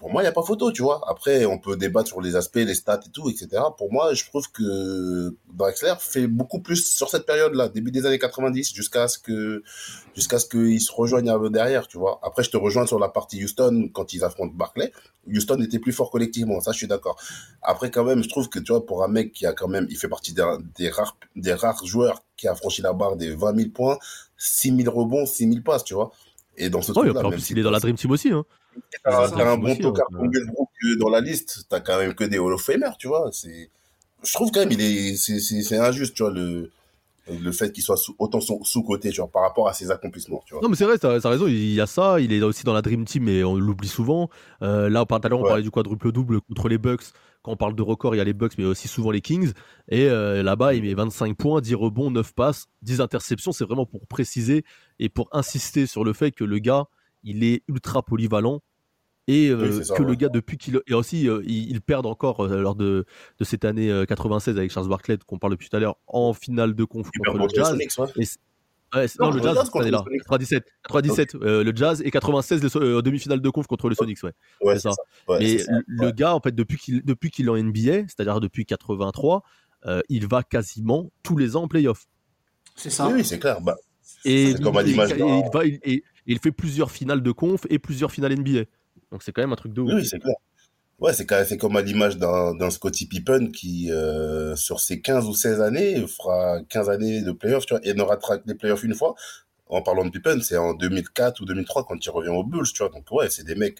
pour 0.00 0.10
moi, 0.10 0.22
il 0.22 0.24
n'y 0.24 0.28
a 0.28 0.32
pas 0.32 0.42
photo, 0.42 0.72
tu 0.72 0.80
vois. 0.82 1.02
Après, 1.06 1.44
on 1.44 1.58
peut 1.58 1.76
débattre 1.76 2.08
sur 2.08 2.22
les 2.22 2.34
aspects, 2.34 2.56
les 2.56 2.74
stats 2.74 3.00
et 3.06 3.10
tout, 3.10 3.28
etc. 3.28 3.48
Pour 3.76 3.92
moi, 3.92 4.14
je 4.14 4.24
trouve 4.24 4.50
que 4.50 5.36
Drexler 5.52 5.92
fait 5.98 6.26
beaucoup 6.26 6.60
plus 6.60 6.90
sur 6.90 7.10
cette 7.10 7.26
période-là, 7.26 7.68
début 7.68 7.90
des 7.90 8.06
années 8.06 8.18
90, 8.18 8.74
jusqu'à 8.74 9.08
ce 9.08 9.18
que, 9.18 9.62
jusqu'à 10.14 10.38
ce 10.38 10.46
qu'ils 10.46 10.80
se 10.80 10.90
rejoignent 10.90 11.28
un 11.28 11.38
peu 11.38 11.50
derrière, 11.50 11.86
tu 11.86 11.98
vois. 11.98 12.18
Après, 12.22 12.42
je 12.42 12.48
te 12.50 12.56
rejoins 12.56 12.86
sur 12.86 12.98
la 12.98 13.10
partie 13.10 13.44
Houston 13.44 13.90
quand 13.92 14.14
ils 14.14 14.24
affrontent 14.24 14.54
Barclay. 14.54 14.90
Houston 15.28 15.60
était 15.60 15.78
plus 15.78 15.92
fort 15.92 16.10
collectivement, 16.10 16.60
ça, 16.62 16.72
je 16.72 16.78
suis 16.78 16.88
d'accord. 16.88 17.20
Après, 17.60 17.90
quand 17.90 18.04
même, 18.04 18.22
je 18.24 18.28
trouve 18.30 18.48
que, 18.48 18.58
tu 18.58 18.72
vois, 18.72 18.86
pour 18.86 19.04
un 19.04 19.08
mec 19.08 19.34
qui 19.34 19.44
a 19.44 19.52
quand 19.52 19.68
même, 19.68 19.86
il 19.90 19.98
fait 19.98 20.08
partie 20.08 20.32
des, 20.32 20.42
des 20.78 20.88
rares, 20.88 21.18
des 21.36 21.52
rares 21.52 21.84
joueurs 21.84 22.24
qui 22.38 22.48
a 22.48 22.54
franchi 22.54 22.80
la 22.80 22.94
barre 22.94 23.16
des 23.16 23.34
20 23.34 23.54
000 23.54 23.68
points, 23.68 23.98
6 24.38 24.74
000 24.82 24.98
rebonds, 24.98 25.26
6 25.26 25.46
000 25.46 25.60
passes, 25.62 25.84
tu 25.84 25.92
vois. 25.92 26.10
Et 26.56 26.70
dans 26.70 26.80
ce 26.80 26.92
Ouais, 26.92 27.02
truc-là, 27.02 27.20
en 27.20 27.24
même 27.24 27.32
plus, 27.32 27.42
si 27.42 27.52
il 27.52 27.58
est 27.58 27.62
dans 27.62 27.70
la 27.70 27.80
Dream 27.80 27.96
Team 27.96 28.10
aussi. 28.10 28.30
Hein. 28.30 28.44
T'as 29.04 29.52
un 29.52 29.56
bon 29.56 29.76
tocard 29.76 30.06
comme 30.12 30.30
euh, 30.30 30.96
dans 30.98 31.08
la 31.10 31.20
liste, 31.20 31.64
t'as 31.68 31.80
quand 31.80 31.98
même 31.98 32.14
que 32.14 32.24
des 32.24 32.38
Hall 32.38 32.52
of 32.54 32.62
Famers, 32.62 32.96
tu 32.98 33.08
vois. 33.08 33.28
C'est, 33.32 33.70
je 34.22 34.32
trouve 34.32 34.50
quand 34.50 34.60
même, 34.60 34.72
il 34.72 34.80
est, 34.80 35.16
c'est, 35.16 35.78
injuste, 35.78 36.14
tu 36.14 36.22
vois, 36.22 36.32
le, 36.32 36.70
le 37.28 37.52
fait 37.52 37.72
qu'il 37.72 37.82
soit 37.82 37.96
sous- 37.96 38.14
autant 38.18 38.40
sous- 38.40 38.64
sous-côté, 38.64 39.10
tu 39.10 39.20
par 39.32 39.42
rapport 39.42 39.68
à 39.68 39.72
ses 39.72 39.90
accomplissements, 39.90 40.42
tu 40.46 40.54
vois. 40.54 40.62
Non, 40.62 40.68
mais 40.68 40.76
c'est 40.76 40.84
vrai, 40.84 40.98
t'as 40.98 41.14
as 41.22 41.28
raison, 41.28 41.46
il 41.46 41.72
y 41.74 41.80
a 41.80 41.86
ça, 41.86 42.20
il 42.20 42.32
est 42.32 42.42
aussi 42.42 42.64
dans 42.64 42.72
la 42.72 42.82
Dream 42.82 43.04
Team, 43.04 43.24
mais 43.24 43.44
on 43.44 43.56
l'oublie 43.56 43.88
souvent. 43.88 44.30
Euh, 44.62 44.88
là, 44.88 45.04
tout 45.04 45.14
à 45.14 45.28
l'heure, 45.28 45.38
on 45.38 45.42
Ouais. 45.42 45.48
parlait 45.48 45.62
du 45.62 45.70
quadruple-double 45.70 46.40
contre 46.42 46.68
les 46.68 46.78
Bucks. 46.78 47.04
Quand 47.42 47.52
on 47.52 47.56
parle 47.56 47.74
de 47.74 47.80
record, 47.82 48.14
il 48.14 48.18
y 48.18 48.20
a 48.20 48.24
les 48.24 48.34
Bucks, 48.34 48.52
mais 48.58 48.64
aussi 48.66 48.86
souvent 48.86 49.10
les 49.10 49.22
Kings. 49.22 49.52
Et 49.88 50.08
euh, 50.10 50.42
là-bas, 50.42 50.74
il 50.74 50.82
met 50.82 50.92
25 50.92 51.34
points, 51.36 51.62
10 51.62 51.74
rebonds, 51.74 52.10
9 52.10 52.34
passes, 52.34 52.66
10 52.82 53.00
interceptions. 53.00 53.52
C'est 53.52 53.64
vraiment 53.64 53.86
pour 53.86 54.06
préciser 54.06 54.64
et 54.98 55.08
pour 55.08 55.28
insister 55.32 55.86
sur 55.86 56.04
le 56.04 56.12
fait 56.12 56.32
que 56.32 56.44
le 56.44 56.58
gars, 56.58 56.84
il 57.24 57.44
est 57.44 57.62
ultra 57.68 58.02
polyvalent. 58.02 58.60
Et 59.28 59.48
euh, 59.48 59.68
Oui, 59.68 59.74
c'est 59.78 59.84
ça, 59.84 59.94
que 59.94 60.02
le 60.02 60.14
gars, 60.14 60.28
depuis 60.28 60.56
qu'il. 60.58 60.80
Et 60.88 60.94
aussi, 60.94 61.28
euh, 61.28 61.40
il, 61.44 61.70
il 61.70 61.80
perd 61.80 62.04
encore 62.06 62.40
euh, 62.44 62.60
lors 62.60 62.74
de, 62.74 63.04
de 63.38 63.44
cette 63.44 63.64
année 63.64 63.90
euh, 63.90 64.04
96 64.04 64.56
avec 64.56 64.72
Charles 64.72 64.88
Barkley, 64.88 65.18
qu'on 65.26 65.38
parle 65.38 65.52
depuis 65.52 65.68
tout 65.68 65.76
à 65.76 65.80
l'heure, 65.80 65.96
en 66.08 66.32
finale 66.32 66.74
de 66.74 66.84
conf 66.84 67.06
contre 67.10 67.22
perd 67.24 67.36
le 67.36 67.42
contre 67.42 67.54
les 67.54 67.60
Jazz. 67.62 67.68
Sonics, 67.70 67.98
ouais. 67.98 68.24
Et 68.24 68.98
ouais, 68.98 69.06
c'est- 69.08 69.20
Non, 69.20 69.26
non, 69.26 69.30
le 69.32 69.36
le 69.38 69.42
Jazz, 69.44 69.54
Jazz 69.56 69.64
cette 69.66 69.76
année-là. 69.82 69.98
les 69.98 70.04
Sonics. 70.04 70.22
97, 70.22 70.64
97 70.82 71.34
euh, 71.36 71.62
le 71.62 71.72
Jazz 71.76 72.02
et 72.04 72.10
96 72.10 72.62
les 72.62 72.68
so- 72.70 72.80
euh, 72.82 73.02
demi-finale 73.02 73.40
de 73.40 73.50
conf 73.50 73.66
contre 73.68 73.88
les 73.88 73.94
Sonics, 73.94 74.20
ouais. 74.24 74.32
Ouais, 74.62 74.74
c'est 74.74 74.80
ça. 74.88 74.92
ça. 74.92 75.02
Ouais, 75.32 75.38
Mais 75.38 75.58
c'est 75.58 75.64
ça. 75.64 75.72
le- 75.72 75.84
le 75.86 76.10
gars, 76.10 76.34
en 76.34 76.40
fait, 76.40 76.54
depuis 76.54 76.78
qu'il 76.78 77.04
depuis 77.04 77.30
qu'il 77.30 77.46
est 77.46 77.50
en 77.50 77.56
NBA, 77.56 78.08
c'est-à-dire 78.08 78.40
depuis 78.40 78.64
83, 78.66 79.44
euh, 79.86 80.00
il 80.08 80.26
va 80.26 80.42
quasiment 80.42 81.10
tous 81.22 81.36
les 81.36 81.54
ans 81.56 81.62
en 81.64 81.68
playoff. 81.68 82.06
C'est 82.74 82.90
ça. 82.90 83.06
Oui, 83.06 83.12
oui, 83.16 83.24
c'est 83.24 83.38
clair. 83.38 83.60
Bah, 83.60 83.76
Et, 84.24 84.54
C'est 84.56 84.62
comme 84.62 84.76
à 84.76 84.82
il- 84.82 84.88
l'image 84.88 85.12
et 86.30 86.34
il, 86.34 86.38
fait 86.38 86.52
plusieurs 86.52 86.90
finales 86.90 87.22
de 87.22 87.32
conf 87.32 87.62
et 87.70 87.78
plusieurs 87.78 88.12
finales 88.12 88.34
NBA. 88.38 88.64
Donc 89.10 89.22
c'est 89.22 89.32
quand 89.32 89.42
même 89.42 89.52
un 89.52 89.56
truc 89.56 89.72
de 89.72 89.80
ouf. 89.80 89.92
oui, 89.94 90.06
c'est 90.06 90.18
clair. 90.18 90.36
Ouais, 91.00 91.14
c'est 91.14 91.56
comme 91.56 91.76
à 91.76 91.82
l'image 91.82 92.18
d'un, 92.18 92.54
d'un 92.54 92.68
Scottie 92.68 93.06
Pippen 93.06 93.50
qui, 93.50 93.90
euh, 93.90 94.54
sur 94.54 94.80
ses 94.80 95.00
15 95.00 95.26
ou 95.26 95.32
16 95.32 95.62
années, 95.62 96.06
fera 96.06 96.60
15 96.68 96.90
années 96.90 97.22
de 97.22 97.32
playoffs, 97.32 97.64
tu 97.64 97.72
vois, 97.72 97.80
et 97.86 97.94
ne 97.94 98.02
ratera 98.02 98.36
les 98.44 98.54
playoffs 98.54 98.84
une 98.84 98.94
fois. 98.94 99.14
En 99.66 99.80
parlant 99.80 100.04
de 100.04 100.10
Pippen, 100.10 100.40
c'est 100.42 100.58
en 100.58 100.74
2004 100.74 101.40
ou 101.40 101.46
2003 101.46 101.86
quand 101.86 102.04
il 102.04 102.10
revient 102.10 102.28
aux 102.28 102.44
Bulls, 102.44 102.70
tu 102.74 102.82
vois. 102.82 102.90
Donc, 102.90 103.10
ouais, 103.12 103.30
c'est 103.30 103.44
des 103.44 103.54
mecs, 103.54 103.78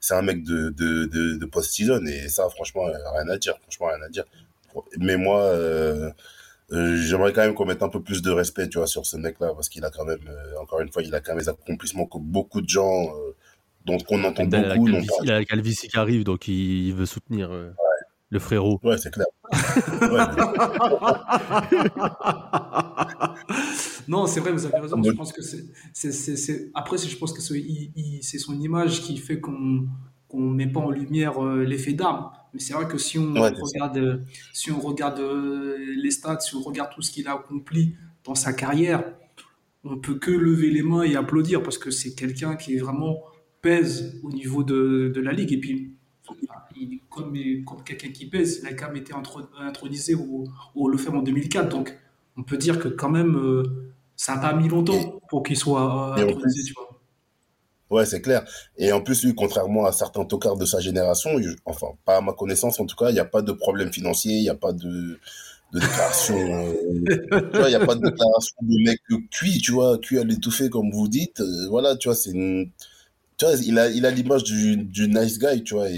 c'est 0.00 0.14
un 0.14 0.22
mec 0.22 0.42
de, 0.42 0.70
de, 0.70 1.04
de, 1.04 1.36
de 1.36 1.46
post-season 1.46 2.04
et 2.06 2.28
ça, 2.28 2.48
franchement, 2.48 2.82
rien 2.84 3.28
à 3.28 3.38
dire. 3.38 3.56
Franchement, 3.62 3.86
rien 3.86 4.02
à 4.04 4.08
dire. 4.08 4.24
Mais 4.98 5.16
moi, 5.16 5.42
euh, 5.42 6.10
euh, 6.72 6.96
j'aimerais 6.96 7.32
quand 7.32 7.42
même 7.42 7.54
qu'on 7.54 7.66
mette 7.66 7.82
un 7.82 7.88
peu 7.88 8.02
plus 8.02 8.22
de 8.22 8.30
respect, 8.30 8.68
tu 8.68 8.78
vois, 8.78 8.86
sur 8.86 9.06
ce 9.06 9.16
mec-là 9.16 9.52
parce 9.54 9.68
qu'il 9.68 9.84
a 9.84 9.90
quand 9.90 10.04
même, 10.04 10.18
euh, 10.28 10.60
encore 10.60 10.80
une 10.80 10.90
fois, 10.92 11.02
il 11.02 11.14
a 11.14 11.20
quand 11.20 11.32
même 11.34 11.42
des 11.42 11.48
accomplissements 11.48 12.06
que 12.06 12.18
beaucoup 12.18 12.60
de 12.60 12.68
gens, 12.68 13.14
euh, 13.16 13.34
dont 13.84 13.98
on 14.10 14.24
entend 14.24 14.44
Il 14.44 14.54
a 14.54 14.62
la 14.62 14.74
beaucoup, 14.74 14.88
n'ont 14.88 14.94
calvitie- 14.96 15.08
pas. 15.18 15.24
il 15.24 15.30
a 15.30 15.38
la 15.38 15.44
calvitie 15.44 15.88
qui 15.88 15.96
arrive, 15.96 16.24
donc 16.24 16.48
il, 16.48 16.92
veut 16.92 17.06
soutenir 17.06 17.52
euh, 17.52 17.70
le 18.30 18.38
frérot. 18.40 18.80
Ouais, 18.82 18.98
c'est 18.98 19.12
clair. 19.12 19.26
Non, 24.08 24.26
c'est 24.26 24.40
vrai, 24.40 24.52
vous 24.52 24.64
avez 24.66 24.78
raison. 24.78 25.02
Je 25.02 25.10
pense 25.12 25.32
que 25.32 25.42
c'est, 25.42 25.64
c'est, 25.92 26.12
c'est, 26.12 26.36
c'est- 26.36 26.70
après, 26.74 26.98
c'est- 26.98 27.08
je 27.08 27.16
pense 27.16 27.32
que 27.32 27.40
c'est, 27.42 27.58
il- 27.58 27.90
il- 27.96 28.22
c'est 28.22 28.38
son 28.38 28.58
image 28.60 29.02
qui 29.02 29.16
fait 29.18 29.40
qu'on 29.40 29.86
qu'on 30.28 30.40
met 30.50 30.66
pas 30.66 30.80
en 30.80 30.90
lumière 30.90 31.42
euh, 31.44 31.64
l'effet 31.64 31.92
d'arme. 31.92 32.30
Mais 32.54 32.60
c'est 32.60 32.74
vrai 32.74 32.86
que 32.88 32.98
si 32.98 33.18
on 33.18 33.24
Ouais, 33.34 33.52
regarde, 33.60 33.98
euh, 33.98 34.18
si 34.52 34.70
on 34.72 34.80
regarde 34.80 35.20
euh, 35.20 35.76
les 36.02 36.10
stats, 36.10 36.40
si 36.40 36.54
on 36.56 36.62
regarde 36.62 36.90
tout 36.94 37.02
ce 37.02 37.10
qu'il 37.12 37.28
a 37.28 37.34
accompli 37.34 37.94
dans 38.24 38.34
sa 38.34 38.52
carrière, 38.52 39.04
on 39.84 39.98
peut 39.98 40.14
que 40.18 40.30
lever 40.30 40.70
les 40.70 40.82
mains 40.82 41.02
et 41.02 41.16
applaudir 41.16 41.62
parce 41.62 41.78
que 41.78 41.90
c'est 41.90 42.14
quelqu'un 42.14 42.56
qui 42.56 42.76
est 42.76 42.78
vraiment 42.80 43.18
pèse 43.62 44.20
au 44.22 44.30
niveau 44.30 44.64
de, 44.64 45.12
de 45.14 45.20
la 45.20 45.32
ligue. 45.32 45.52
Et 45.52 45.60
puis, 45.60 45.94
il, 46.76 47.00
comme, 47.08 47.34
comme 47.64 47.82
quelqu'un 47.84 48.10
qui 48.10 48.26
pèse, 48.26 48.60
il 48.62 48.66
a 48.68 48.72
quand 48.74 48.88
même 48.88 48.96
été 48.96 49.12
intro- 49.14 49.48
intronisé 49.58 50.14
au, 50.14 50.44
au 50.74 50.92
of 50.92 51.00
Fame 51.00 51.16
en 51.16 51.22
2004. 51.22 51.68
Donc, 51.68 51.96
on 52.36 52.42
peut 52.42 52.56
dire 52.58 52.78
que 52.80 52.88
quand 52.88 53.10
même, 53.10 53.36
euh, 53.36 53.62
ça 54.16 54.34
n'a 54.36 54.40
pas 54.40 54.54
mis 54.54 54.68
longtemps 54.68 55.20
pour 55.28 55.42
qu'il 55.42 55.56
soit 55.56 56.18
euh, 56.18 56.22
intronisé, 56.22 56.62
tu 56.64 56.74
vois. 56.74 56.85
Ouais, 57.90 58.04
c'est 58.06 58.20
clair. 58.20 58.44
Et 58.78 58.92
en 58.92 59.00
plus, 59.00 59.24
lui, 59.24 59.34
contrairement 59.34 59.86
à 59.86 59.92
certains 59.92 60.24
tocards 60.24 60.56
de 60.56 60.66
sa 60.66 60.80
génération, 60.80 61.38
il- 61.38 61.56
enfin, 61.64 61.88
pas 62.04 62.16
à 62.16 62.20
ma 62.20 62.32
connaissance 62.32 62.80
en 62.80 62.86
tout 62.86 62.96
cas, 62.96 63.10
il 63.10 63.14
n'y 63.14 63.20
a 63.20 63.24
pas 63.24 63.42
de 63.42 63.52
problème 63.52 63.92
financier, 63.92 64.34
il 64.36 64.42
n'y 64.42 64.48
a 64.48 64.56
pas 64.56 64.72
de, 64.72 65.20
de 65.72 65.80
déclaration. 65.80 66.36
euh, 66.36 66.74
il 67.60 67.66
n'y 67.68 67.74
a 67.74 67.80
pas 67.80 67.94
de 67.94 68.02
déclaration 68.02 68.56
de 68.62 68.84
mec 68.84 69.00
cuit, 69.30 69.58
tu 69.60 69.72
vois, 69.72 69.98
cuit 69.98 70.18
à 70.18 70.24
l'étouffer, 70.24 70.70
comme 70.70 70.90
vous 70.90 71.08
dites. 71.08 71.40
Euh, 71.40 71.68
voilà, 71.68 71.96
tu 71.96 72.08
vois, 72.08 72.16
c'est 72.16 72.30
une. 72.32 72.70
Tu 73.38 73.44
vois, 73.46 73.54
il 73.56 73.78
a, 73.78 73.90
il 73.90 74.06
a 74.06 74.10
l'image 74.10 74.44
du, 74.44 74.76
du 74.78 75.08
nice 75.08 75.38
guy, 75.38 75.62
tu 75.64 75.74
vois, 75.74 75.90
et 75.90 75.94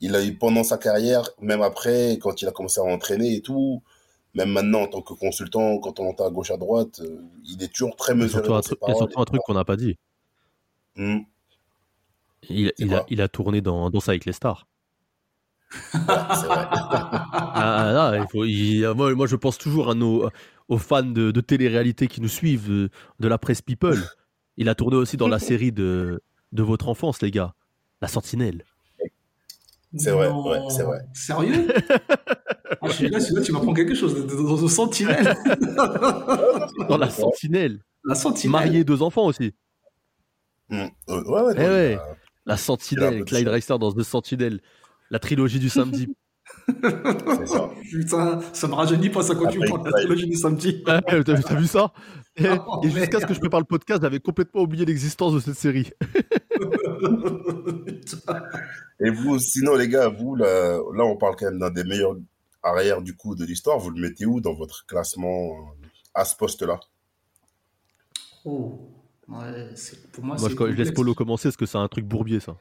il, 0.00 0.14
a 0.16 0.24
eu 0.24 0.34
pendant 0.36 0.64
sa 0.64 0.78
carrière, 0.78 1.28
même 1.40 1.62
après, 1.62 2.18
quand 2.20 2.42
il 2.42 2.48
a 2.48 2.52
commencé 2.52 2.80
à 2.80 2.84
entraîner 2.84 3.36
et 3.36 3.40
tout, 3.42 3.82
même 4.34 4.50
maintenant 4.50 4.82
en 4.82 4.86
tant 4.88 5.02
que 5.02 5.14
consultant, 5.14 5.78
quand 5.78 6.00
on 6.00 6.08
entend 6.10 6.26
à 6.26 6.30
gauche 6.30 6.50
à 6.50 6.56
droite, 6.58 7.00
euh, 7.00 7.22
il 7.48 7.62
est 7.62 7.72
toujours 7.72 7.96
très 7.96 8.12
Et 8.12 8.16
mesuré 8.16 8.42
surtout, 8.48 8.76
un 8.82 8.92
et 8.92 8.94
surtout 8.94 9.20
un 9.20 9.24
truc 9.24 9.42
qu'on 9.42 9.54
n'a 9.54 9.64
pas 9.64 9.76
dit. 9.76 9.96
Hmm. 10.96 11.20
Il, 12.48 12.68
a, 12.68 12.98
quoi 12.98 13.06
il 13.08 13.20
a 13.22 13.28
tourné 13.28 13.60
dans, 13.60 13.88
dans 13.90 14.00
ça 14.00 14.10
avec 14.12 14.24
les 14.24 14.32
stars. 14.32 14.66
Vrai. 15.94 16.66
Ah, 17.54 18.10
ah, 18.12 18.18
il 18.18 18.26
faut, 18.30 18.44
il- 18.44 18.86
moi, 18.94 19.14
moi, 19.14 19.26
je 19.26 19.36
pense 19.36 19.56
toujours 19.58 19.90
à 19.90 19.94
nos, 19.94 20.28
aux 20.68 20.78
fans 20.78 21.02
de, 21.02 21.30
de 21.30 21.40
télé-réalité 21.40 22.08
qui 22.08 22.20
nous 22.20 22.28
suivent, 22.28 22.68
de, 22.68 22.90
de 23.20 23.28
la 23.28 23.38
presse 23.38 23.62
People. 23.62 24.02
Il 24.56 24.68
a 24.68 24.74
tourné 24.74 24.96
aussi 24.96 25.16
dans 25.16 25.28
la 25.28 25.38
série 25.38 25.72
de, 25.72 26.20
de 26.52 26.62
votre 26.62 26.88
enfance, 26.88 27.22
les 27.22 27.30
gars. 27.30 27.54
La 28.00 28.08
Sentinelle. 28.08 28.64
C'est 29.96 30.10
vrai, 30.10 30.28
ouais, 30.28 30.58
c'est 30.70 30.82
vrai. 30.84 30.98
Sérieux? 31.12 31.68
Ah, 32.80 32.88
je 32.88 32.92
suis 32.92 33.08
là, 33.08 33.42
tu 33.42 33.52
m'apprends 33.52 33.74
quelque 33.74 33.94
chose. 33.94 34.26
Dans 34.26 34.56
une 34.56 34.68
sentinelle. 34.68 35.34
Dans 36.88 36.96
la 36.98 37.10
Sentinelle. 37.10 37.80
La 38.04 38.14
sentinelle. 38.14 38.50
Marié, 38.52 38.84
deux 38.84 39.02
enfants 39.02 39.26
aussi. 39.26 39.54
Euh, 40.72 40.88
Ouais, 41.08 41.42
ouais, 41.42 41.54
Eh 41.56 41.60
ouais. 41.60 41.94
a- 41.94 42.16
La 42.46 42.56
Sentinelle, 42.56 43.24
Clyde. 43.24 43.48
Reister 43.48 43.76
dans 43.78 43.92
The 43.92 44.02
Sentinelle. 44.02 44.60
La 45.10 45.18
trilogie 45.18 45.58
du 45.58 45.68
samedi. 45.68 46.08
ça. 47.46 47.70
Putain, 47.90 48.40
ça 48.52 48.68
me 48.68 48.74
rajeunit 48.74 49.10
pas, 49.10 49.22
ça 49.22 49.34
continue 49.34 49.64
Après, 49.64 49.68
pour 49.68 49.78
la 49.78 49.92
ouais. 49.92 50.00
trilogie 50.00 50.28
du 50.28 50.36
samedi. 50.36 50.82
Ah, 50.86 51.00
T'as 51.02 51.54
vu, 51.54 51.66
ça? 51.66 51.92
Et, 52.36 52.44
Oh, 52.66 52.80
et 52.82 52.90
jusqu'à 52.90 53.20
ce 53.20 53.26
que 53.26 53.34
je 53.34 53.40
prépare 53.40 53.60
le 53.60 53.66
podcast, 53.66 54.02
j'avais 54.02 54.20
complètement 54.20 54.62
oublié 54.62 54.84
l'existence 54.84 55.34
de 55.34 55.40
cette 55.40 55.56
série. 55.56 55.90
Et 59.00 59.10
vous, 59.10 59.38
sinon, 59.38 59.74
les 59.76 59.88
gars, 59.88 60.08
vous, 60.08 60.34
là, 60.36 60.78
là, 60.94 61.04
on 61.04 61.16
parle 61.16 61.36
quand 61.36 61.46
même 61.46 61.58
d'un 61.58 61.70
des 61.70 61.84
meilleurs 61.84 62.16
arrières 62.62 63.02
du 63.02 63.16
coup 63.16 63.34
de 63.34 63.44
l'histoire. 63.44 63.78
Vous 63.78 63.90
le 63.90 64.00
mettez 64.00 64.26
où 64.26 64.40
dans 64.40 64.54
votre 64.54 64.86
classement 64.86 65.50
euh, 65.50 65.86
à 66.14 66.24
ce 66.24 66.36
poste-là? 66.36 66.78
Oh. 68.44 68.78
Ouais, 69.28 69.70
c'est- 69.74 70.10
pour 70.12 70.24
moi, 70.24 70.36
je, 70.36 70.48
je 70.54 70.72
laisse. 70.72 70.90
Polo 70.92 71.14
commencer 71.14 71.48
parce 71.48 71.56
que 71.56 71.66
c'est 71.66 71.78
un 71.78 71.88
truc 71.88 72.04
bourbier, 72.04 72.40
ça. 72.40 72.56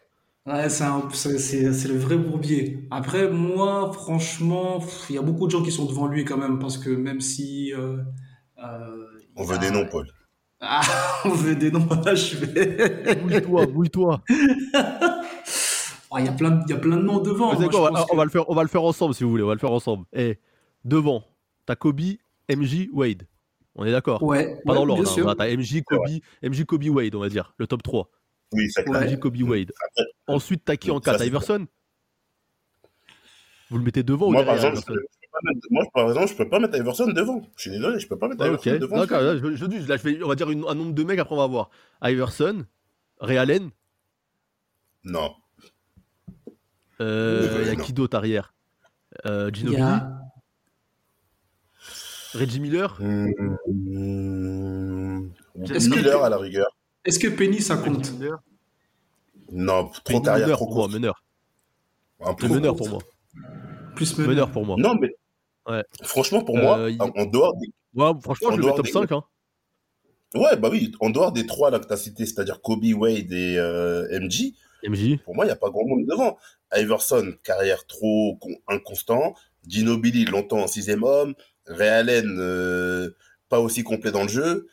Ouais, 0.46 0.70
c'est 0.70 1.88
le 1.88 1.98
vrai 1.98 2.18
bourbier. 2.18 2.88
Après, 2.90 3.30
moi, 3.30 3.92
franchement, 3.94 4.84
il 5.10 5.16
y 5.16 5.20
a 5.20 5.22
beaucoup 5.22 5.46
de 5.46 5.52
gens 5.52 5.62
qui 5.64 5.72
sont 5.72 5.86
devant 5.86 6.08
lui 6.08 6.26
quand 6.26 6.38
même, 6.38 6.60
parce 6.60 6.78
que 6.78 6.90
même 6.90 7.22
si. 7.22 7.74
euh, 7.74 7.98
euh, 8.64 9.06
On 9.36 9.44
il 9.44 9.48
veut 9.50 9.56
a- 9.56 9.60
des 9.60 9.72
noms, 9.72 9.86
Paul. 9.92 10.08
Ah, 10.62 10.82
on 11.26 11.30
veut 11.30 11.56
des 11.56 11.72
noms, 11.72 11.88
là, 12.06 12.16
je 12.16 12.38
vais. 12.38 13.16
Mouille-toi, 13.22 13.68
mouille-toi. 13.68 14.22
Oh, 16.14 16.18
Il 16.20 16.26
y 16.26 16.28
a 16.28 16.32
plein, 16.34 16.52
de- 16.52 16.64
il 16.68 16.70
y 16.72 16.74
a 16.74 16.78
plein 16.78 16.98
de 16.98 17.02
noms 17.04 17.20
devant. 17.20 17.54
Moi, 17.58 17.70
quoi, 17.70 17.92
on, 17.92 18.14
on 18.14 18.18
va 18.18 18.24
le 18.26 18.30
faire, 18.30 18.50
on 18.50 18.56
va 18.56 18.64
le 18.64 18.68
faire 18.70 18.84
ensemble 18.84 19.14
si 19.14 19.24
vous 19.24 19.30
voulez. 19.30 19.44
On 19.44 19.48
va 19.48 19.54
le 19.54 19.60
faire 19.60 19.72
ensemble. 19.72 20.06
Et 20.14 20.40
devant, 20.84 21.24
t'as 21.66 21.76
Kobe, 21.76 22.02
MJ, 22.50 22.90
Wade. 22.92 23.28
On 23.76 23.86
est 23.86 23.92
d'accord? 23.92 24.22
Ouais, 24.24 24.60
Pas 24.66 24.74
ouais, 24.74 24.78
dans 24.80 24.86
l'ordre. 24.86 25.04
bien 25.16 25.28
hein. 25.28 25.58
MJ, 25.58 25.82
Kobe, 25.84 26.08
MJ, 26.44 26.66
Kobe, 26.66 26.84
Wade, 26.90 27.16
on 27.16 27.20
va 27.20 27.30
dire. 27.30 27.54
Le 27.58 27.68
top 27.68 27.84
3. 27.84 28.10
Oui. 28.54 28.68
Ouais. 28.88 29.08
MJ, 29.08 29.18
Kobe, 29.20 29.42
Wade. 29.44 29.72
Ensuite, 30.28 30.64
t'as 30.66 30.76
qui 30.76 30.92
en 30.92 30.96
Ça, 31.02 31.12
4 31.12 31.20
c'est 31.20 31.28
Iverson? 31.28 31.68
Vous 33.70 33.78
le 33.78 33.84
mettez 33.84 34.04
devant 34.04 34.28
ou 34.28 34.32
Moi, 34.32 34.44
par 34.44 34.56
derrière 34.56 34.72
exemple, 34.74 34.88
je 34.88 34.94
Iverson? 34.94 35.08
peux, 35.10 35.18
je 35.22 35.28
peux 35.28 35.32
pas 35.32 35.40
mettre, 35.54 35.68
moi, 35.72 35.86
par 35.94 36.08
exemple, 36.10 36.28
je 36.28 36.36
peux 36.36 36.50
pas 36.50 36.60
mettre 36.60 36.78
Iverson 36.78 37.08
devant. 37.08 37.42
Je 37.56 37.62
suis 37.62 37.72
désolé, 37.72 38.00
je 38.00 38.08
peux 38.08 38.18
pas 38.18 38.28
mettre 38.28 38.42
Ah, 38.44 38.48
Iverson 38.48 38.78
devant. 38.78 38.98
D'accord, 38.98 39.22
là, 39.22 39.38
je, 39.38 39.56
je 39.56 39.66
dis, 39.66 39.80
là, 39.80 39.96
je 39.96 40.04
vais, 40.04 40.22
on 40.24 40.28
va 40.28 40.36
dire 40.36 40.50
une- 40.52 40.66
un 40.68 40.76
nombre 40.76 40.94
de 40.94 41.04
mecs, 41.04 41.20
après 41.20 41.34
on 41.36 41.38
va 41.38 41.48
voir. 41.48 41.70
Iverson, 42.04 42.66
Ray 43.22 43.38
Allen, 43.38 43.70
Non. 45.06 45.34
euh, 47.00 47.60
il 47.62 47.68
y 47.68 47.70
a 47.72 47.76
Non. 47.76 47.84
qui 47.84 47.94
d'autre 47.94 48.18
arrière? 48.18 48.54
Euh, 49.26 49.50
Ginobili, 49.54 49.82
a- 49.82 50.20
Reggie 52.34 52.60
Miller, 52.60 52.98
Mmh, 53.02 53.32
Est-ce 55.74 55.90
que- 55.90 55.96
Miller 55.96 56.24
à 56.24 56.30
la 56.30 56.38
rigueur. 56.38 56.68
Est-ce 57.06 57.20
que 57.20 57.28
Penny, 57.28 57.62
ça 57.62 57.78
compte? 57.78 58.12
Miller, 58.14 58.40
Non, 59.52 59.88
trop 59.90 60.02
Penny 60.06 60.22
carrière, 60.24 60.48
meneur 60.48 60.58
trop 60.58 60.66
pour 60.68 60.76
moi, 60.76 60.84
courte. 60.86 60.94
meneur. 60.94 61.24
Un 62.22 62.30
Le 62.32 62.36
trop 62.38 62.48
meneur 62.54 62.76
pour 62.76 62.90
moi. 62.90 63.00
Plus 63.96 64.18
meneur. 64.18 64.30
Meneur 64.30 64.52
pour 64.52 64.66
moi. 64.66 64.76
Non, 64.80 64.96
mais 64.96 65.10
Ouais. 65.68 65.84
franchement, 66.04 66.44
pour 66.44 66.58
Euh, 66.58 66.62
moi, 66.62 66.90
il- 66.90 67.02
en, 67.02 67.26
dehors 67.26 67.56
des... 67.58 67.68
Ouais, 67.94 68.12
franchement, 68.22 68.50
En 68.50 68.52
je 68.54 68.58
le 68.62 68.66
mets 68.68 68.76
top 68.76 68.86
des- 68.86 68.92
5. 68.92 69.12
Hein. 69.12 69.24
Ouais, 70.34 70.56
bah 70.56 70.70
oui, 70.72 70.94
en 71.02 71.10
dehors 71.10 71.32
des 71.34 71.46
trois 71.46 71.70
là 71.72 71.80
que 71.80 71.88
tu 71.88 71.92
as 71.94 71.98
cités, 71.98 72.26
c'est-à-dire 72.26 72.62
Kobe, 72.62 72.86
Wade 72.96 73.32
et 73.34 73.58
euh, 73.58 74.08
MJ, 74.20 74.54
MJ. 74.88 75.18
pour 75.26 75.36
moi, 75.36 75.44
il 75.44 75.50
n'y 75.50 75.54
a 75.54 75.58
pas 75.58 75.70
grand 75.70 75.86
monde 75.86 76.06
devant. 76.08 76.38
Iverson, 76.74 77.34
carrière 77.44 77.86
trop 77.86 78.38
con- 78.40 78.56
inconstant. 78.70 79.34
Ginobili, 79.68 80.24
longtemps 80.26 80.60
en 80.64 80.68
sixième 80.68 81.04
homme. 81.04 81.36
Ray 81.68 81.88
Allen, 81.90 82.38
euh, 82.40 83.10
pas 83.50 83.60
aussi 83.60 83.84
complet 83.84 84.12
dans 84.12 84.24
le 84.24 84.30
jeu. 84.30 84.68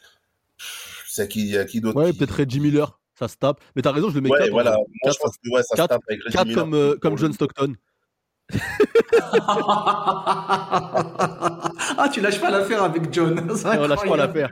C'est 1.06 1.28
qui, 1.28 1.40
il 1.40 1.46
y 1.48 1.58
a 1.58 1.64
qui 1.64 1.80
d'autre 1.80 1.98
Ouais, 2.00 2.12
qui- 2.12 2.18
peut-être 2.18 2.36
Reggie 2.36 2.60
Miller. 2.60 2.98
Ça 3.18 3.26
se 3.28 3.36
tape. 3.36 3.60
Mais 3.74 3.82
t'as 3.82 3.90
raison, 3.92 4.10
je 4.10 4.14
le 4.14 4.20
mets 4.20 4.30
Ouais, 4.30 4.38
4. 4.38 4.50
voilà. 4.50 4.70
Moi, 4.72 4.84
je 5.04 5.08
Quatre, 5.10 5.18
pense 5.20 5.32
que 5.42 5.50
ouais, 5.50 5.62
ça 5.62 5.68
se 5.70 5.76
quatre- 5.76 5.88
tape 5.88 6.02
avec 6.08 6.22
Reggie 6.22 6.36
4 6.36 6.46
Miller 6.46 6.62
comme, 6.62 6.74
euh, 6.74 6.96
comme 7.00 7.18
John 7.18 7.32
Stockton. 7.32 7.74
ah, 11.98 12.08
tu 12.12 12.20
lâches 12.20 12.40
pas 12.40 12.50
l'affaire 12.50 12.82
avec 12.82 13.12
John. 13.12 13.38
Ouais, 13.64 13.88
lâche 13.88 14.06
pas 14.08 14.16
l'affaire. 14.16 14.50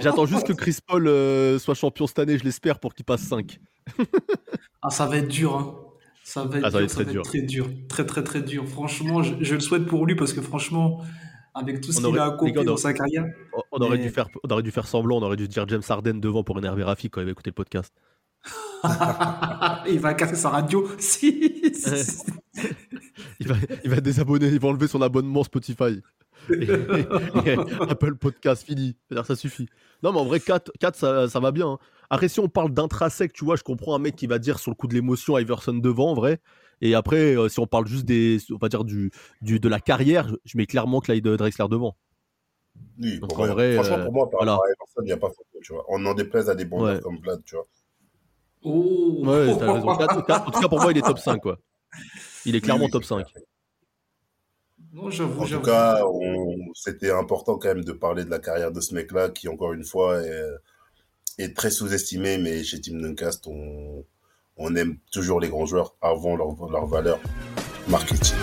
J'attends 0.00 0.26
juste 0.26 0.46
que 0.46 0.52
Chris 0.52 0.78
Paul 0.86 1.06
euh, 1.08 1.58
soit 1.58 1.74
champion 1.74 2.06
cette 2.06 2.18
année, 2.18 2.38
je 2.38 2.44
l'espère, 2.44 2.78
pour 2.78 2.94
qu'il 2.94 3.04
passe 3.04 3.22
5. 3.22 3.58
Ah, 4.86 4.90
ça 4.90 5.06
va 5.06 5.16
être 5.16 5.28
dur. 5.28 5.56
Hein. 5.56 5.74
Ça 6.24 6.44
va 6.44 6.58
être, 6.58 6.64
Ah, 6.66 6.70
ça 6.70 6.78
va 6.78 6.80
dur, 6.80 6.84
être 6.84 6.90
ça 6.90 7.04
très 7.04 7.12
dur. 7.12 7.22
très 7.22 7.40
dur. 7.40 7.68
Très, 7.88 8.04
très, 8.04 8.22
très 8.22 8.42
dur. 8.42 8.68
Franchement, 8.68 9.22
je, 9.22 9.32
je 9.40 9.54
le 9.54 9.60
souhaite 9.60 9.86
pour 9.86 10.04
lui 10.04 10.14
parce 10.14 10.34
que 10.34 10.42
franchement, 10.42 11.00
avec 11.54 11.80
tout 11.80 11.92
ce 11.92 12.00
qu'il 12.00 12.18
a 12.18 12.24
accompli 12.26 12.52
gars, 12.52 12.64
dans 12.64 12.72
aurait- 12.72 12.80
sa 12.82 12.92
carrière. 12.92 13.26
On- 13.72 13.78
aurait, 13.80 13.98
dû 13.98 14.10
faire, 14.10 14.28
on 14.42 14.48
aurait 14.52 14.62
dû 14.62 14.70
faire 14.70 14.86
semblant, 14.86 15.18
on 15.18 15.22
aurait 15.22 15.36
dû 15.36 15.48
dire 15.48 15.66
James 15.68 15.82
Harden 15.88 16.14
devant 16.20 16.42
pour 16.44 16.58
énerver 16.58 16.82
Rafik 16.84 17.12
quand 17.12 17.20
il 17.20 17.24
va 17.26 17.30
écouter 17.32 17.50
le 17.50 17.54
podcast. 17.54 17.92
il 19.88 19.98
va 20.00 20.14
casser 20.14 20.36
sa 20.36 20.50
radio. 20.50 20.86
Si. 20.98 21.62
Il 23.40 23.48
va, 23.48 23.56
il 23.84 23.90
va 23.90 24.00
désabonner, 24.00 24.46
il 24.48 24.60
va 24.60 24.68
enlever 24.68 24.86
son 24.86 25.02
abonnement 25.02 25.42
Spotify. 25.44 26.00
Et- 26.50 26.64
et 27.46 27.56
Apple 27.88 28.14
Podcast, 28.16 28.64
fini. 28.64 28.96
C'est-à-dire, 29.08 29.26
ça 29.26 29.34
suffit. 29.36 29.66
Non, 30.02 30.12
mais 30.12 30.18
en 30.20 30.24
vrai, 30.24 30.40
4, 30.40 30.70
4 30.78 30.96
ça, 30.96 31.28
ça 31.28 31.40
va 31.40 31.50
bien. 31.50 31.68
hein. 31.72 31.78
Après, 32.10 32.28
si 32.28 32.38
on 32.40 32.48
parle 32.48 32.70
d'intrinsèque, 32.72 33.32
tu 33.32 33.44
vois, 33.44 33.56
je 33.56 33.62
comprends 33.62 33.94
un 33.94 33.98
mec 33.98 34.14
qui 34.14 34.26
va 34.26 34.38
dire 34.38 34.58
sur 34.58 34.70
le 34.70 34.76
coup 34.76 34.86
de 34.86 34.94
l'émotion 34.94 35.36
Iverson 35.38 35.74
devant, 35.74 36.10
en 36.10 36.14
vrai. 36.14 36.38
Et 36.80 36.94
après, 36.94 37.36
euh, 37.36 37.48
si 37.48 37.60
on 37.60 37.66
parle 37.66 37.86
juste 37.86 38.04
des, 38.04 38.38
on 38.52 38.56
va 38.58 38.68
dire 38.68 38.84
du, 38.84 39.10
du, 39.42 39.58
de 39.60 39.68
la 39.68 39.80
carrière, 39.80 40.34
je- 40.44 40.56
mets 40.58 40.66
clairement 40.66 41.00
Clyde 41.00 41.26
Drexler 41.26 41.66
devant. 41.70 41.96
Oui, 43.00 43.18
Donc, 43.20 43.30
pour 43.34 43.46
vrai, 43.46 43.74
franchement, 43.74 43.98
euh, 43.98 44.04
pour 44.04 44.12
moi, 44.12 44.30
par 44.30 44.38
voilà. 44.40 44.52
rapport 44.52 44.64
à 44.66 44.68
Iverson, 44.70 45.00
il 45.02 45.06
n'y 45.06 45.12
a 45.12 45.16
pas 45.16 45.28
photo, 45.28 45.58
tu 45.62 45.72
vois. 45.72 45.84
On 45.88 46.04
en 46.06 46.14
déplaise 46.14 46.50
à 46.50 46.54
des 46.54 46.64
bons 46.64 46.82
Ouais. 46.84 47.00
comme 47.00 47.18
Vlad, 47.18 47.42
tu 47.44 47.54
vois. 47.56 47.66
Oh. 48.62 49.22
Ouais, 49.24 49.56
t'as 49.58 49.72
raison. 49.72 49.88
En 49.88 50.50
tout 50.50 50.60
cas, 50.60 50.68
pour 50.68 50.80
moi, 50.80 50.90
il 50.90 50.98
est 50.98 51.02
top 51.02 51.18
5, 51.18 51.40
quoi. 51.40 51.58
Il 52.44 52.56
est 52.56 52.60
clairement 52.60 52.84
Oui, 52.84 52.86
oui, 52.86 52.92
top 52.92 53.04
c'est 53.04 53.08
5. 53.14 53.26
clair. 53.30 53.44
Non, 54.92 55.10
j'avoue, 55.10 55.40
En 55.40 55.42
tout 55.44 55.48
j'avoue. 55.50 55.62
cas, 55.64 56.04
on- 56.06 56.72
c'était 56.74 57.10
important 57.10 57.58
quand 57.58 57.68
même 57.68 57.84
de 57.84 57.92
parler 57.92 58.24
de 58.24 58.30
la 58.30 58.38
carrière 58.38 58.72
de 58.72 58.80
ce 58.80 58.94
mec-là, 58.94 59.28
qui 59.30 59.48
encore 59.48 59.72
une 59.72 59.84
fois 59.84 60.20
est, 60.22 60.44
est 61.38 61.56
très 61.56 61.70
sous-estimé, 61.70 62.38
mais 62.38 62.62
chez 62.64 62.80
Team 62.80 63.00
Duncast, 63.00 63.46
on, 63.46 64.04
on 64.56 64.74
aime 64.76 64.98
toujours 65.12 65.40
les 65.40 65.48
grands 65.48 65.66
joueurs 65.66 65.96
avant 66.00 66.36
leur, 66.36 66.70
leur 66.70 66.86
valeur 66.86 67.20
marketing. 67.88 68.36